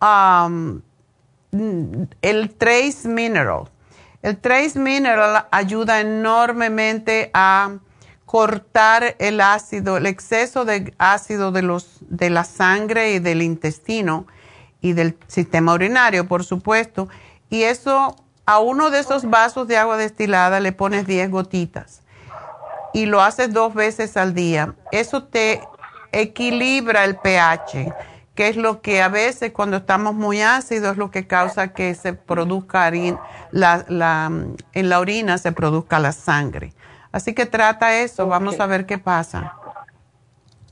[0.03, 0.81] um,
[2.20, 3.69] el Trace Mineral.
[4.22, 7.78] El Trace Mineral ayuda enormemente a
[8.24, 14.26] cortar el ácido, el exceso de ácido de, los, de la sangre y del intestino
[14.80, 17.09] y del sistema urinario, por supuesto.
[17.51, 22.02] Y eso, a uno de esos vasos de agua destilada le pones 10 gotitas
[22.93, 24.74] y lo haces dos veces al día.
[24.90, 25.60] Eso te
[26.12, 27.93] equilibra el pH,
[28.36, 31.94] que es lo que a veces cuando estamos muy ácidos es lo que causa que
[31.94, 32.92] se produzca
[33.50, 34.30] la, la,
[34.74, 36.72] en la orina se produzca la sangre.
[37.10, 39.54] Así que trata eso, vamos a ver qué pasa.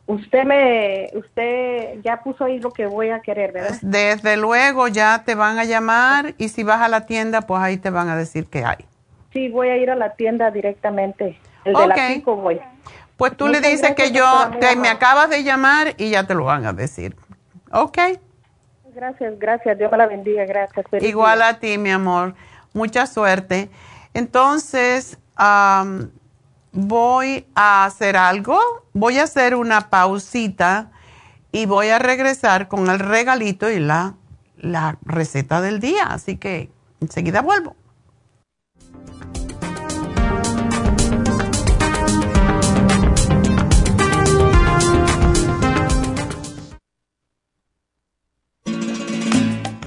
[0.06, 3.78] Usted me, usted ya puso ahí lo que voy a querer, ¿verdad?
[3.80, 7.78] Desde luego ya te van a llamar y si vas a la tienda, pues ahí
[7.78, 8.84] te van a decir qué hay.
[9.32, 11.40] Sí, voy a ir a la tienda directamente.
[11.64, 12.60] El de la pico voy.
[13.16, 14.26] Pues tú le dices que yo,
[14.60, 17.16] te, me acabas de llamar y ya te lo van a decir.
[17.74, 17.98] Ok.
[18.94, 19.76] Gracias, gracias.
[19.76, 20.86] Dios me la bendiga, gracias.
[21.00, 22.34] Igual a ti, mi amor.
[22.72, 23.68] Mucha suerte.
[24.14, 25.18] Entonces,
[26.70, 28.60] voy a hacer algo,
[28.92, 30.92] voy a hacer una pausita
[31.50, 34.14] y voy a regresar con el regalito y la,
[34.56, 36.04] la receta del día.
[36.04, 36.70] Así que
[37.00, 37.74] enseguida vuelvo.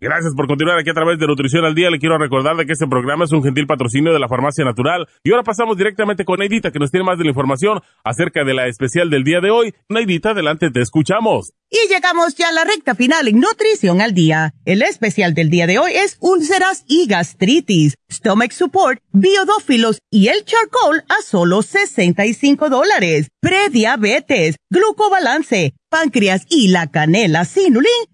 [0.00, 1.88] Gracias por continuar aquí a través de Nutrición al Día.
[1.88, 5.06] Le quiero recordar de que este programa es un gentil patrocinio de la Farmacia Natural.
[5.22, 8.54] Y ahora pasamos directamente con Neidita, que nos tiene más de la información acerca de
[8.54, 9.72] la especial del día de hoy.
[9.88, 11.52] Neidita, adelante, te escuchamos.
[11.70, 14.52] Y llegamos ya a la recta final en Nutrición al Día.
[14.64, 20.44] El especial del día de hoy es úlceras y gastritis, stomach support, biodófilos y el
[20.44, 23.28] charcoal a solo 65 dólares.
[23.40, 28.13] Prediabetes, glucobalance, páncreas y la canela sinulín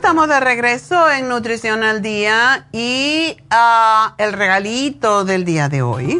[0.00, 6.06] Estamos de regreso en Nutrición al Día y ah, el regalito del día de hoy.
[6.06, 6.18] Mi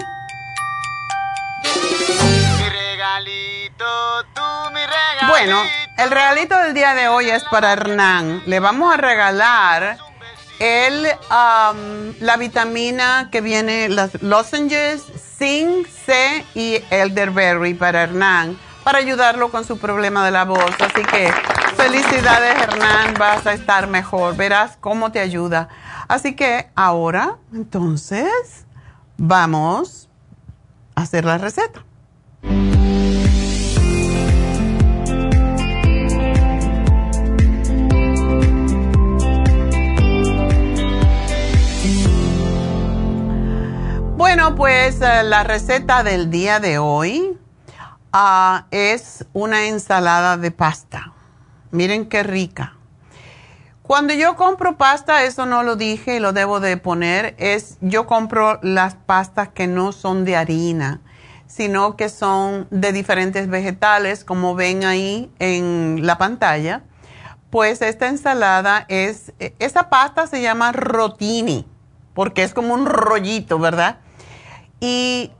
[2.68, 3.86] regalito,
[4.34, 4.42] tú
[4.74, 5.28] mi regalito.
[5.28, 5.62] Bueno,
[5.96, 8.42] el regalito del día de hoy es para Hernán.
[8.44, 9.96] Le vamos a regalar
[10.58, 15.02] el, la vitamina que viene, las lozenges,
[15.38, 20.74] zinc, C y elderberry para Hernán para ayudarlo con su problema de la voz.
[20.80, 21.32] Así que
[21.76, 25.68] felicidades Hernán, vas a estar mejor, verás cómo te ayuda.
[26.08, 28.66] Así que ahora, entonces,
[29.16, 30.08] vamos
[30.94, 31.84] a hacer la receta.
[44.16, 47.39] Bueno, pues eh, la receta del día de hoy
[48.12, 51.12] ah, es una ensalada de pasta.
[51.70, 52.74] Miren qué rica.
[53.82, 58.06] Cuando yo compro pasta, eso no lo dije y lo debo de poner, es yo
[58.06, 61.00] compro las pastas que no son de harina,
[61.48, 66.84] sino que son de diferentes vegetales, como ven ahí en la pantalla.
[67.50, 71.66] Pues esta ensalada es, esa pasta se llama rotini,
[72.14, 73.98] porque es como un rollito, ¿verdad?
[74.80, 75.30] Y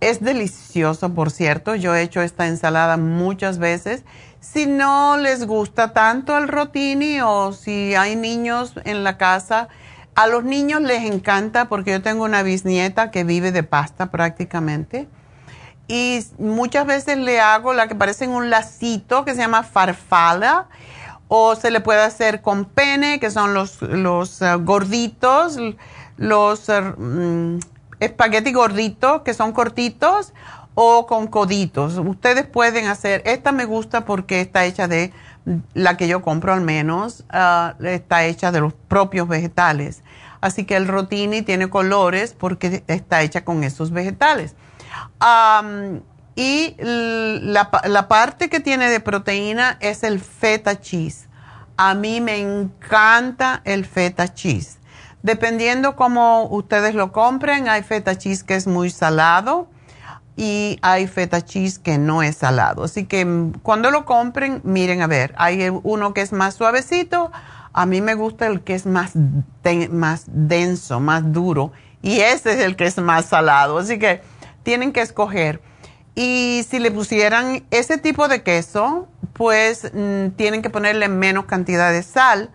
[0.00, 1.74] es delicioso, por cierto.
[1.74, 4.04] Yo he hecho esta ensalada muchas veces
[4.42, 9.68] si no les gusta tanto el rotini o si hay niños en la casa,
[10.16, 15.08] a los niños les encanta porque yo tengo una bisnieta que vive de pasta prácticamente.
[15.86, 20.66] Y muchas veces le hago la que parece un lacito que se llama farfala.
[21.28, 25.56] O se le puede hacer con pene, que son los, los eh, gorditos,
[26.18, 27.58] los uh,
[28.04, 30.32] espagueti gorditos, que son cortitos
[30.74, 31.98] o con coditos.
[31.98, 35.12] Ustedes pueden hacer, esta me gusta porque está hecha de,
[35.74, 40.02] la que yo compro al menos, ah, está hecha de los propios vegetales.
[40.40, 44.56] Así que el rotini tiene colores porque está hecha con esos vegetales.
[46.34, 51.28] y la, la, parte que tiene de proteína es el feta cheese.
[51.76, 54.78] A mí me encanta el feta cheese.
[55.22, 59.68] Dependiendo cómo ustedes lo compren, hay feta cheese que es muy salado
[60.36, 62.84] y hay feta cheese que no es salado.
[62.84, 67.30] Así que mm, cuando lo compren, miren a ver, hay uno que es más suavecito,
[67.72, 69.12] a mí me gusta el que es más,
[69.90, 71.72] más denso, más duro,
[72.02, 73.78] y ese es el que es más salado.
[73.78, 74.22] Así que
[74.62, 75.62] tienen que escoger.
[76.14, 81.90] Y si le pusieran ese tipo de queso, pues mm, tienen que ponerle menos cantidad
[81.92, 82.50] de sal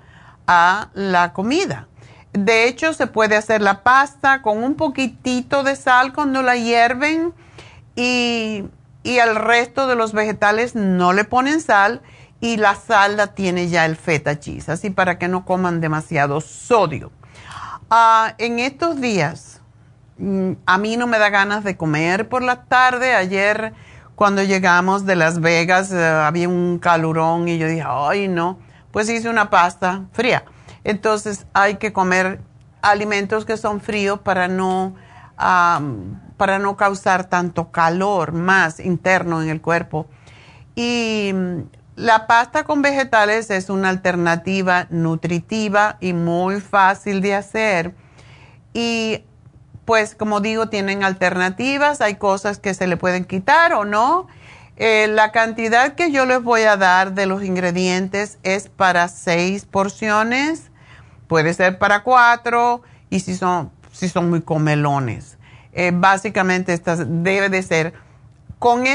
[0.48, 1.88] a la comida.
[2.34, 7.34] De hecho, se puede hacer la pasta con un poquitito de sal cuando la hierven
[7.96, 8.66] y,
[9.04, 12.02] y al resto de los vegetales no le ponen sal
[12.40, 16.42] y la sal la tiene ya el feta cheese, así para que no coman demasiado
[16.42, 17.12] sodio.
[17.90, 19.62] Ah, en estos días,
[20.18, 23.14] mm, a mí no me da ganas de comer por la tarde.
[23.14, 23.74] Ayer,
[24.16, 28.60] cuando llegamos de Las Vegas, eh, había un calurón y yo dije, ay, no,
[28.92, 30.44] pues hice una pasta fría.
[30.88, 32.40] Entonces hay que comer
[32.82, 34.96] alimentos que son fríos para no
[36.38, 40.08] para no causar tanto calor más interno en el cuerpo.
[40.74, 41.60] Y mm,
[41.96, 47.94] la pasta con vegetales es una alternativa nutritiva y muy fácil de hacer.
[48.74, 49.24] Y
[49.84, 54.28] pues como digo, tienen alternativas, hay cosas que se le pueden quitar o no.
[54.78, 59.66] Eh, la cantidad que yo les voy a dar de los ingredientes es para seis
[59.66, 60.72] porciones,
[61.28, 65.38] puede ser para cuatro y si son si son muy comelones.
[65.74, 67.94] Eh, básicamente esta debe de ser.
[68.60, 68.86] Con,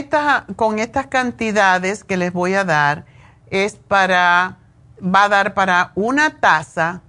[0.56, 3.04] con estas cantidades que les voy a dar,
[3.50, 4.58] es para,
[5.00, 7.02] va a dar para una taza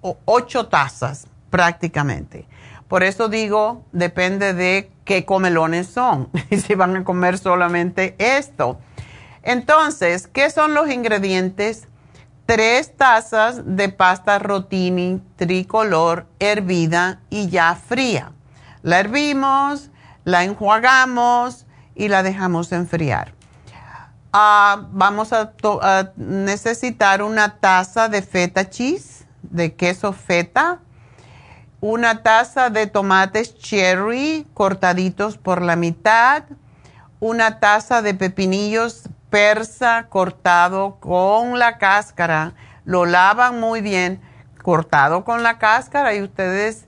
[0.00, 2.46] o ocho tazas prácticamente.
[2.88, 8.78] Por eso digo, depende de qué comelones son, y si van a comer solamente esto.
[9.42, 11.88] Entonces, ¿qué son los ingredientes?
[12.46, 18.32] Tres tazas de pasta rotini tricolor hervida y ya fría.
[18.82, 19.90] La hervimos,
[20.24, 23.34] la enjuagamos y la dejamos enfriar.
[24.32, 25.52] Ah, vamos a,
[26.16, 30.80] necesitar una taza de feta cheese, de queso feta,
[31.80, 36.44] una taza de tomates cherry cortaditos por la mitad,
[37.20, 42.52] una taza de pepinillos persa cortado con la cáscara,
[42.84, 44.20] lo lavan muy bien,
[44.62, 46.84] cortado con la cáscara y ustedes,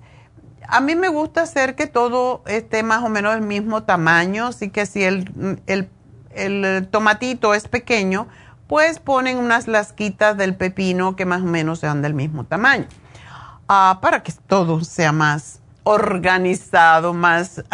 [0.69, 4.69] a mí me gusta hacer que todo esté más o menos del mismo tamaño, así
[4.69, 5.59] que si el,
[6.35, 8.29] el, tomatito es pequeño,
[8.67, 12.85] pues ponen unas lasquitas del pepino que más o menos sean del mismo tamaño,
[13.69, 17.65] ah, para que todo sea más organizado, más,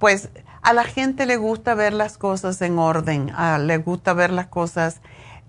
[0.00, 0.28] pues
[0.62, 3.32] a la gente le gusta ver las cosas en orden,
[3.66, 5.00] le gusta ver las cosas,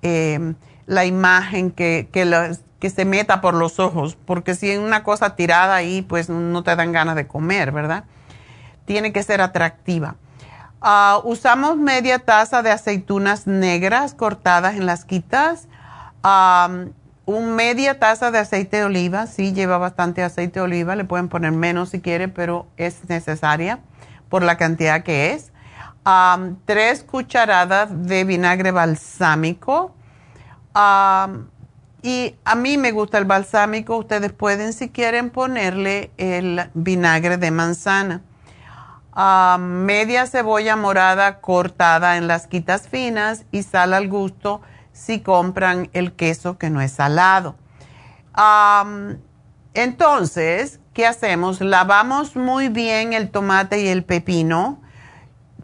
[0.02, 0.56] eh,
[0.88, 5.76] la imagen que, que, se meta por los ojos, porque si hay una cosa tirada
[5.76, 8.04] ahí, pues no te dan ganas de comer, ¿verdad?
[8.86, 10.16] Tiene que ser atractiva.
[10.82, 15.70] Ah, usamos media taza de aceitunas negras cortadas en las quitas.
[17.26, 21.30] un media taza de aceite de oliva, sí lleva bastante aceite de oliva, le pueden
[21.30, 23.80] poner menos si quiere, pero es necesaria
[24.34, 25.52] por la cantidad que es.
[26.66, 29.94] tres cucharadas de vinagre balsámico.
[32.02, 33.96] y a mí me gusta el balsámico.
[33.96, 38.22] Ustedes pueden, si quieren, ponerle el vinagre de manzana.
[39.60, 44.62] media cebolla morada cortada en las quitas finas y sal al gusto
[44.94, 47.56] si compran el queso que no es salado.
[49.76, 51.60] entonces, ¿qué hacemos?
[51.60, 54.80] Lavamos muy bien el tomate y el pepino.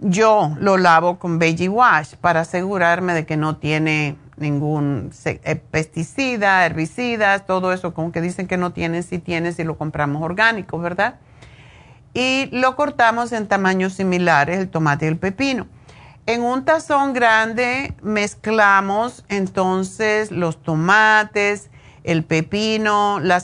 [0.02, 6.66] Yo lo lavo con Veggie Wash para asegurarme de que no tiene ningún eh, pesticida,
[6.66, 10.80] herbicidas, todo eso como que dicen que no tiene, si tiene, si lo compramos orgánico,
[10.80, 11.16] ¿verdad?
[12.14, 15.68] Y lo cortamos en tamaños similares, el tomate y el pepino.
[16.26, 21.70] En un tazón grande mezclamos entonces los tomates,
[22.04, 23.42] el pepino, la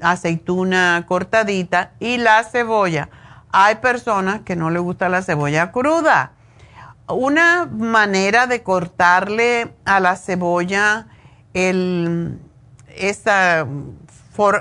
[0.00, 3.08] aceituna cortadita y la cebolla.
[3.52, 6.32] Hay personas que no les gusta la cebolla cruda.
[7.08, 11.06] Una manera de cortarle a la cebolla
[12.96, 13.66] esa,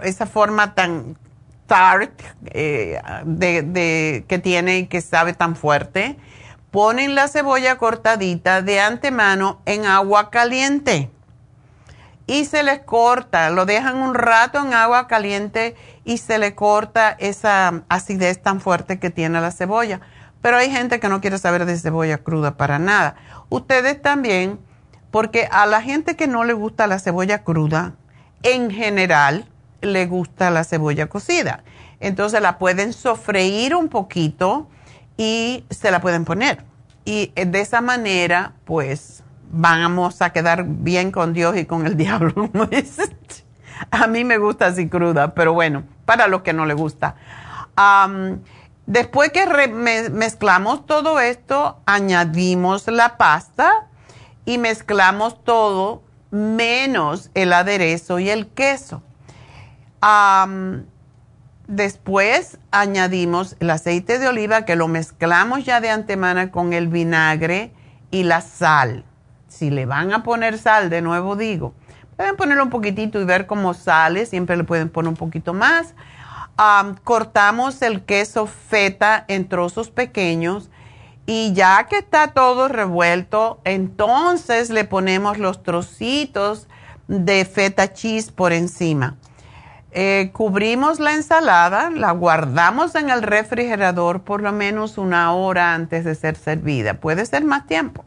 [0.04, 1.18] esa forma tan
[1.68, 2.12] tart
[2.48, 6.18] eh, de, que tiene y que sabe tan fuerte
[6.70, 11.10] ponen la cebolla cortadita de antemano en agua caliente
[12.32, 15.76] y se les corta, lo dejan un rato en agua caliente
[16.06, 20.00] y se le corta esa acidez tan fuerte que tiene la cebolla.
[20.42, 23.16] Pero hay gente que no quiere saber de cebolla cruda para nada.
[23.50, 24.60] Ustedes también,
[25.12, 27.96] porque a la gente que no le gusta la cebolla cruda,
[28.44, 29.50] en general
[29.82, 31.66] le gusta la cebolla cocida.
[32.00, 34.70] Entonces la pueden sofreír un poquito
[35.18, 36.64] y se la pueden poner.
[37.04, 39.22] Y de esa manera, pues,
[39.52, 42.50] vamos a quedar bien con Dios y con el diablo.
[43.92, 47.16] a mí me gusta así cruda, pero bueno, para los que no le gusta.
[48.86, 49.46] después que
[50.12, 53.88] mezclamos todo esto, añadimos la pasta
[54.46, 56.02] y mezclamos todo
[56.32, 59.04] menos el aderezo y el queso.
[61.68, 67.72] Después añadimos el aceite de oliva que lo mezclamos ya de antemano con el vinagre
[68.10, 69.06] y la sal.
[69.52, 71.74] Si le van a poner sal, de nuevo digo,
[72.16, 75.94] pueden ponerlo un poquitito y ver cómo sale, siempre le pueden poner un poquito más.
[77.04, 80.70] cortamos el queso feta en trozos pequeños
[81.26, 86.68] y ya que está todo revuelto, entonces le ponemos los trocitos
[87.10, 89.18] de feta cheese por encima.
[89.92, 96.06] Eh, cubrimos la ensalada, la guardamos en el refrigerador por lo menos una hora antes
[96.06, 96.94] de ser servida.
[96.94, 98.06] Puede ser más tiempo.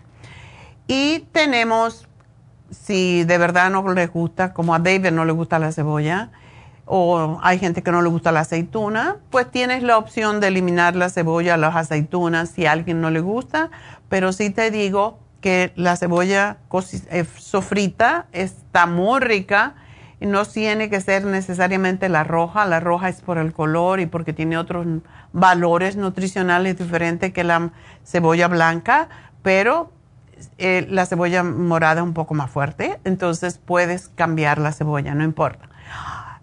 [0.87, 2.09] Y tenemos,
[2.71, 6.31] si de verdad no les gusta, como a David no le gusta la cebolla,
[6.87, 10.97] o hay gente que no le gusta la aceituna, pues tienes la opción de eliminar
[10.97, 13.71] la cebolla, las aceitunas, si a alguien no le gusta.
[14.11, 16.59] Pero sí te digo que la cebolla
[17.11, 19.77] eh, sofrita está muy rica
[20.21, 24.33] no tiene que ser necesariamente la roja, la roja es por el color y porque
[24.33, 24.87] tiene otros
[25.33, 27.73] valores nutricionales diferentes que la
[28.05, 29.09] cebolla blanca,
[29.43, 29.93] pero
[30.59, 35.69] eh, la cebolla morada un poco más fuerte, entonces puedes cambiar la cebolla, no importa.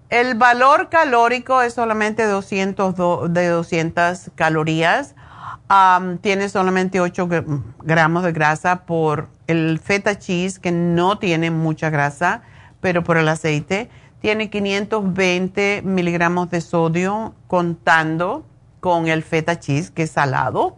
[0.10, 5.16] El valor calórico es solamente 200 de 200 calorías.
[6.20, 7.30] tiene solamente 8
[7.80, 12.42] gramos de grasa por el feta cheese, que no tiene mucha grasa
[12.82, 13.90] pero por el aceite.
[14.20, 18.46] Tiene 520 miligramos de sodio contando
[18.82, 20.76] con el feta cheese, que es salado.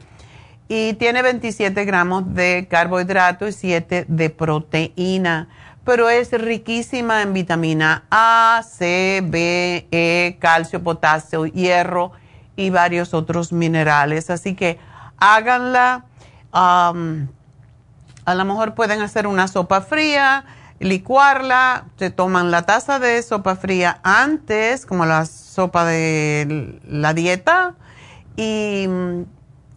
[0.67, 5.49] Y tiene 27 gramos de carbohidrato y 7 de proteína.
[5.85, 12.13] Pero es riquísima en vitamina A, C, B, E, calcio, potasio, hierro
[12.55, 14.29] y varios otros minerales.
[14.29, 14.79] Así que
[15.17, 16.05] háganla.
[16.51, 16.93] a
[18.35, 20.45] lo mejor pueden hacer una sopa fría
[20.83, 27.75] licuarla, se toman la taza de sopa fría antes, como la sopa de la dieta,
[28.35, 28.87] y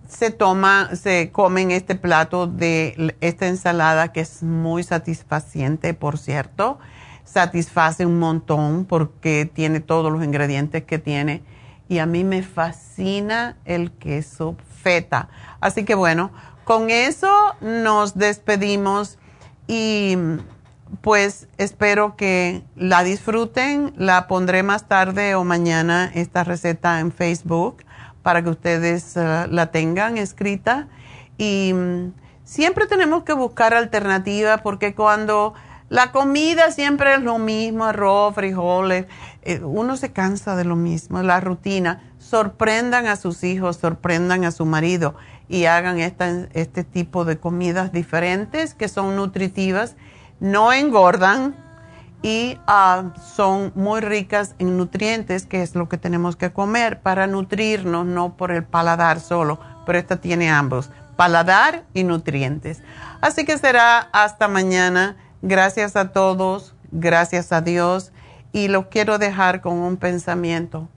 [0.09, 6.79] se toma, se comen este plato de esta ensalada que es muy satisfaciente, por cierto.
[7.25, 11.43] Satisface un montón porque tiene todos los ingredientes que tiene.
[11.89, 15.29] Y a mí me fascina el queso feta.
[15.61, 16.31] Así que bueno,
[16.65, 17.31] con eso
[17.61, 19.19] nos despedimos
[19.67, 20.17] y
[21.01, 23.93] pues espero que la disfruten.
[23.97, 27.86] La pondré más tarde o mañana esta receta en Facebook
[28.27, 30.89] para que ustedes eh, la tengan escrita.
[31.39, 32.13] Y mm,
[32.43, 35.55] siempre tenemos que buscar alternativas porque cuando
[35.91, 39.07] la comida siempre es lo mismo, arroz, frijoles,
[39.43, 42.03] eh, uno se cansa de lo mismo, la rutina.
[42.19, 45.15] Sorprendan a sus hijos, sorprendan a su marido
[45.49, 49.95] y hagan este tipo de comidas diferentes que son nutritivas
[50.41, 51.55] no engordan
[52.27, 57.29] y ah, son muy ricas en nutrientes, que es lo que tenemos que comer para
[57.29, 62.83] nutrirnos, no por el paladar solo, pero esta tiene ambos, paladar y nutrientes.
[63.21, 65.17] Así que será hasta mañana.
[65.41, 68.11] Gracias a todos, gracias a Dios.
[68.51, 70.89] Y lo quiero dejar con un pensamiento.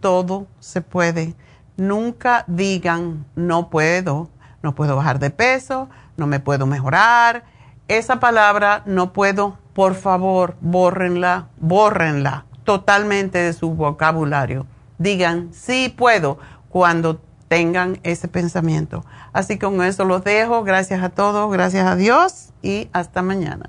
[0.00, 1.36] Todo se puede.
[1.76, 4.30] Nunca digan, no puedo,
[4.64, 7.44] no puedo bajar de peso, no me puedo mejorar.
[7.86, 14.66] Esa palabra, no puedo, por favor, bórrenla, bórrenla totalmente de su vocabulario.
[14.98, 16.38] Digan, sí puedo,
[16.68, 19.04] cuando tengan ese pensamiento.
[19.32, 20.64] Así que con eso los dejo.
[20.64, 23.68] Gracias a todos, gracias a Dios y hasta mañana.